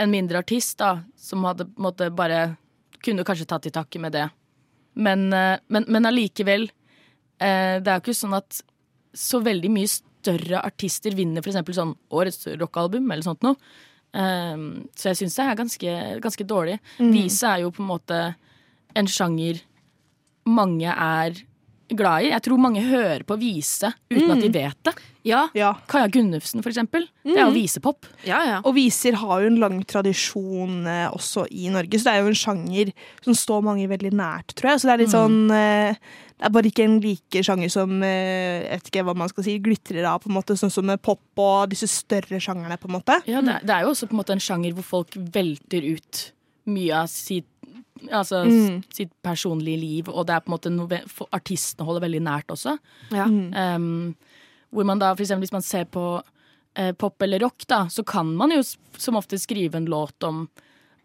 en 0.00 0.08
mindre 0.08 0.40
artist, 0.40 0.78
da, 0.80 1.02
som 1.20 1.44
hadde 1.44 1.66
på 1.68 1.76
en 1.76 1.86
måte 1.90 2.08
bare 2.16 2.38
Kunne 3.04 3.26
kanskje 3.28 3.48
tatt 3.50 3.68
i 3.68 3.72
takke 3.74 4.00
med 4.00 4.14
det. 4.16 4.24
Men, 4.94 5.26
eh, 5.36 5.58
men, 5.68 5.84
men 5.88 6.08
allikevel 6.08 6.68
eh, 6.68 7.76
Det 7.82 7.90
er 7.90 7.98
jo 7.98 8.04
ikke 8.04 8.16
sånn 8.16 8.38
at 8.38 8.62
så 9.12 9.42
veldig 9.44 9.68
mye 9.72 9.90
større 9.90 10.62
artister 10.64 11.12
vinner 11.12 11.44
f.eks. 11.44 11.58
sånn 11.76 11.92
årets 12.16 12.46
rockalbum 12.56 13.10
eller 13.10 13.26
sånt 13.26 13.42
noe. 13.44 13.58
Så 14.12 15.10
jeg 15.10 15.18
syns 15.18 15.34
det 15.36 15.44
er 15.44 15.58
ganske, 15.58 15.96
ganske 16.24 16.46
dårlig. 16.48 16.78
Vise 16.96 17.50
er 17.50 17.64
jo 17.66 17.74
på 17.76 17.82
en 17.84 17.90
måte 17.90 18.20
en 18.94 19.06
sjanger 19.10 19.60
mange 20.48 20.90
er 20.90 21.36
glad 21.92 22.24
i. 22.24 22.30
Jeg 22.32 22.42
tror 22.46 22.60
mange 22.62 22.80
hører 22.86 23.22
på 23.28 23.36
vise 23.36 23.90
uten 24.10 24.30
at 24.32 24.40
de 24.40 24.48
vet 24.54 24.78
det. 24.88 24.94
Ja, 25.28 25.44
Ja. 25.54 25.74
Kaja 25.86 26.08
Gunnufsen, 26.10 26.62
for 26.64 26.70
eksempel. 26.72 27.04
Det 27.22 27.36
er 27.36 27.44
jo 27.46 27.52
visepop. 27.54 28.06
ja, 28.26 28.40
ja. 28.48 28.56
Og 28.64 28.74
viser 28.74 29.14
har 29.20 29.42
jo 29.44 29.46
en 29.52 29.60
lang 29.60 29.84
tradisjon 29.86 30.86
eh, 30.88 31.08
også 31.12 31.44
i 31.52 31.68
Norge, 31.70 32.00
så 32.00 32.08
det 32.08 32.14
er 32.16 32.22
jo 32.24 32.32
en 32.32 32.40
sjanger 32.40 32.92
som 33.22 33.36
står 33.36 33.62
mange 33.62 33.86
veldig 33.92 34.10
nært, 34.18 34.54
tror 34.58 34.72
jeg. 34.72 34.80
Så 34.82 34.88
det 34.88 34.94
er 34.96 35.02
litt 35.04 35.12
sånn 35.14 35.38
eh, 35.54 35.94
Det 36.42 36.48
er 36.48 36.54
bare 36.56 36.66
ikke 36.72 36.84
en 36.88 36.96
like 37.04 37.44
sjanger 37.46 37.70
som 37.70 37.92
eh, 38.02 38.64
jeg 38.64 38.80
vet 38.80 38.88
ikke 38.90 39.04
hva 39.06 39.14
man 39.14 39.28
skal 39.30 39.44
si, 39.46 39.58
glitrer 39.62 40.08
av, 40.10 40.24
på 40.24 40.32
en 40.32 40.34
måte, 40.40 40.56
sånn 40.58 40.72
som 40.74 40.88
med 40.88 40.98
pop 41.04 41.20
og 41.38 41.70
disse 41.70 41.86
større 41.86 42.40
sjangerne, 42.42 42.80
på 42.82 42.88
en 42.90 42.96
måte. 42.96 43.20
Ja, 43.30 43.44
det, 43.44 43.60
er- 43.60 43.68
det 43.68 43.76
er 43.76 43.84
jo 43.86 43.92
også 43.94 44.08
på 44.10 44.16
en 44.16 44.22
måte 44.24 44.34
en 44.34 44.42
sjanger 44.42 44.74
hvor 44.74 44.88
folk 44.96 45.14
velter 45.14 45.86
ut 45.92 46.24
mye 46.72 46.94
av 47.04 47.06
sitt 47.12 47.46
Altså 48.10 48.44
Mm. 48.46 48.82
sitt 48.92 49.12
personlige 49.22 49.78
liv, 49.80 50.08
og 50.08 50.26
det 50.26 50.34
er 50.34 50.40
på 50.40 50.50
en 50.52 50.56
måte 50.58 50.70
noe 50.72 51.00
for 51.08 51.28
artistene 51.32 51.84
holder 51.86 52.00
veldig 52.08 52.22
nært 52.22 52.46
også. 52.48 52.78
ja. 53.12 53.26
Um, 53.26 54.14
hvor 54.72 54.84
man 54.88 54.98
da, 54.98 55.14
for 55.14 55.22
eksempel 55.22 55.44
hvis 55.46 55.52
man 55.52 55.62
ser 55.62 55.84
på 55.84 56.22
eh, 56.76 56.92
pop 56.92 57.20
eller 57.22 57.38
rock, 57.40 57.66
da, 57.68 57.86
så 57.88 58.02
kan 58.04 58.34
man 58.34 58.50
jo 58.50 58.62
som 58.96 59.14
ofte 59.16 59.36
skrive 59.38 59.74
en 59.76 59.84
låt 59.84 60.22
om, 60.24 60.48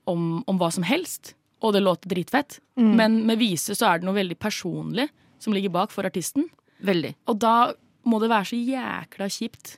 om, 0.08 0.44
om 0.48 0.58
hva 0.58 0.72
som 0.72 0.84
helst, 0.84 1.34
og 1.62 1.74
det 1.74 1.82
låter 1.84 2.08
dritfett. 2.08 2.60
Men 2.78 3.26
med 3.26 3.38
vise 3.40 3.76
så 3.76 3.90
er 3.90 4.00
det 4.00 4.06
noe 4.08 4.16
veldig 4.16 4.38
personlig 4.40 5.10
som 5.40 5.52
ligger 5.54 5.70
bak 5.70 5.92
for 5.92 6.04
artisten. 6.08 6.46
Veldig. 6.82 7.16
Og 7.28 7.40
da 7.40 7.74
må 8.06 8.20
det 8.22 8.30
være 8.30 8.46
så 8.46 8.56
jækla 8.56 9.28
kjipt. 9.28 9.78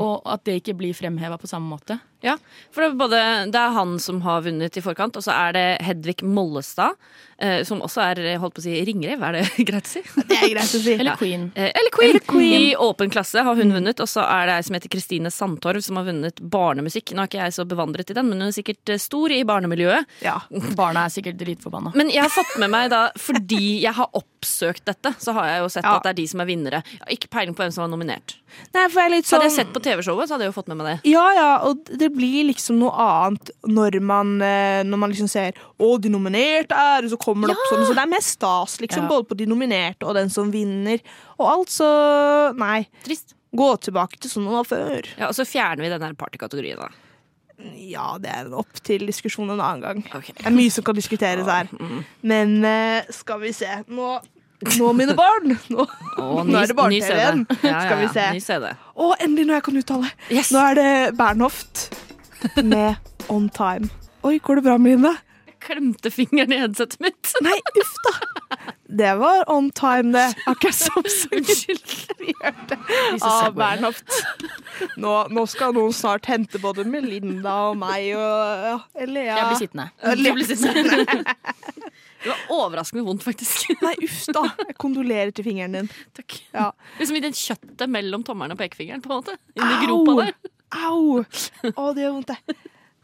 Og 0.00 0.22
at 0.26 0.42
det 0.44 0.62
ikke 0.64 0.74
blir 0.76 0.92
fremheva 0.96 1.38
på 1.38 1.46
samme 1.48 1.68
måte. 1.70 2.00
Ja, 2.24 2.38
for 2.72 2.82
det 2.82 2.88
er, 2.88 2.94
både, 2.98 3.18
det 3.52 3.60
er 3.60 3.74
han 3.76 3.98
som 4.02 4.22
har 4.24 4.40
vunnet 4.46 4.76
i 4.76 4.82
forkant, 4.82 5.16
og 5.18 5.22
så 5.22 5.34
er 5.36 5.52
det 5.52 5.64
Hedvig 5.84 6.22
Mollestad, 6.24 6.96
eh, 7.38 7.60
som 7.68 7.82
også 7.84 8.00
er 8.02 8.20
holdt 8.40 8.56
på 8.56 8.62
å 8.62 8.64
si 8.64 8.72
ringrev, 8.88 9.20
er 9.22 9.36
det 9.36 9.42
greit 9.68 9.84
å 9.86 9.92
si? 9.92 10.00
Det 10.26 10.38
er 10.38 10.48
greit 10.54 10.72
å 10.74 10.80
si. 10.80 10.94
Eller 10.96 11.18
Queen. 11.20 11.44
Eh, 11.54 11.68
eller 11.76 11.92
Queen. 11.94 12.10
Eller 12.16 12.24
Queen. 12.26 12.64
I 12.70 12.76
åpen 12.80 13.12
klasse 13.12 13.44
har 13.44 13.60
hun 13.60 13.74
vunnet, 13.76 14.00
og 14.00 14.08
så 14.10 14.24
er 14.24 14.48
det 14.48 14.56
ei 14.56 14.64
som 14.66 14.78
heter 14.78 14.92
Kristine 14.96 15.30
Sandtorv 15.30 15.84
som 15.84 16.00
har 16.00 16.08
vunnet 16.08 16.40
barnemusikk. 16.40 17.12
Nå 17.14 17.26
er 17.26 17.30
ikke 17.30 17.42
jeg 17.44 17.56
så 17.58 17.66
bevandret 17.68 18.10
i 18.10 18.16
den, 18.16 18.30
men 18.32 18.40
hun 18.42 18.48
er 18.48 18.56
sikkert 18.56 18.94
eh, 18.96 19.02
stor 19.02 19.36
i 19.36 19.42
barnemiljøet. 19.46 20.16
Ja. 20.24 20.38
Barna 20.78 21.04
er 21.06 21.14
sikkert 21.14 21.38
dritforbanna. 21.44 21.92
Men 21.94 22.10
jeg 22.10 22.24
har 22.24 22.32
fått 22.32 22.56
med 22.62 22.72
meg 22.72 22.88
da, 22.96 23.04
fordi 23.20 23.82
jeg 23.84 23.92
har 24.00 24.08
oppsøkt 24.16 24.86
dette, 24.88 25.12
så 25.20 25.36
har 25.36 25.52
jeg 25.52 25.62
jo 25.66 25.70
sett 25.76 25.84
Ja. 25.86 25.98
at 26.00 26.08
det 26.08 26.14
er 26.16 26.20
de 26.22 26.26
som 26.32 26.40
er 26.42 26.48
vinnere. 26.48 26.82
Jeg 26.96 27.04
har 27.04 27.14
ikke 27.20 27.30
peiling 27.36 27.54
på 27.54 27.62
hvem 27.66 27.76
som 27.76 27.84
var 27.84 27.92
nominert. 27.92 28.38
Nei, 28.72 28.86
for 28.88 29.02
jeg 29.02 29.10
er 29.10 29.12
litt 29.18 29.26
Så 29.28 29.34
sånn 29.34 29.42
hadde 29.42 29.50
jeg 29.52 29.56
sett 29.58 29.72
på 29.74 29.80
TV-showet, 29.84 30.28
så 30.30 30.36
hadde 30.36 30.46
jeg 30.46 30.52
jo 30.54 30.56
fått 30.56 30.70
med 30.72 30.78
meg 30.80 30.86
det. 30.88 31.10
Ja, 31.10 31.24
ja, 31.36 31.48
og 31.68 31.90
det 32.00 32.05
blir 32.14 32.44
liksom 32.50 32.78
noe 32.80 32.92
annet 32.92 33.50
når 33.66 34.00
man, 34.02 34.34
eh, 34.42 34.82
når 34.86 34.98
man 35.02 35.10
liksom 35.12 35.28
ser 35.30 35.52
Å, 35.78 36.00
de 36.00 36.08
nominerte 36.12 36.72
er 36.76 37.04
Og 37.06 37.10
så 37.14 37.18
kommer 37.20 37.48
det 37.48 37.56
opp 37.56 37.66
sånn. 37.70 37.86
Så 37.86 37.94
det 37.96 38.02
er 38.04 38.12
mer 38.12 38.24
stas, 38.24 38.76
liksom, 38.80 39.02
Ja. 39.06 39.08
både 39.08 39.28
på 39.30 39.36
de 39.36 39.46
nominerte 39.46 40.06
og 40.06 40.14
den 40.14 40.28
som 40.30 40.50
vinner. 40.52 41.00
Og 41.38 41.46
altså 41.66 42.54
Nei. 42.56 42.86
Trist. 43.04 43.34
Gå 43.56 43.70
tilbake 43.80 44.18
til 44.20 44.28
sånn 44.30 44.44
det 44.44 44.52
var 44.52 44.64
før. 44.68 45.06
Ja, 45.18 45.28
Og 45.28 45.34
så 45.34 45.46
fjerner 45.48 45.80
vi 45.84 45.88
den 45.88 46.00
der 46.00 46.12
partykategorien, 46.14 46.76
da. 46.78 46.88
Ja, 47.78 48.18
det 48.20 48.28
er 48.28 48.50
opp 48.52 48.82
til 48.84 49.06
diskusjon 49.08 49.48
en 49.48 49.60
annen 49.64 49.80
gang. 49.80 50.02
Okay. 50.12 50.34
Det 50.36 50.44
er 50.50 50.52
mye 50.52 50.70
som 50.70 50.84
kan 50.84 50.94
diskuteres 50.98 51.46
her. 51.48 51.70
Men 52.22 52.58
eh, 52.64 53.06
skal 53.10 53.40
vi 53.40 53.52
se 53.56 53.70
Nå, 53.88 54.20
nå 54.78 54.92
mine 54.96 55.14
barn! 55.16 55.56
Nå, 55.72 55.84
Å, 56.16 56.42
nå 56.48 56.58
er 56.60 56.70
det 56.70 56.76
barne-TV-en. 56.78 57.44
Ja, 57.60 57.82
Skal 57.84 58.00
vi 58.00 58.08
se. 58.14 58.58
Ny. 58.62 58.72
Å, 58.96 59.12
endelig 59.20 59.48
noe 59.50 59.58
jeg 59.58 59.66
kan 59.68 59.80
uttale! 59.82 60.12
Yes. 60.32 60.52
Nå 60.54 60.62
er 60.62 60.78
det 60.80 60.90
Bernhoft 61.18 61.86
med 62.62 62.96
On 63.32 63.48
Time. 63.52 63.90
Oi, 64.26 64.38
går 64.42 64.60
det 64.60 64.66
bra, 64.68 64.78
Melinda? 64.80 65.16
Jeg 65.46 65.58
klemte 65.66 66.10
fingeren 66.14 66.54
i 66.54 66.60
headsetet 66.62 67.00
mitt. 67.04 67.34
Nei, 67.44 67.56
uff 67.82 67.94
da. 68.06 68.14
Det 68.96 69.12
var 69.18 69.44
On 69.50 69.68
Time, 69.74 70.12
det. 70.14 70.24
Akkurat 70.50 70.78
som 70.78 71.02
Unnskyld. 71.02 71.80
av 73.26 73.54
Bernhoft. 73.58 74.18
Nå, 74.96 75.14
nå 75.34 75.46
skal 75.50 75.74
noen 75.76 75.94
snart 75.96 76.28
hente 76.30 76.60
både 76.62 76.86
Melinda 76.88 77.56
og 77.70 77.80
meg 77.82 78.12
og 78.14 78.66
ja, 78.70 78.76
Jeg 79.02 79.10
blir 79.12 79.60
sittende. 79.60 79.90
Du 80.16 80.28
blir 80.32 80.48
sittende. 80.48 81.24
Det 82.22 82.32
var 82.32 82.54
overraskende 82.56 83.04
vondt, 83.06 83.24
faktisk. 83.26 83.68
Nei, 83.86 83.94
uff 84.06 84.22
da. 84.34 84.46
Jeg 84.64 84.78
kondolerer 84.82 85.34
til 85.36 85.46
fingeren 85.46 85.76
din. 85.80 85.90
Takk. 86.16 86.38
Ja. 86.54 86.70
Liksom 87.00 87.18
i 87.18 87.24
den 87.24 87.36
kjøttet 87.36 87.92
mellom 87.92 88.24
tommelen 88.26 88.56
og 88.56 88.60
pekefingeren. 88.60 89.04
på 89.04 89.12
en 89.12 89.20
måte 89.20 89.36
Inni 89.56 89.82
gropa 89.84 90.16
der. 90.22 90.54
Au! 90.86 91.22
Å, 91.22 91.92
det 91.94 92.06
gjør 92.06 92.16
vondt, 92.18 92.32
det. 92.34 92.56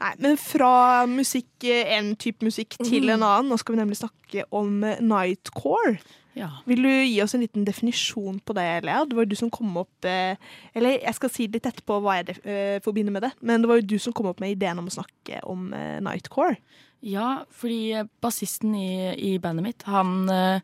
Nei, 0.03 0.14
men 0.18 0.38
fra 0.40 1.05
musikk, 1.07 1.51
eh, 1.62 1.92
en 1.98 2.14
type 2.18 2.42
musikk 2.44 2.75
til 2.83 3.12
en 3.12 3.22
annen. 3.22 3.53
Nå 3.53 3.59
skal 3.61 3.77
vi 3.77 3.83
nemlig 3.83 4.01
snakke 4.01 4.46
om 4.51 4.83
eh, 4.87 4.98
nightcore. 4.98 6.01
Ja. 6.35 6.48
Vil 6.66 6.81
du 6.83 6.88
gi 6.88 7.18
oss 7.22 7.35
en 7.37 7.42
liten 7.44 7.66
definisjon 7.68 8.40
på 8.40 8.57
det, 8.57 8.66
Lea? 8.87 9.05
Det 9.05 9.14
var 9.14 9.27
jo 9.27 9.33
du 9.35 9.38
som 9.38 9.51
kom 9.53 9.75
opp 9.77 10.07
eh, 10.09 10.40
Eller 10.72 10.96
jeg 10.96 11.12
skal 11.18 11.31
si 11.31 11.46
litt 11.53 11.68
etterpå 11.68 11.98
hva 12.01 12.16
jeg 12.22 12.40
forbinder 12.83 13.12
med 13.12 13.27
det, 13.27 13.35
men 13.44 13.62
det 13.62 13.68
var 13.68 13.79
jo 13.79 13.90
du 13.92 13.98
som 14.01 14.16
kom 14.16 14.31
opp 14.31 14.40
med 14.42 14.57
ideen 14.57 14.81
om 14.81 14.88
å 14.88 14.96
snakke 14.96 15.42
om 15.46 15.68
nightcore. 16.03 16.57
Ja, 17.03 17.43
fordi 17.51 18.05
bassisten 18.23 18.75
i, 18.79 19.11
i 19.19 19.38
bandet 19.43 19.67
mitt, 19.67 19.85
han, 19.91 20.29
eh, 20.31 20.61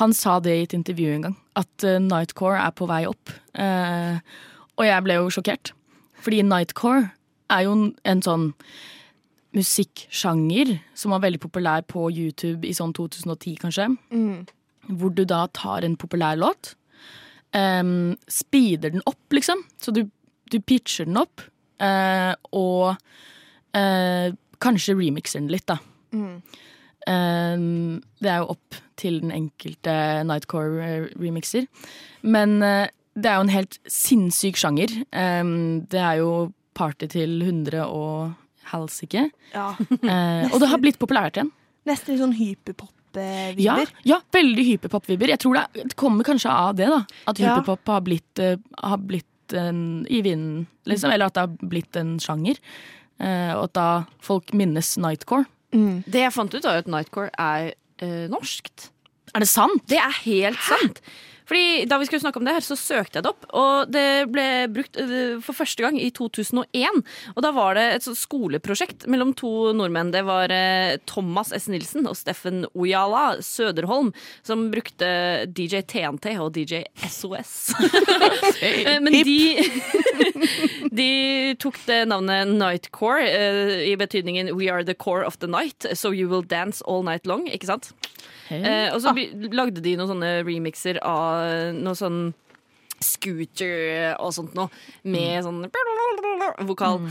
han 0.00 0.14
sa 0.16 0.38
det 0.40 0.54
i 0.56 0.64
et 0.64 0.76
intervju 0.76 1.12
en 1.12 1.26
gang. 1.28 1.36
At 1.60 1.84
eh, 1.84 2.00
nightcore 2.00 2.60
er 2.62 2.72
på 2.76 2.88
vei 2.88 3.02
opp. 3.08 3.32
Eh, 3.52 4.16
og 4.76 4.84
jeg 4.88 5.04
ble 5.04 5.18
jo 5.18 5.32
sjokkert. 5.36 5.74
Fordi 6.24 6.40
nightcore 6.48 7.10
er 7.52 7.66
jo 7.66 7.74
en, 7.76 7.90
en 8.08 8.22
sånn 8.24 8.46
musikksjanger 9.56 10.74
som 10.96 11.14
var 11.14 11.22
veldig 11.24 11.40
populær 11.44 11.84
på 11.88 12.08
YouTube 12.12 12.66
i 12.68 12.74
sånn 12.76 12.92
2010, 12.96 13.60
kanskje. 13.62 13.90
Hvor 14.96 15.12
du 15.16 15.24
da 15.28 15.44
tar 15.56 15.84
en 15.84 15.96
populær 16.00 16.40
låt, 16.40 16.72
eh, 17.52 17.84
speeder 18.32 18.96
den 18.96 19.04
opp, 19.04 19.22
liksom. 19.36 19.60
Så 19.80 19.92
du, 19.92 20.06
du 20.52 20.58
pitcher 20.60 21.04
den 21.08 21.20
opp, 21.20 21.44
eh, 21.84 22.32
og 22.56 22.96
eh, 23.76 24.32
kanskje 24.62 24.96
remixer 24.98 25.40
den 25.42 25.50
litt, 25.52 25.66
da. 25.68 25.78
Um, 27.06 28.00
det 28.18 28.30
er 28.32 28.40
jo 28.42 28.48
opp 28.56 28.78
til 28.98 29.20
den 29.22 29.30
enkelte 29.34 29.92
Nightcore-remixer. 30.26 31.68
Men 32.26 32.56
uh, 32.64 32.86
det 33.14 33.30
er 33.30 33.38
jo 33.38 33.44
en 33.46 33.52
helt 33.54 33.78
sinnssyk 33.90 34.58
sjanger. 34.58 34.92
Um, 35.14 35.84
det 35.92 36.02
er 36.02 36.18
jo 36.22 36.32
party 36.76 37.08
til 37.14 37.38
100 37.44 37.84
og 37.86 38.34
helsike. 38.72 39.28
Ja. 39.54 39.68
uh, 39.78 40.44
og 40.52 40.58
det 40.62 40.72
har 40.72 40.82
blitt 40.82 40.98
populært 41.02 41.38
igjen. 41.38 41.52
Nesten 41.86 42.14
litt 42.16 42.24
sånn 42.24 42.34
hyperpop-vibber. 42.34 43.92
ja, 44.08 44.18
veldig 44.34 44.64
hyperpop-vibber. 44.72 45.30
Jeg 45.36 45.44
tror 45.44 45.60
det, 45.60 45.66
det 45.92 45.96
kommer 46.00 46.26
kanskje 46.26 46.50
av 46.50 46.74
det, 46.80 46.90
da. 46.90 47.04
At 47.30 47.38
Ja. 47.38 47.54
hyperpop 47.54 47.94
har 47.94 48.02
blitt, 48.08 48.42
uh, 48.42 48.56
har 48.82 48.98
blitt 48.98 49.54
en, 49.54 50.02
i 50.10 50.18
vinden, 50.26 50.64
liksom. 50.90 51.12
Eller 51.14 51.30
at 51.30 51.36
det 51.38 51.44
har 51.46 51.70
blitt 51.70 51.94
en 52.00 52.16
sjanger. 52.18 52.58
Eh, 53.22 53.52
og 53.56 53.68
at 53.70 53.76
da 53.78 53.88
folk 54.24 54.52
minnes 54.56 54.96
Nightcore. 55.00 55.46
Det 55.76 56.22
jeg 56.22 56.32
fant 56.32 56.54
ut, 56.54 56.64
var 56.64 56.78
jo 56.78 56.84
at 56.84 56.90
nightcore 56.90 57.30
er 57.42 57.72
eh, 58.00 58.26
norskt. 58.32 58.90
Er 59.34 59.42
det 59.44 59.48
sant? 59.50 59.82
Det 59.90 59.98
er 60.00 60.14
helt 60.24 60.60
sant. 60.64 61.00
Fordi 61.46 61.86
Da 61.86 61.98
vi 61.98 62.06
skulle 62.08 62.20
snakke 62.20 62.40
om 62.40 62.46
det 62.46 62.56
her, 62.56 62.64
så 62.64 62.76
søkte 62.78 63.20
jeg 63.20 63.26
det 63.26 63.30
opp, 63.30 63.46
og 63.54 63.92
det 63.94 64.26
ble 64.32 64.46
brukt 64.72 64.98
eh, 65.00 65.36
for 65.44 65.56
første 65.56 65.84
gang 65.84 65.98
i 66.00 66.10
2001. 66.14 67.02
Og 67.34 67.42
Da 67.44 67.52
var 67.54 67.78
det 67.78 67.86
et 67.94 68.08
skoleprosjekt 68.18 69.06
mellom 69.10 69.32
to 69.38 69.72
nordmenn. 69.76 70.12
Det 70.14 70.24
var 70.26 70.52
eh, 70.52 70.98
Thomas 71.06 71.52
S. 71.54 71.68
Nilsen 71.70 72.08
og 72.10 72.18
Steffen 72.18 72.66
Ojala 72.74 73.38
Søderholm 73.44 74.12
som 74.46 74.66
brukte 74.72 75.46
DJ 75.46 75.84
TNT 75.86 76.34
og 76.42 76.52
DJ 76.56 76.82
SOS. 77.06 77.54
Men 79.04 79.12
de, 79.14 79.38
de 81.00 81.10
tok 81.62 81.78
det 81.86 82.02
navnet 82.10 82.56
Nightcore 82.56 83.26
eh, 83.26 83.74
i 83.92 83.94
betydningen 83.98 84.54
We 84.56 84.70
are 84.72 84.84
the 84.84 84.94
core 84.94 85.24
of 85.26 85.38
the 85.38 85.50
night, 85.50 85.86
so 85.94 86.10
you 86.10 86.28
will 86.28 86.42
dance 86.42 86.82
all 86.86 87.04
night 87.06 87.26
long. 87.26 87.46
Ikke 87.46 87.70
sant? 87.70 87.92
Hey. 88.46 88.62
og 88.94 89.00
så 89.02 89.10
lagde 89.50 89.82
de 89.82 89.96
noen 89.98 90.06
sånne 90.12 90.28
remixer 90.46 91.00
av 91.02 91.35
noe 91.76 91.98
sånn 91.98 92.20
scooter 93.02 94.14
og 94.22 94.32
sånt 94.36 94.54
noe, 94.56 94.70
med 95.04 95.44
sånn 95.44 95.66
vokal. 96.68 97.02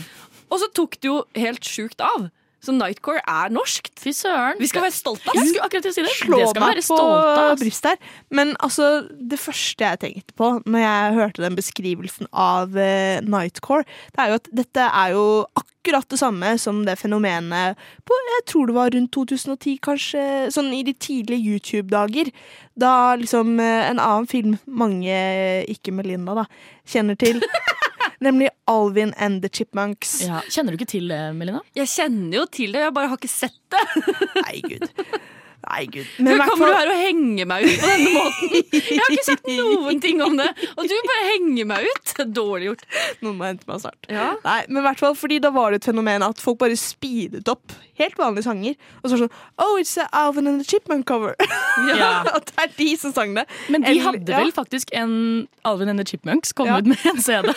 Og 0.50 0.62
så 0.62 0.72
tok 0.74 0.98
det 1.02 1.12
jo 1.12 1.20
helt 1.38 1.66
sjukt 1.68 2.02
av. 2.04 2.30
Så 2.66 2.74
Nightcore 2.74 3.22
er 3.30 3.52
norskt. 3.54 3.94
Fy 4.02 4.10
søren. 4.16 4.58
Vi 4.58 4.70
skal 4.70 4.88
være 4.88 4.96
stolte 4.96 5.30
av 5.30 5.38
Jeg 5.38 5.52
skulle 5.52 5.68
akkurat 5.68 5.86
si 5.94 6.06
det. 6.06 6.14
Slå 6.18 6.40
det 6.42 6.64
meg 6.64 6.82
på 6.88 6.98
brystet 7.62 7.92
her. 7.94 8.16
Men 8.34 8.56
altså, 8.66 8.88
det 9.06 9.38
første 9.42 9.86
jeg 9.86 10.02
tenkte 10.02 10.38
på 10.40 10.50
når 10.66 10.82
jeg 10.82 11.16
hørte 11.20 11.46
den 11.46 11.60
beskrivelsen 11.60 12.32
av 12.32 12.74
uh, 12.74 13.22
Nightcore, 13.22 13.86
det 14.16 14.24
er 14.24 14.34
jo 14.34 14.42
at 14.42 14.52
dette 14.64 14.90
er 14.90 15.14
jo 15.14 15.26
akkurat 15.54 15.75
det 15.86 16.18
samme 16.20 16.58
som 16.58 16.86
det 16.86 16.98
fenomenet 16.98 17.78
på 18.06 18.16
jeg 18.36 18.46
tror 18.52 18.68
det 18.68 18.76
var 18.76 18.92
rundt 18.94 19.12
2010, 19.14 19.78
kanskje, 19.82 20.24
sånn 20.52 20.74
i 20.74 20.84
de 20.84 20.94
tidlige 20.94 21.56
YouTube-dager. 21.56 22.32
Da 22.76 23.16
liksom 23.16 23.60
eh, 23.60 23.90
en 23.90 24.00
annen 24.00 24.28
film 24.28 24.58
mange, 24.66 25.16
ikke 25.72 25.94
Melinda, 25.96 26.36
da, 26.42 26.46
kjenner 26.86 27.16
til. 27.16 27.42
Nemlig 28.26 28.50
Alvin 28.72 29.14
and 29.18 29.42
the 29.44 29.50
Chipmunks. 29.50 30.22
Ja. 30.26 30.42
Kjenner 30.50 30.74
du 30.74 30.80
ikke 30.80 30.94
til 30.96 31.10
det, 31.12 31.22
Melina? 31.36 31.62
Jeg 31.76 31.92
kjenner 31.92 32.42
jo 32.42 32.46
til 32.48 32.76
det, 32.76 32.86
jeg 32.86 32.96
bare 32.96 33.12
har 33.12 33.20
ikke 33.20 33.32
sett 33.32 33.60
det. 33.74 33.86
Nei, 34.42 34.60
gud. 34.66 34.90
Nei, 35.66 35.86
gud. 35.90 36.06
Men 36.22 36.36
i 36.38 36.46
kommer 36.46 36.68
du 36.70 36.76
her 36.78 36.90
og 36.94 37.00
henger 37.02 37.48
meg 37.50 37.64
ut 37.66 37.80
på 37.82 37.88
denne 37.90 38.12
måten? 38.14 38.52
Jeg 38.76 39.00
har 39.02 39.14
ikke 39.16 39.26
sagt 39.32 39.48
noen 39.50 40.02
ting 40.04 40.20
om 40.22 40.36
det, 40.38 40.48
og 40.76 40.84
du 40.90 40.94
bare 41.10 41.24
henger 41.32 41.66
meg 41.72 41.88
ut. 41.90 42.14
Dårlig 42.36 42.68
gjort. 42.70 42.84
Noen 43.26 43.40
må 43.40 43.48
hente 43.48 43.66
meg 43.70 43.82
snart. 43.82 44.10
Ja. 44.12 44.28
Nei, 44.46 44.60
men 44.70 44.82
i 44.84 44.86
hvert 44.86 45.02
fall 45.02 45.16
fordi 45.18 45.40
da 45.42 45.50
var 45.56 45.74
det 45.74 45.82
et 45.82 45.90
fenomen 45.90 46.26
at 46.28 46.42
folk 46.44 46.60
bare 46.62 46.78
speedet 46.78 47.48
opp 47.50 47.74
helt 47.98 48.18
vanlige 48.20 48.46
sanger. 48.46 48.76
Og 49.02 49.10
så 49.10 49.18
sånn 49.24 49.32
Oh, 49.58 49.78
it's 49.80 49.96
a 49.98 50.06
Alvin 50.12 50.48
and 50.52 50.62
the 50.62 50.68
Chipmunk 50.70 51.08
cover. 51.10 51.36
Ja. 51.96 52.24
At 52.32 52.48
det 52.54 52.62
er 52.64 52.70
de 52.78 52.86
som 53.00 53.12
sang 53.16 53.34
det. 53.36 53.44
Men 53.70 53.84
de 53.84 53.90
Eller- 53.92 54.06
hadde 54.12 54.32
ja. 54.32 54.40
vel 54.40 54.52
faktisk 54.56 54.94
en 54.96 55.48
Alvin 55.68 55.90
and 55.92 56.00
the 56.00 56.06
Chipmunks 56.08 56.54
kom 56.56 56.68
Ja. 56.70 56.78
ut 56.80 56.88
med 56.88 57.02
en 57.10 57.20
CD. 57.22 57.52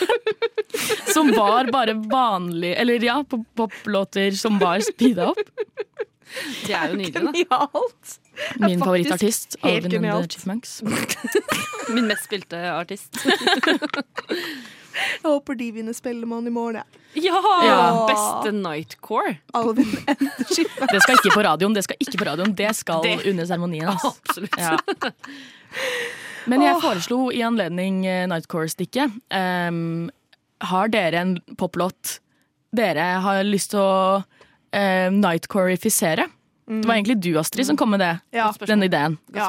som 1.13 1.31
var 1.35 1.69
bare 1.73 1.93
vanlig 2.11 2.73
Eller 2.77 3.03
ja, 3.03 3.23
poplåter 3.55 4.31
som 4.37 4.59
var 4.59 4.79
speeda 4.85 5.29
opp. 5.31 5.39
Det 6.65 6.73
er 6.75 6.91
jo 6.91 6.97
nydelig, 6.99 7.45
da. 7.49 7.59
Genialt. 7.69 8.19
Min 8.61 8.79
favorittartist, 8.83 9.55
helt 9.63 9.85
Alvin 9.85 9.85
and 9.85 9.93
genialt. 9.93 10.29
the 10.29 10.37
Chipmunks. 10.39 10.81
Min 11.95 12.05
mest 12.07 12.27
spilte 12.29 12.59
artist. 12.71 13.17
Jeg 14.99 15.23
håper 15.23 15.55
de 15.59 15.67
vinner 15.71 15.93
Spellemann 15.95 16.47
i 16.47 16.51
morgen. 16.53 16.83
Ja. 17.17 17.39
Ja! 17.65 17.79
Beste 18.09 18.51
Nightcore. 18.55 19.37
Alvin 19.57 19.89
and 20.07 20.25
the 20.37 20.45
Chipmunk. 20.53 20.91
Det 20.91 21.01
skal 21.05 21.17
ikke 21.19 21.33
på 21.37 21.43
radioen, 21.47 21.75
det 21.77 21.83
skal 21.87 21.97
ikke 22.03 22.19
på 22.21 22.27
radioen, 22.29 22.53
det 22.57 22.73
skal 22.77 23.03
Det- 23.05 23.25
under 23.31 23.45
seremonien. 23.49 23.87
Altså. 23.89 24.13
Absolutt. 24.27 24.57
Ja. 24.57 24.77
Men 26.49 26.61
jeg 26.65 26.79
foreslo 26.81 27.29
i 27.35 27.41
anledning 27.45 28.05
eh, 28.09 28.23
Nightcore-stikket 28.31 29.11
um, 29.69 30.09
Har 30.65 30.87
dere 30.89 31.19
en 31.21 31.35
poplåt 31.59 32.19
dere 32.75 33.05
har 33.21 33.43
lyst 33.45 33.71
til 33.73 33.79
å 33.81 34.23
uh, 34.75 35.07
nightcore-ifisere? 35.15 36.29
Det 36.69 36.85
var 36.85 36.99
egentlig 36.99 37.17
du, 37.17 37.31
Astrid, 37.39 37.65
som 37.65 37.77
kom 37.77 37.89
med 37.89 37.99
det. 37.99 38.11
Ja. 38.29 38.51
Den 38.69 38.85
ideen. 38.85 39.17
Ja. 39.33 39.47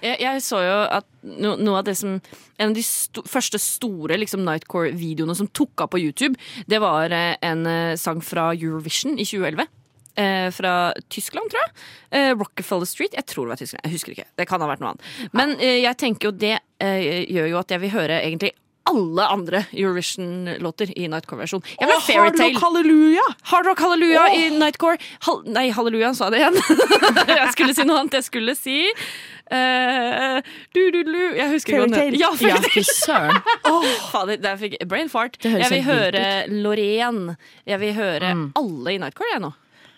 Jeg, 0.00 0.16
jeg 0.22 0.40
så 0.40 0.62
jo 0.64 0.76
at 0.88 1.04
no, 1.20 1.52
noe 1.60 1.82
av 1.82 1.84
det 1.84 1.98
som 2.00 2.14
En 2.56 2.70
av 2.70 2.76
de 2.78 2.84
sto, 2.86 3.20
første 3.28 3.60
store 3.60 4.16
liksom, 4.22 4.40
Nightcore-videoene 4.46 5.36
som 5.36 5.50
tok 5.52 5.84
av 5.84 5.90
på 5.92 6.00
YouTube, 6.00 6.40
det 6.64 6.80
var 6.80 7.12
eh, 7.12 7.34
en 7.44 7.66
eh, 7.68 7.98
sang 8.00 8.22
fra 8.24 8.54
Eurovision 8.54 9.18
i 9.20 9.26
2011. 9.28 9.68
Eh, 10.16 10.48
fra 10.56 10.72
Tyskland, 11.12 11.52
tror 11.52 11.60
jeg. 11.60 11.74
Eh, 12.16 12.32
Rockefeller 12.32 12.88
Street. 12.88 13.12
Jeg 13.20 13.28
tror 13.28 13.44
det 13.44 13.52
var 13.52 13.60
Tyskland. 13.60 13.84
Jeg 13.84 13.98
husker 13.98 14.16
ikke. 14.16 14.28
Det 14.40 14.48
kan 14.48 14.64
ha 14.64 14.70
vært 14.70 14.80
noe 14.80 14.94
annet. 14.94 15.10
Men 15.36 15.52
eh, 15.60 15.82
jeg 15.82 16.00
tenker 16.00 16.30
jo 16.30 16.38
det 16.40 16.54
eh, 16.80 17.26
gjør 17.36 17.52
jo 17.52 17.60
at 17.60 17.76
jeg 17.76 17.84
vil 17.84 17.92
høre 17.98 18.22
egentlig 18.22 18.56
alle 18.86 19.26
andre 19.26 19.62
Eurovision-låter 19.72 20.92
i 20.98 21.08
Nightcore-versjon. 21.10 21.62
Jeg 21.80 21.88
vil 21.88 21.94
ha 21.94 22.02
Fairytale. 22.04 22.52
Hardrock 22.54 22.62
halleluja! 22.62 23.26
Hard 23.50 23.66
Rock 23.66 23.80
Halleluja 23.84 24.26
i 24.34 24.48
Nightcore. 24.54 24.98
Hal 25.26 25.42
nei, 25.50 25.68
Halleluja, 25.74 26.12
sa 26.14 26.30
jeg 26.30 26.36
det 26.36 26.42
igjen. 26.44 26.60
jeg 27.40 27.48
skulle 27.56 27.76
si 27.76 27.86
noe 27.88 28.00
annet. 28.02 28.18
Jeg 28.20 28.28
skulle 28.28 28.56
si 28.58 28.78
uh, 28.86 30.38
du, 30.76 30.82
du, 30.94 31.00
du. 31.02 31.20
Jeg 31.38 31.50
husker 31.52 31.82
ikke 31.82 31.90
hva. 31.92 32.06
Ja, 32.14 32.32
fy 32.70 32.86
søren. 32.86 33.42
Fader, 34.12 34.40
der 34.42 34.58
fikk 34.62 34.78
jeg 34.78 34.90
brain 34.90 35.12
fart. 35.12 35.38
Jeg 35.42 35.70
vil 35.72 35.86
høre 35.86 36.24
Loreen. 36.52 37.36
Jeg 37.66 37.82
vil 37.82 37.96
høre 37.98 38.34
alle 38.62 38.96
i 38.96 39.00
Nightcore, 39.02 39.34
jeg 39.34 39.46
nå. 39.48 39.54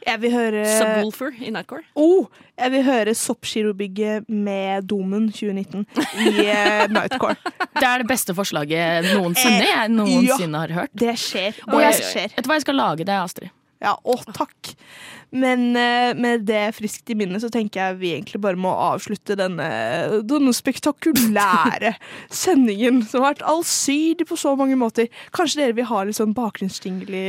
Jeg 0.08 0.20
vil 0.22 0.32
høre 0.32 0.62
Subwoolfer 0.64 1.36
i 1.44 1.50
Nightcore. 1.52 1.84
Oh, 1.98 2.28
jeg 2.56 2.72
vil 2.72 2.84
høre 2.86 3.14
Soppgirobygget 3.18 4.28
med 4.28 4.88
Domen 4.88 5.28
2019 5.32 5.84
i 6.24 6.46
eh, 6.46 6.86
Nightcore. 6.88 7.36
Det 7.76 7.84
er 7.84 8.02
det 8.02 8.08
beste 8.08 8.34
forslaget 8.36 9.10
noensinne 9.12 9.68
jeg 9.68 9.92
noensinne 9.92 10.64
har 10.64 10.74
hørt. 10.80 10.96
Det 10.96 11.12
skjer. 11.20 11.60
Og 11.68 11.82
jeg, 11.84 12.00
skjer. 12.00 12.32
vet 12.32 12.44
du 12.44 12.50
hva, 12.50 12.56
jeg 12.56 12.66
skal 12.66 12.80
lage 12.80 13.08
det, 13.08 13.20
Astrid. 13.20 13.52
Ja, 13.84 13.92
å, 14.02 14.16
takk. 14.34 14.72
Men 15.30 15.68
eh, 15.76 16.16
med 16.18 16.48
det 16.48 16.64
friskt 16.78 17.12
i 17.12 17.16
minnet 17.18 17.44
så 17.44 17.50
tenker 17.52 17.82
jeg 17.82 18.00
vi 18.00 18.14
egentlig 18.16 18.40
bare 18.42 18.58
må 18.58 18.72
avslutte 18.72 19.36
denne, 19.38 19.68
denne 20.26 20.54
spektakulære 20.56 21.92
sendingen 22.32 23.04
som 23.04 23.22
har 23.22 23.34
vært 23.34 23.46
allsidig 23.52 24.26
på 24.26 24.40
så 24.40 24.56
mange 24.58 24.78
måter. 24.80 25.12
Kanskje 25.36 25.62
dere 25.62 25.78
vil 25.78 25.90
ha 25.92 26.02
litt 26.08 26.18
sånn 26.18 26.34
bakgrunnsjingle 26.36 27.26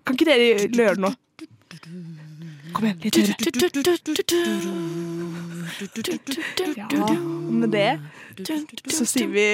Kan 0.00 0.16
ikke 0.16 0.30
dere 0.32 0.70
gjøre 0.72 1.02
noe? 1.04 1.14
Kom 1.80 2.84
igjen, 2.84 2.98
litt 3.00 3.16
høyere. 3.16 3.36
Ja, 6.76 6.86
med 7.50 7.68
det 7.72 7.86
så 8.90 9.06
sier 9.08 9.30
vi 9.32 9.46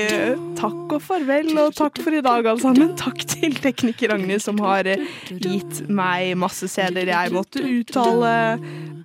takk 0.59 0.97
og 0.97 1.03
farvel, 1.05 1.53
og 1.61 1.75
takk 1.77 2.01
for 2.03 2.17
i 2.17 2.23
dag, 2.25 2.47
alle 2.47 2.63
sammen. 2.63 2.95
Takk 2.99 3.23
til 3.37 3.57
tekniker 3.63 4.13
Ragnhild, 4.15 4.43
som 4.45 4.61
har 4.65 4.89
eh, 4.91 5.07
gitt 5.31 5.85
meg 5.89 6.35
masse 6.41 6.69
CD-er 6.71 7.13
jeg 7.13 7.35
måtte 7.37 7.63
uttale 7.63 8.35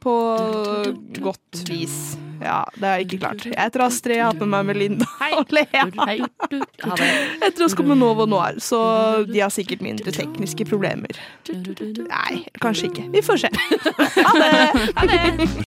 på 0.01 0.17
godt 1.21 1.63
vis. 1.69 2.17
Ja, 2.41 2.65
det 2.73 2.87
har 2.87 2.95
jeg 2.97 3.05
ikke 3.05 3.19
klart. 3.21 3.43
Jeg 3.45 3.57
heter 3.57 3.83
Astrid, 3.85 4.15
jeg 4.15 4.23
har 4.25 4.31
hatt 4.31 4.41
med 4.41 4.49
meg 4.49 4.69
Melinda 4.71 5.05
og 5.37 5.53
Lea. 5.53 5.83
Hei. 6.07 6.17
Etter 7.45 7.65
oss 7.67 7.75
kommer 7.77 7.97
Novo 7.99 8.25
Noir, 8.29 8.57
så 8.63 8.79
de 9.29 9.43
har 9.43 9.53
sikkert 9.53 9.83
mindre 9.85 10.13
tekniske 10.15 10.65
problemer. 10.69 11.21
Nei, 11.51 12.41
kanskje 12.63 12.89
ikke. 12.89 13.05
Vi 13.13 13.21
får 13.25 13.45
se. 13.45 13.53
Ha 14.25 15.05
det! 15.11 15.51